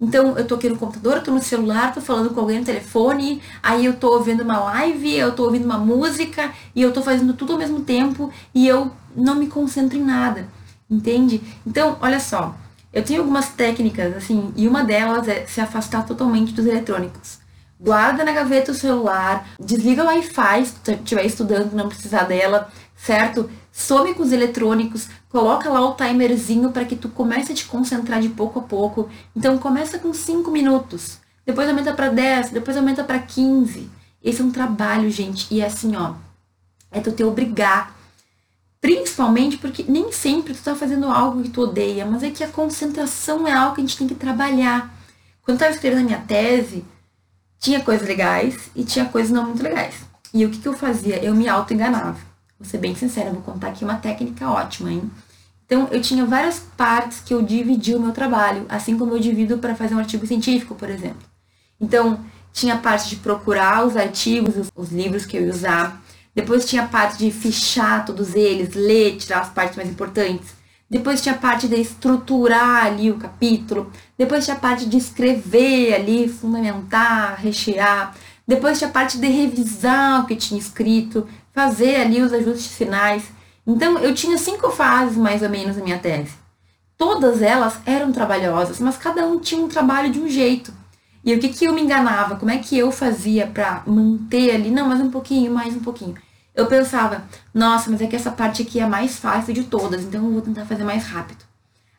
Então, 0.00 0.38
eu 0.38 0.46
tô 0.46 0.54
aqui 0.54 0.68
no 0.68 0.78
computador, 0.78 1.20
tô 1.20 1.30
no 1.30 1.42
celular, 1.42 1.92
tô 1.92 2.00
falando 2.00 2.30
com 2.30 2.40
alguém 2.40 2.60
no 2.60 2.64
telefone, 2.64 3.42
aí 3.62 3.84
eu 3.84 3.94
tô 3.94 4.14
ouvindo 4.14 4.42
uma 4.42 4.58
live, 4.58 5.14
eu 5.14 5.32
tô 5.32 5.44
ouvindo 5.44 5.66
uma 5.66 5.76
música, 5.76 6.50
e 6.74 6.80
eu 6.80 6.90
tô 6.90 7.02
fazendo 7.02 7.34
tudo 7.34 7.52
ao 7.52 7.58
mesmo 7.58 7.80
tempo, 7.80 8.32
e 8.54 8.66
eu 8.66 8.90
não 9.14 9.34
me 9.34 9.46
concentro 9.46 9.98
em 9.98 10.02
nada, 10.02 10.48
entende? 10.90 11.42
Então, 11.66 11.98
olha 12.00 12.18
só, 12.18 12.56
eu 12.90 13.04
tenho 13.04 13.20
algumas 13.20 13.50
técnicas, 13.50 14.16
assim, 14.16 14.50
e 14.56 14.66
uma 14.66 14.82
delas 14.82 15.28
é 15.28 15.44
se 15.44 15.60
afastar 15.60 16.06
totalmente 16.06 16.54
dos 16.54 16.64
eletrônicos. 16.64 17.38
Guarda 17.78 18.24
na 18.24 18.32
gaveta 18.32 18.72
o 18.72 18.74
celular, 18.74 19.46
desliga 19.60 20.02
o 20.02 20.06
Wi-Fi 20.06 20.64
se 20.64 20.92
estiver 20.92 21.26
estudando, 21.26 21.74
não 21.74 21.88
precisar 21.88 22.24
dela, 22.24 22.70
certo? 22.96 23.50
Some 23.70 24.14
com 24.14 24.22
os 24.22 24.32
eletrônicos, 24.32 25.08
coloca 25.30 25.70
lá 25.70 25.80
o 25.80 25.94
timerzinho 25.94 26.70
para 26.72 26.84
que 26.84 26.96
tu 26.96 27.08
comece 27.08 27.52
a 27.52 27.54
te 27.54 27.64
concentrar 27.64 28.20
de 28.20 28.28
pouco 28.28 28.58
a 28.58 28.62
pouco. 28.62 29.08
Então 29.34 29.56
começa 29.56 29.98
com 29.98 30.12
5 30.12 30.50
minutos, 30.50 31.18
depois 31.46 31.68
aumenta 31.68 31.94
para 31.94 32.08
10, 32.08 32.50
depois 32.50 32.76
aumenta 32.76 33.02
para 33.02 33.18
15. 33.18 33.88
Esse 34.22 34.42
é 34.42 34.44
um 34.44 34.50
trabalho, 34.50 35.10
gente, 35.10 35.46
e 35.50 35.62
é 35.62 35.66
assim, 35.66 35.96
ó, 35.96 36.14
é 36.90 37.00
tu 37.00 37.12
te 37.12 37.24
obrigar. 37.24 37.96
Principalmente 38.80 39.58
porque 39.58 39.84
nem 39.86 40.10
sempre 40.10 40.54
tu 40.54 40.62
tá 40.62 40.74
fazendo 40.74 41.06
algo 41.06 41.42
que 41.42 41.50
tu 41.50 41.62
odeia, 41.62 42.04
mas 42.06 42.22
é 42.22 42.30
que 42.30 42.42
a 42.42 42.48
concentração 42.48 43.46
é 43.46 43.52
algo 43.52 43.74
que 43.74 43.82
a 43.82 43.84
gente 43.84 43.96
tem 43.96 44.08
que 44.08 44.14
trabalhar. 44.14 44.94
Quando 45.42 45.56
eu 45.56 45.58
tava 45.58 45.72
escrevendo 45.72 46.00
a 46.00 46.04
minha 46.04 46.18
tese, 46.20 46.84
tinha 47.58 47.80
coisas 47.80 48.06
legais 48.08 48.70
e 48.74 48.82
tinha 48.82 49.04
coisas 49.04 49.30
não 49.30 49.44
muito 49.44 49.62
legais. 49.62 49.96
E 50.32 50.44
o 50.46 50.50
que, 50.50 50.58
que 50.58 50.68
eu 50.68 50.72
fazia? 50.72 51.22
Eu 51.22 51.34
me 51.34 51.46
auto-enganava. 51.46 52.29
Vou 52.60 52.68
ser 52.68 52.76
bem 52.76 52.94
sincera, 52.94 53.30
vou 53.30 53.40
contar 53.40 53.68
aqui 53.68 53.82
uma 53.82 53.96
técnica 53.96 54.50
ótima, 54.50 54.92
hein? 54.92 55.10
Então, 55.64 55.88
eu 55.90 56.02
tinha 56.02 56.26
várias 56.26 56.58
partes 56.76 57.20
que 57.20 57.32
eu 57.32 57.40
dividi 57.40 57.94
o 57.94 58.00
meu 58.00 58.12
trabalho, 58.12 58.66
assim 58.68 58.98
como 58.98 59.14
eu 59.14 59.18
divido 59.18 59.56
para 59.56 59.74
fazer 59.74 59.94
um 59.94 59.98
artigo 59.98 60.26
científico, 60.26 60.74
por 60.74 60.90
exemplo. 60.90 61.22
Então, 61.80 62.20
tinha 62.52 62.74
a 62.74 62.78
parte 62.78 63.08
de 63.08 63.16
procurar 63.16 63.86
os 63.86 63.96
artigos, 63.96 64.56
os, 64.56 64.68
os 64.76 64.92
livros 64.92 65.24
que 65.24 65.38
eu 65.38 65.46
ia 65.46 65.50
usar. 65.50 66.02
Depois 66.34 66.68
tinha 66.68 66.82
a 66.82 66.86
parte 66.86 67.16
de 67.18 67.30
fichar 67.30 68.04
todos 68.04 68.34
eles, 68.34 68.74
ler, 68.74 69.16
tirar 69.16 69.40
as 69.40 69.48
partes 69.48 69.76
mais 69.76 69.88
importantes. 69.88 70.50
Depois 70.90 71.22
tinha 71.22 71.34
a 71.34 71.38
parte 71.38 71.68
de 71.68 71.76
estruturar 71.76 72.86
ali 72.86 73.10
o 73.10 73.16
capítulo. 73.16 73.90
Depois 74.18 74.44
tinha 74.44 74.56
a 74.56 74.60
parte 74.60 74.86
de 74.86 74.98
escrever 74.98 75.94
ali, 75.94 76.28
fundamentar, 76.28 77.38
rechear. 77.40 78.14
Depois 78.46 78.76
tinha 78.76 78.90
a 78.90 78.92
parte 78.92 79.16
de 79.16 79.28
revisar 79.28 80.22
o 80.22 80.26
que 80.26 80.34
tinha 80.34 80.58
escrito, 80.58 81.28
fazer 81.52 81.96
ali 81.96 82.22
os 82.22 82.32
ajustes 82.32 82.74
finais. 82.74 83.24
Então 83.66 83.98
eu 83.98 84.14
tinha 84.14 84.36
cinco 84.38 84.70
fases 84.70 85.16
mais 85.16 85.42
ou 85.42 85.48
menos 85.48 85.76
na 85.76 85.84
minha 85.84 85.98
tese. 85.98 86.34
Todas 86.96 87.40
elas 87.40 87.78
eram 87.86 88.12
trabalhosas, 88.12 88.78
mas 88.78 88.96
cada 88.96 89.26
um 89.26 89.38
tinha 89.38 89.64
um 89.64 89.68
trabalho 89.68 90.10
de 90.10 90.20
um 90.20 90.28
jeito. 90.28 90.72
E 91.24 91.34
o 91.34 91.38
que 91.38 91.48
que 91.48 91.64
eu 91.64 91.72
me 91.72 91.82
enganava? 91.82 92.36
Como 92.36 92.50
é 92.50 92.58
que 92.58 92.76
eu 92.76 92.90
fazia 92.90 93.46
para 93.46 93.82
manter 93.86 94.54
ali, 94.54 94.70
não, 94.70 94.88
mais 94.88 95.00
um 95.00 95.10
pouquinho, 95.10 95.52
mais 95.52 95.74
um 95.74 95.80
pouquinho. 95.80 96.14
Eu 96.54 96.66
pensava, 96.66 97.24
nossa, 97.54 97.90
mas 97.90 98.00
é 98.00 98.06
que 98.06 98.16
essa 98.16 98.30
parte 98.30 98.62
aqui 98.62 98.80
é 98.80 98.82
a 98.82 98.88
mais 98.88 99.18
fácil 99.18 99.54
de 99.54 99.64
todas, 99.64 100.02
então 100.02 100.24
eu 100.24 100.32
vou 100.32 100.42
tentar 100.42 100.64
fazer 100.66 100.84
mais 100.84 101.04
rápido. 101.04 101.44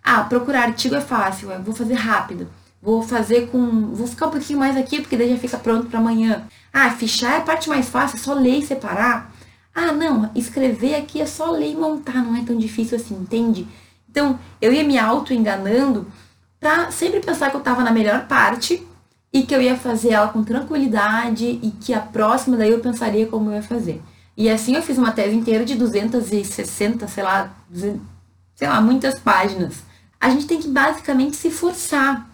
Ah, 0.04 0.24
procurar 0.24 0.64
artigo 0.64 0.96
é 0.96 1.02
fácil, 1.02 1.52
eu 1.52 1.62
vou 1.62 1.74
fazer 1.74 1.94
rápido. 1.94 2.50
Vou 2.82 3.04
fazer 3.04 3.48
com. 3.52 3.94
Vou 3.94 4.08
ficar 4.08 4.28
um 4.28 4.32
pouquinho 4.32 4.58
mais 4.58 4.76
aqui, 4.76 5.00
porque 5.00 5.16
daí 5.16 5.30
já 5.30 5.38
fica 5.38 5.58
pronto 5.58 5.88
para 5.88 6.00
amanhã. 6.00 6.48
Ah, 6.74 6.90
fichar 6.90 7.34
é 7.34 7.38
a 7.38 7.42
parte 7.42 7.70
mais 7.70 7.88
fácil, 7.88 8.18
é 8.18 8.20
só 8.20 8.34
ler 8.34 8.58
e 8.58 8.66
separar. 8.66 9.32
Ah, 9.74 9.92
não, 9.92 10.30
escrever 10.36 10.96
aqui 10.96 11.22
é 11.22 11.26
só 11.26 11.52
ler 11.52 11.72
e 11.72 11.76
montar, 11.76 12.24
não 12.24 12.36
é 12.36 12.44
tão 12.44 12.58
difícil 12.58 12.98
assim, 12.98 13.16
entende? 13.16 13.68
Então, 14.10 14.38
eu 14.62 14.74
ia 14.74 14.84
me 14.84 14.98
auto-enganando 14.98 16.12
pra 16.60 16.92
sempre 16.92 17.22
pensar 17.22 17.50
que 17.50 17.56
eu 17.56 17.62
tava 17.62 17.84
na 17.84 17.92
melhor 17.92 18.28
parte 18.28 18.86
e 19.34 19.44
que 19.44 19.56
eu 19.56 19.62
ia 19.62 19.78
fazer 19.78 20.12
ela 20.12 20.28
com 20.28 20.44
tranquilidade 20.44 21.46
e 21.46 21.72
que 21.80 21.94
a 21.94 22.02
próxima 22.02 22.58
daí 22.58 22.72
eu 22.72 22.80
pensaria 22.80 23.28
como 23.28 23.50
eu 23.50 23.56
ia 23.56 23.64
fazer. 23.64 24.02
E 24.36 24.50
assim 24.50 24.76
eu 24.76 24.82
fiz 24.82 24.98
uma 24.98 25.12
tese 25.12 25.36
inteira 25.36 25.64
de 25.64 25.76
260, 25.76 27.08
sei 27.08 27.24
lá, 27.24 27.56
sei 27.74 28.68
lá, 28.68 28.82
muitas 28.82 29.20
páginas. 29.20 29.84
A 30.20 30.30
gente 30.30 30.46
tem 30.46 30.60
que 30.60 30.68
basicamente 30.68 31.36
se 31.38 31.50
forçar. 31.50 32.30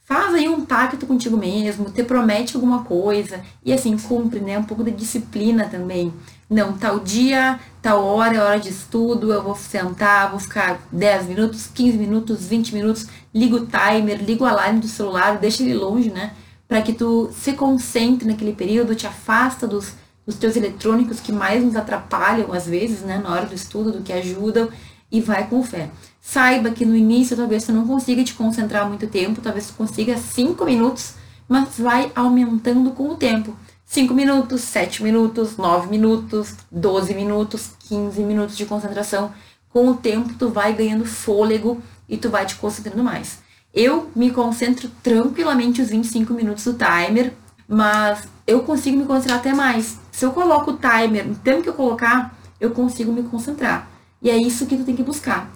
Faz 0.00 0.32
aí 0.34 0.48
um 0.48 0.64
pacto 0.64 1.06
contigo 1.06 1.36
mesmo, 1.36 1.90
te 1.90 2.02
promete 2.02 2.56
alguma 2.56 2.82
coisa 2.84 3.42
e 3.62 3.72
assim 3.72 3.98
cumpre, 3.98 4.40
né? 4.40 4.58
Um 4.58 4.64
pouco 4.64 4.82
de 4.82 4.90
disciplina 4.90 5.66
também. 5.68 6.14
Não, 6.50 6.72
tal 6.72 6.98
dia, 6.98 7.60
tal 7.82 8.02
hora 8.02 8.36
é 8.36 8.40
hora 8.40 8.58
de 8.58 8.70
estudo, 8.70 9.30
eu 9.30 9.42
vou 9.42 9.54
sentar, 9.54 10.30
vou 10.30 10.40
ficar 10.40 10.80
10 10.90 11.26
minutos, 11.26 11.66
15 11.66 11.98
minutos, 11.98 12.46
20 12.46 12.74
minutos, 12.74 13.06
ligo 13.34 13.56
o 13.56 13.66
timer, 13.66 14.24
ligo 14.24 14.44
o 14.44 14.46
alarme 14.46 14.80
do 14.80 14.88
celular, 14.88 15.36
deixa 15.36 15.62
ele 15.62 15.74
longe, 15.74 16.10
né? 16.10 16.32
Para 16.66 16.80
que 16.80 16.94
tu 16.94 17.30
se 17.34 17.52
concentre 17.52 18.26
naquele 18.26 18.54
período, 18.54 18.94
te 18.94 19.06
afasta 19.06 19.66
dos, 19.66 19.92
dos 20.26 20.36
teus 20.36 20.56
eletrônicos 20.56 21.20
que 21.20 21.32
mais 21.32 21.62
nos 21.62 21.76
atrapalham 21.76 22.50
às 22.50 22.66
vezes, 22.66 23.00
né, 23.00 23.18
na 23.18 23.30
hora 23.30 23.44
do 23.44 23.54
estudo, 23.54 23.92
do 23.92 24.02
que 24.02 24.12
ajudam, 24.12 24.70
e 25.12 25.20
vai 25.20 25.46
com 25.46 25.62
fé. 25.62 25.90
Saiba 26.18 26.70
que 26.70 26.86
no 26.86 26.96
início 26.96 27.36
talvez 27.36 27.64
tu 27.64 27.72
não 27.72 27.86
consiga 27.86 28.24
te 28.24 28.32
concentrar 28.32 28.88
muito 28.88 29.06
tempo, 29.06 29.42
talvez 29.42 29.66
tu 29.66 29.74
consiga 29.74 30.16
5 30.16 30.64
minutos, 30.64 31.14
mas 31.46 31.78
vai 31.78 32.10
aumentando 32.14 32.90
com 32.92 33.10
o 33.10 33.16
tempo. 33.16 33.54
5 33.88 34.12
minutos, 34.12 34.60
7 34.60 35.02
minutos, 35.02 35.56
9 35.56 35.88
minutos, 35.88 36.54
12 36.70 37.14
minutos, 37.14 37.70
15 37.88 38.20
minutos 38.20 38.54
de 38.54 38.66
concentração. 38.66 39.32
Com 39.70 39.88
o 39.88 39.94
tempo, 39.94 40.34
tu 40.38 40.50
vai 40.50 40.74
ganhando 40.74 41.06
fôlego 41.06 41.80
e 42.06 42.18
tu 42.18 42.28
vai 42.28 42.44
te 42.44 42.56
concentrando 42.56 43.02
mais. 43.02 43.38
Eu 43.72 44.10
me 44.14 44.30
concentro 44.30 44.90
tranquilamente 45.02 45.80
os 45.80 45.88
25 45.88 46.34
minutos 46.34 46.64
do 46.64 46.74
timer, 46.74 47.32
mas 47.66 48.28
eu 48.46 48.60
consigo 48.60 48.98
me 48.98 49.06
concentrar 49.06 49.38
até 49.38 49.54
mais. 49.54 49.98
Se 50.12 50.26
eu 50.26 50.32
coloco 50.32 50.72
o 50.72 50.76
timer, 50.76 51.26
no 51.26 51.34
tempo 51.36 51.62
que 51.62 51.70
eu 51.70 51.74
colocar, 51.74 52.38
eu 52.60 52.72
consigo 52.72 53.10
me 53.10 53.22
concentrar. 53.22 53.88
E 54.20 54.28
é 54.28 54.36
isso 54.36 54.66
que 54.66 54.76
tu 54.76 54.84
tem 54.84 54.96
que 54.96 55.02
buscar. 55.02 55.50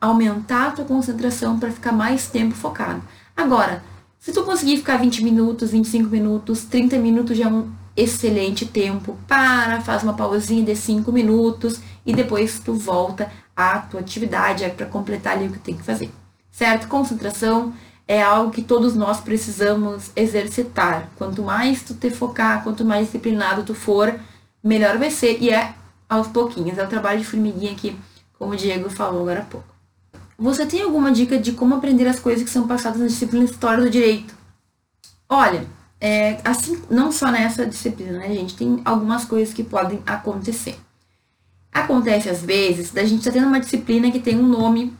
Aumentar 0.00 0.66
a 0.66 0.70
tua 0.72 0.84
concentração 0.84 1.56
para 1.56 1.70
ficar 1.70 1.92
mais 1.92 2.26
tempo 2.26 2.56
focado. 2.56 3.00
Agora, 3.36 3.80
se 4.26 4.32
tu 4.32 4.42
conseguir 4.42 4.78
ficar 4.78 4.96
20 4.96 5.22
minutos, 5.22 5.70
25 5.70 6.10
minutos, 6.10 6.64
30 6.64 6.98
minutos 6.98 7.38
já 7.38 7.44
é 7.44 7.48
um 7.48 7.70
excelente 7.96 8.66
tempo. 8.66 9.16
Para, 9.24 9.80
faz 9.82 10.02
uma 10.02 10.14
pausinha 10.14 10.64
de 10.64 10.74
5 10.74 11.12
minutos 11.12 11.78
e 12.04 12.12
depois 12.12 12.58
tu 12.58 12.74
volta 12.74 13.30
à 13.54 13.78
tua 13.78 14.00
atividade 14.00 14.64
é 14.64 14.68
para 14.68 14.84
completar 14.86 15.34
ali 15.34 15.46
o 15.46 15.52
que 15.52 15.60
tem 15.60 15.76
que 15.76 15.84
fazer. 15.84 16.10
Certo? 16.50 16.88
Concentração 16.88 17.72
é 18.08 18.20
algo 18.20 18.50
que 18.50 18.62
todos 18.62 18.96
nós 18.96 19.20
precisamos 19.20 20.10
exercitar. 20.16 21.08
Quanto 21.14 21.44
mais 21.44 21.84
tu 21.84 21.94
te 21.94 22.10
focar, 22.10 22.64
quanto 22.64 22.84
mais 22.84 23.06
disciplinado 23.06 23.62
tu 23.62 23.76
for, 23.76 24.12
melhor 24.60 24.98
vai 24.98 25.12
ser. 25.12 25.38
E 25.40 25.50
é 25.50 25.72
aos 26.08 26.26
pouquinhos. 26.26 26.78
É 26.78 26.82
o 26.82 26.88
trabalho 26.88 27.20
de 27.20 27.26
formiguinha 27.26 27.70
aqui, 27.70 27.96
como 28.36 28.54
o 28.54 28.56
Diego 28.56 28.90
falou 28.90 29.20
agora 29.20 29.42
há 29.42 29.44
pouco. 29.44 29.75
Você 30.38 30.66
tem 30.66 30.82
alguma 30.82 31.10
dica 31.10 31.38
de 31.38 31.52
como 31.52 31.74
aprender 31.74 32.06
as 32.06 32.20
coisas 32.20 32.44
que 32.44 32.50
são 32.50 32.66
passadas 32.68 33.00
na 33.00 33.06
disciplina 33.06 33.44
História 33.44 33.82
do 33.82 33.90
Direito? 33.90 34.34
Olha, 35.28 35.66
é, 36.00 36.38
assim, 36.44 36.82
não 36.90 37.10
só 37.10 37.30
nessa 37.30 37.66
disciplina, 37.66 38.18
né, 38.18 38.28
gente? 38.34 38.54
Tem 38.54 38.80
algumas 38.84 39.24
coisas 39.24 39.54
que 39.54 39.64
podem 39.64 40.02
acontecer. 40.06 40.78
Acontece 41.72 42.28
às 42.28 42.42
vezes 42.42 42.90
da 42.90 43.02
gente 43.02 43.18
estar 43.18 43.30
tá 43.30 43.38
tendo 43.38 43.48
uma 43.48 43.60
disciplina 43.60 44.10
que 44.10 44.20
tem 44.20 44.38
um 44.38 44.46
nome 44.46 44.94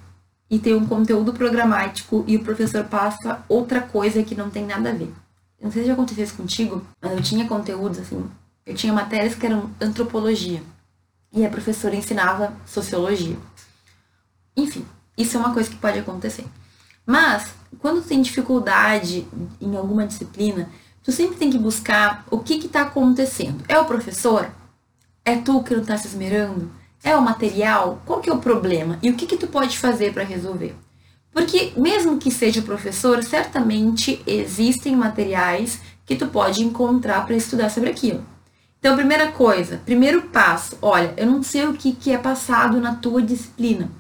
e 0.49 0.59
tem 0.59 0.75
um 0.75 0.87
conteúdo 0.87 1.33
programático 1.33 2.25
e 2.27 2.37
o 2.37 2.45
professor 2.45 2.85
passa 2.85 3.45
outra 3.49 3.81
coisa 3.81 4.23
que 4.23 4.35
não 4.35 4.49
tem 4.49 4.65
nada 4.65 4.91
a 4.91 4.93
ver. 4.93 5.13
Não 5.61 5.71
sei 5.71 5.83
se 5.83 5.89
já 5.89 5.95
aconteceu 5.95 6.25
isso 6.25 6.37
contigo, 6.37 6.83
mas 7.01 7.13
eu 7.13 7.23
tinha 7.23 7.47
conteúdos 7.47 7.99
assim. 7.99 8.25
Eu 8.65 8.75
tinha 8.75 8.93
matérias 8.93 9.35
que 9.35 9.47
eram 9.47 9.71
antropologia 9.81 10.63
e 11.33 11.45
a 11.45 11.51
professora 11.51 11.95
ensinava 11.95 12.55
sociologia. 12.67 13.37
Enfim, 14.57 14.85
isso 15.17 15.37
é 15.37 15.41
uma 15.41 15.53
coisa 15.53 15.71
que 15.71 15.77
pode 15.77 15.99
acontecer. 15.99 16.45
Mas, 17.05 17.47
quando 17.79 18.03
tem 18.03 18.21
dificuldade 18.21 19.27
em 19.61 19.77
alguma 19.77 20.07
disciplina, 20.07 20.69
tu 21.03 21.13
sempre 21.13 21.37
tem 21.37 21.51
que 21.51 21.59
buscar 21.59 22.27
o 22.31 22.39
que 22.41 22.55
está 22.55 22.83
acontecendo. 22.83 23.65
É 23.69 23.79
o 23.79 23.85
professor? 23.85 24.51
É 25.25 25.37
tu 25.37 25.63
que 25.63 25.75
não 25.75 25.83
está 25.83 25.97
se 25.97 26.09
esmerando? 26.09 26.71
É 27.03 27.17
o 27.17 27.23
material? 27.23 28.03
Qual 28.05 28.21
que 28.21 28.29
é 28.29 28.33
o 28.33 28.39
problema? 28.39 28.99
E 29.03 29.11
o 29.11 29.15
que, 29.15 29.27
que 29.27 29.37
tu 29.37 29.47
pode 29.47 29.79
fazer 29.79 30.13
para 30.13 30.25
resolver? 30.25 30.75
Porque 31.33 31.73
mesmo 31.77 32.19
que 32.19 32.31
seja 32.31 32.63
professor, 32.63 33.23
certamente 33.23 34.23
existem 34.27 34.97
materiais 34.97 35.81
que 36.05 36.17
tu 36.17 36.27
pode 36.29 36.65
encontrar 36.65 37.27
para 37.27 37.37
estudar 37.37 37.69
sobre 37.69 37.91
aquilo. 37.91 38.25
Então, 38.79 38.97
primeira 38.97 39.33
coisa, 39.33 39.81
primeiro 39.85 40.23
passo, 40.23 40.79
olha, 40.81 41.13
eu 41.17 41.27
não 41.27 41.43
sei 41.43 41.67
o 41.67 41.75
que, 41.75 41.93
que 41.93 42.11
é 42.11 42.19
passado 42.19 42.81
na 42.81 42.95
tua 42.95 43.21
disciplina. 43.21 43.91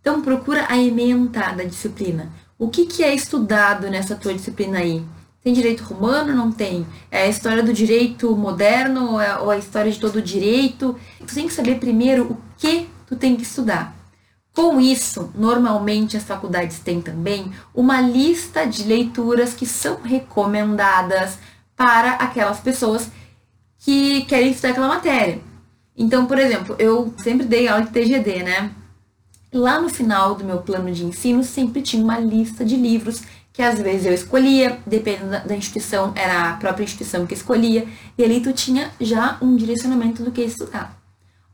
Então 0.00 0.22
procura 0.22 0.66
a 0.68 0.78
ementa 0.78 1.52
da 1.52 1.64
disciplina. 1.64 2.30
O 2.58 2.68
que, 2.68 2.86
que 2.86 3.02
é 3.02 3.14
estudado 3.14 3.88
nessa 3.88 4.14
tua 4.14 4.34
disciplina 4.34 4.78
aí? 4.78 5.04
Tem 5.42 5.52
direito 5.52 5.82
romano? 5.82 6.34
Não 6.34 6.52
tem. 6.52 6.86
É 7.10 7.22
a 7.22 7.28
história 7.28 7.62
do 7.62 7.72
direito 7.72 8.36
moderno 8.36 9.12
ou, 9.12 9.20
é, 9.20 9.38
ou 9.38 9.50
a 9.50 9.56
história 9.56 9.90
de 9.90 9.98
todo 9.98 10.16
o 10.16 10.22
direito? 10.22 10.98
Tu 11.18 11.34
tem 11.34 11.46
que 11.46 11.54
saber 11.54 11.78
primeiro 11.78 12.24
o 12.24 12.38
que 12.58 12.88
tu 13.06 13.16
tem 13.16 13.34
que 13.36 13.42
estudar. 13.42 13.96
Com 14.54 14.80
isso, 14.80 15.30
normalmente 15.34 16.16
as 16.16 16.24
faculdades 16.24 16.80
têm 16.80 17.00
também 17.00 17.52
uma 17.74 18.00
lista 18.00 18.66
de 18.66 18.84
leituras 18.84 19.54
que 19.54 19.64
são 19.64 20.00
recomendadas 20.02 21.38
para 21.76 22.12
aquelas 22.12 22.60
pessoas 22.60 23.10
que 23.78 24.22
querem 24.24 24.50
estudar 24.50 24.70
aquela 24.70 24.88
matéria. 24.88 25.40
Então, 25.96 26.26
por 26.26 26.38
exemplo, 26.38 26.76
eu 26.78 27.14
sempre 27.22 27.46
dei 27.46 27.68
aula 27.68 27.84
de 27.84 27.90
TGD, 27.90 28.42
né? 28.42 28.70
Lá 29.52 29.80
no 29.80 29.88
final 29.88 30.34
do 30.34 30.44
meu 30.44 30.58
plano 30.58 30.92
de 30.92 31.04
ensino, 31.04 31.42
sempre 31.42 31.82
tinha 31.82 32.02
uma 32.02 32.18
lista 32.18 32.64
de 32.64 32.76
livros 32.76 33.22
que 33.52 33.62
às 33.62 33.80
vezes 33.80 34.06
eu 34.06 34.14
escolhia, 34.14 34.78
dependendo 34.86 35.46
da 35.46 35.56
instituição, 35.56 36.12
era 36.14 36.50
a 36.50 36.56
própria 36.56 36.84
instituição 36.84 37.26
que 37.26 37.34
escolhia, 37.34 37.86
e 38.16 38.24
ali 38.24 38.40
tu 38.40 38.52
tinha 38.52 38.90
já 39.00 39.38
um 39.42 39.56
direcionamento 39.56 40.22
do 40.22 40.30
que 40.30 40.40
estudar. 40.40 40.96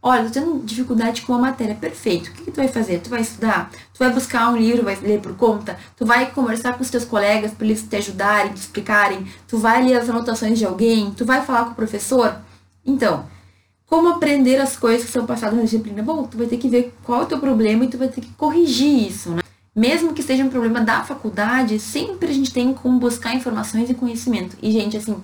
Olha, 0.02 0.24
tô 0.24 0.30
tendo 0.30 0.62
dificuldade 0.64 1.22
com 1.22 1.34
a 1.34 1.38
matéria, 1.38 1.74
perfeito. 1.74 2.28
O 2.28 2.32
que, 2.32 2.44
que, 2.44 2.50
tu 2.52 2.56
vai 2.56 2.68
fazer? 2.68 3.00
Tu 3.00 3.10
vai 3.10 3.22
estudar? 3.22 3.70
Tu 3.92 3.98
vai 3.98 4.12
buscar 4.12 4.50
um 4.50 4.56
livro, 4.56 4.84
vai 4.84 4.94
ler 4.96 5.20
por 5.20 5.34
conta? 5.34 5.76
Tu 5.96 6.06
vai 6.06 6.30
conversar 6.30 6.74
com 6.74 6.82
os 6.82 6.90
teus 6.90 7.04
colegas 7.04 7.52
para 7.52 7.66
eles 7.66 7.82
te 7.82 7.96
ajudarem, 7.96 8.52
te 8.52 8.60
explicarem? 8.60 9.26
Tu 9.48 9.58
vai 9.58 9.82
ler 9.82 9.98
as 9.98 10.08
anotações 10.08 10.58
de 10.58 10.64
alguém? 10.64 11.10
Tu 11.10 11.24
vai 11.24 11.44
falar 11.44 11.64
com 11.64 11.70
o 11.72 11.74
professor? 11.74 12.36
Então, 12.84 13.26
como 13.86 14.08
aprender 14.08 14.60
as 14.60 14.76
coisas 14.76 15.06
que 15.06 15.12
são 15.12 15.24
passadas 15.24 15.56
na 15.56 15.64
disciplina? 15.64 16.02
Bom, 16.02 16.24
tu 16.24 16.36
vai 16.36 16.46
ter 16.46 16.56
que 16.56 16.68
ver 16.68 16.94
qual 17.04 17.22
é 17.22 17.24
o 17.24 17.26
teu 17.26 17.38
problema 17.38 17.84
e 17.84 17.88
tu 17.88 17.96
vai 17.96 18.08
ter 18.08 18.20
que 18.20 18.32
corrigir 18.34 19.08
isso, 19.08 19.30
né? 19.30 19.42
Mesmo 19.74 20.12
que 20.12 20.22
seja 20.22 20.42
um 20.42 20.48
problema 20.48 20.80
da 20.80 21.04
faculdade, 21.04 21.78
sempre 21.78 22.30
a 22.30 22.32
gente 22.32 22.52
tem 22.52 22.72
como 22.72 22.98
buscar 22.98 23.34
informações 23.34 23.88
e 23.90 23.94
conhecimento. 23.94 24.56
E, 24.62 24.70
gente, 24.72 24.96
assim, 24.96 25.16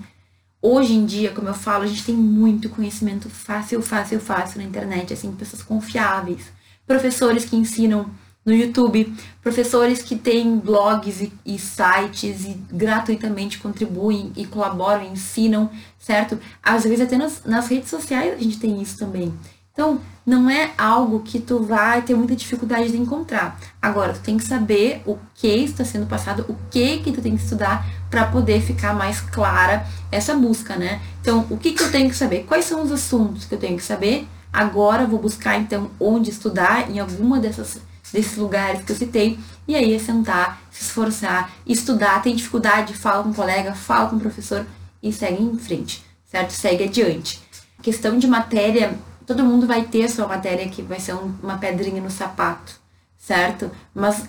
hoje 0.60 0.92
em 0.92 1.06
dia, 1.06 1.32
como 1.32 1.48
eu 1.48 1.54
falo, 1.54 1.84
a 1.84 1.86
gente 1.86 2.04
tem 2.04 2.14
muito 2.14 2.68
conhecimento 2.68 3.28
fácil, 3.30 3.82
fácil, 3.82 4.20
fácil 4.20 4.60
na 4.60 4.66
internet, 4.66 5.12
assim, 5.12 5.32
pessoas 5.32 5.62
confiáveis, 5.62 6.42
professores 6.86 7.46
que 7.46 7.56
ensinam 7.56 8.06
no 8.45 8.53
YouTube, 8.53 9.14
professores 9.40 10.03
que 10.03 10.16
têm 10.16 10.59
blogs 10.59 11.20
e, 11.20 11.32
e, 11.47 11.59
sites 11.59 12.45
e 12.45 12.61
gratuitamente 12.72 13.59
contribuem 13.59 14.32
e 14.36 14.45
colaboram, 14.45 15.05
ensinam, 15.05 15.70
certo? 15.99 16.38
Às 16.62 16.84
vezes 16.84 17.03
até 17.03 17.16
nas, 17.16 17.45
nas 17.45 17.68
redes 17.68 17.88
sociais 17.88 18.34
a 18.34 18.43
gente 18.43 18.59
tem 18.59 18.82
isso 18.82 18.99
também. 18.99 19.32
Então, 19.72 20.01
não 20.24 20.51
é 20.51 20.72
algo 20.76 21.20
que 21.20 21.40
tu 21.40 21.62
vai 21.62 22.03
ter 22.03 22.14
muita 22.14 22.36
dificuldade 22.36 22.90
de 22.90 22.99
encontrar. 22.99 23.59
Agora, 23.80 24.12
tu 24.12 24.20
tem 24.20 24.36
que 24.36 24.45
saber 24.45 25.03
o 25.07 25.16
que 25.34 25.49
está 25.49 25.82
sendo 25.82 26.07
passado, 26.07 26.45
o 26.49 26.57
que 26.70 26.99
que 26.99 27.11
tu 27.11 27.22
tem 27.22 27.34
que 27.36 27.43
estudar 27.43 27.86
para 28.11 28.26
poder 28.26 28.61
ficar 28.61 28.95
mais 28.95 29.20
clara 29.20 29.86
essa 30.11 30.34
busca, 30.34 30.76
né? 30.76 31.01
Então, 31.20 31.47
o 31.49 31.57
que 31.57 31.72
que 31.72 31.82
eu 31.82 31.90
tenho 31.90 32.11
que 32.11 32.16
saber? 32.16 32.45
Quais 32.45 32.66
são 32.66 32.82
os 32.82 32.93
assuntos 32.93 33.47
que 33.47 33.55
eu 33.55 33.59
tenho 33.59 33.76
que 33.76 33.82
saber? 33.82 34.28
Agora 34.53 35.07
vou 35.07 35.18
buscar 35.18 35.59
então 35.59 35.90
onde 35.99 36.28
estudar 36.28 36.90
em 36.90 37.01
alguma 37.01 37.40
dessas 37.40 37.80
desses 38.12 38.36
lugares 38.36 38.84
que 38.84 38.92
eu 38.92 38.96
citei, 38.96 39.38
e 39.66 39.74
aí 39.74 39.94
é 39.94 39.98
sentar, 39.98 40.62
se 40.70 40.82
esforçar, 40.84 41.50
estudar, 41.66 42.22
tem 42.22 42.34
dificuldade, 42.34 42.94
fala 42.94 43.22
com 43.22 43.30
um 43.30 43.34
colega, 43.34 43.74
fala 43.74 44.10
com 44.10 44.16
o 44.16 44.20
professor 44.20 44.66
e 45.02 45.12
segue 45.12 45.42
em 45.42 45.58
frente, 45.58 46.04
certo? 46.24 46.50
Segue 46.50 46.84
adiante. 46.84 47.40
Questão 47.80 48.18
de 48.18 48.26
matéria 48.26 48.98
todo 49.26 49.44
mundo 49.44 49.66
vai 49.66 49.82
ter 49.84 50.08
sua 50.08 50.26
matéria 50.26 50.68
que 50.68 50.82
vai 50.82 51.00
ser 51.00 51.14
um, 51.14 51.34
uma 51.42 51.58
pedrinha 51.58 52.00
no 52.00 52.10
sapato, 52.10 52.74
certo? 53.18 53.70
Mas 53.94 54.24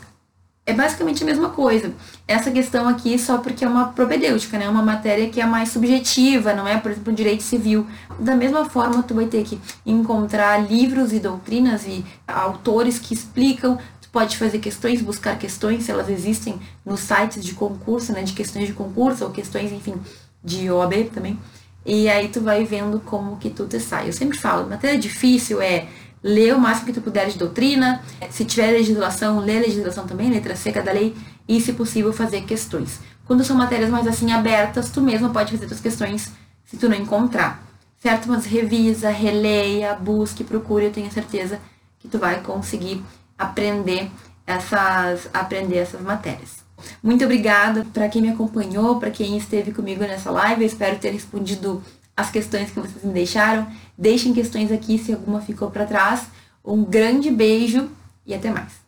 é 0.66 0.74
basicamente 0.74 1.24
a 1.24 1.26
mesma 1.26 1.50
coisa. 1.50 1.94
Essa 2.28 2.50
questão 2.50 2.88
aqui 2.88 3.20
só 3.20 3.38
porque 3.38 3.66
é 3.66 3.68
uma 3.68 3.90
propedêutica, 3.90 4.58
né? 4.58 4.70
Uma 4.70 4.82
matéria 4.82 5.30
que 5.30 5.42
é 5.42 5.46
mais 5.46 5.70
subjetiva, 5.70 6.54
não 6.54 6.66
é, 6.66 6.78
por 6.78 6.92
exemplo, 6.92 7.12
direito 7.12 7.44
civil. 7.44 7.86
Da 8.18 8.36
mesma 8.36 8.70
forma, 8.70 9.04
tu 9.04 9.14
vai 9.14 9.26
ter 9.26 9.44
que 9.44 9.60
encontrar 9.86 10.58
livros 10.58 11.12
e 11.12 11.20
doutrinas 11.20 11.86
e 11.86 12.06
autores 12.26 12.98
que 12.98 13.14
explicam. 13.14 13.78
Tu 14.02 14.08
pode 14.10 14.38
fazer 14.38 14.60
questões, 14.60 15.02
buscar 15.02 15.38
questões, 15.38 15.84
se 15.84 15.92
elas 15.92 16.10
existem 16.10 16.58
nos 16.86 17.02
sites 17.02 17.44
de 17.44 17.54
concurso, 17.54 18.14
né? 18.14 18.24
De 18.24 18.32
questões 18.32 18.68
de 18.68 18.74
concurso 18.74 19.26
ou 19.26 19.32
questões, 19.32 19.70
enfim, 19.70 19.96
de 20.42 20.72
OAB 20.72 21.10
também. 21.14 21.38
E 21.86 22.08
aí 22.08 22.30
tu 22.30 22.40
vai 22.40 22.64
vendo 22.64 23.02
como 23.02 23.36
que 23.36 23.50
tu 23.50 23.66
te 23.68 23.82
sai. 23.82 24.08
Eu 24.08 24.14
sempre 24.14 24.38
falo, 24.38 24.70
matéria 24.70 24.98
difícil 24.98 25.62
é 25.62 25.88
ler 26.24 26.56
o 26.56 26.60
máximo 26.60 26.88
que 26.88 26.94
tu 26.94 27.02
puder 27.02 27.28
de 27.28 27.38
doutrina, 27.38 28.02
se 28.30 28.46
tiver 28.46 28.72
legislação, 28.72 29.40
lê 29.40 29.60
legislação 29.60 30.08
também, 30.08 30.32
letra 30.32 30.56
seca 30.56 30.82
da 30.82 30.92
lei, 30.94 31.14
e 31.48 31.60
se 31.60 31.74
possível 31.74 32.14
fazer 32.14 32.44
questões. 32.44 33.00
Quando 33.26 33.44
são 33.44 33.58
matérias 33.58 33.90
mais 33.90 34.08
assim 34.08 34.32
abertas, 34.32 34.90
tu 34.90 35.02
mesmo 35.02 35.30
pode 35.32 35.52
fazer 35.52 35.68
tuas 35.68 35.82
questões 35.82 36.32
se 36.66 36.78
tu 36.78 36.88
não 36.88 36.96
encontrar. 36.96 37.62
Certo? 38.00 38.28
Mas 38.28 38.46
revisa, 38.46 39.10
releia, 39.10 39.94
busque, 39.96 40.44
procure, 40.44 40.86
eu 40.86 40.92
tenho 40.92 41.12
certeza 41.12 41.60
que 42.00 42.08
tu 42.08 42.18
vai 42.18 42.42
conseguir 42.42 43.04
aprender 43.38 44.10
essas, 44.46 45.30
aprender 45.34 45.78
essas 45.78 46.02
matérias. 46.02 46.64
Muito 47.02 47.24
obrigada 47.24 47.86
para 47.94 48.10
quem 48.10 48.22
me 48.22 48.30
acompanhou, 48.30 49.00
para 49.00 49.10
quem 49.10 49.38
esteve 49.38 49.72
comigo 49.72 50.02
nessa 50.02 50.32
live. 50.32 50.62
Eu 50.62 50.68
espero 50.68 50.98
ter 50.98 51.12
respondido 51.12 51.82
as 52.16 52.30
questões 52.30 52.72
que 52.72 52.80
vocês 52.80 53.04
me 53.04 53.14
deixaram. 53.14 53.68
Deixem 53.98 54.34
questões 54.34 54.72
aqui 54.72 54.98
se 54.98 55.14
alguma 55.14 55.42
ficou 55.42 55.72
para 55.72 55.86
trás. 55.86 56.28
Um 56.64 56.84
grande 56.84 57.30
beijo 57.32 57.90
e 58.26 58.34
até 58.34 58.52
mais. 58.52 58.83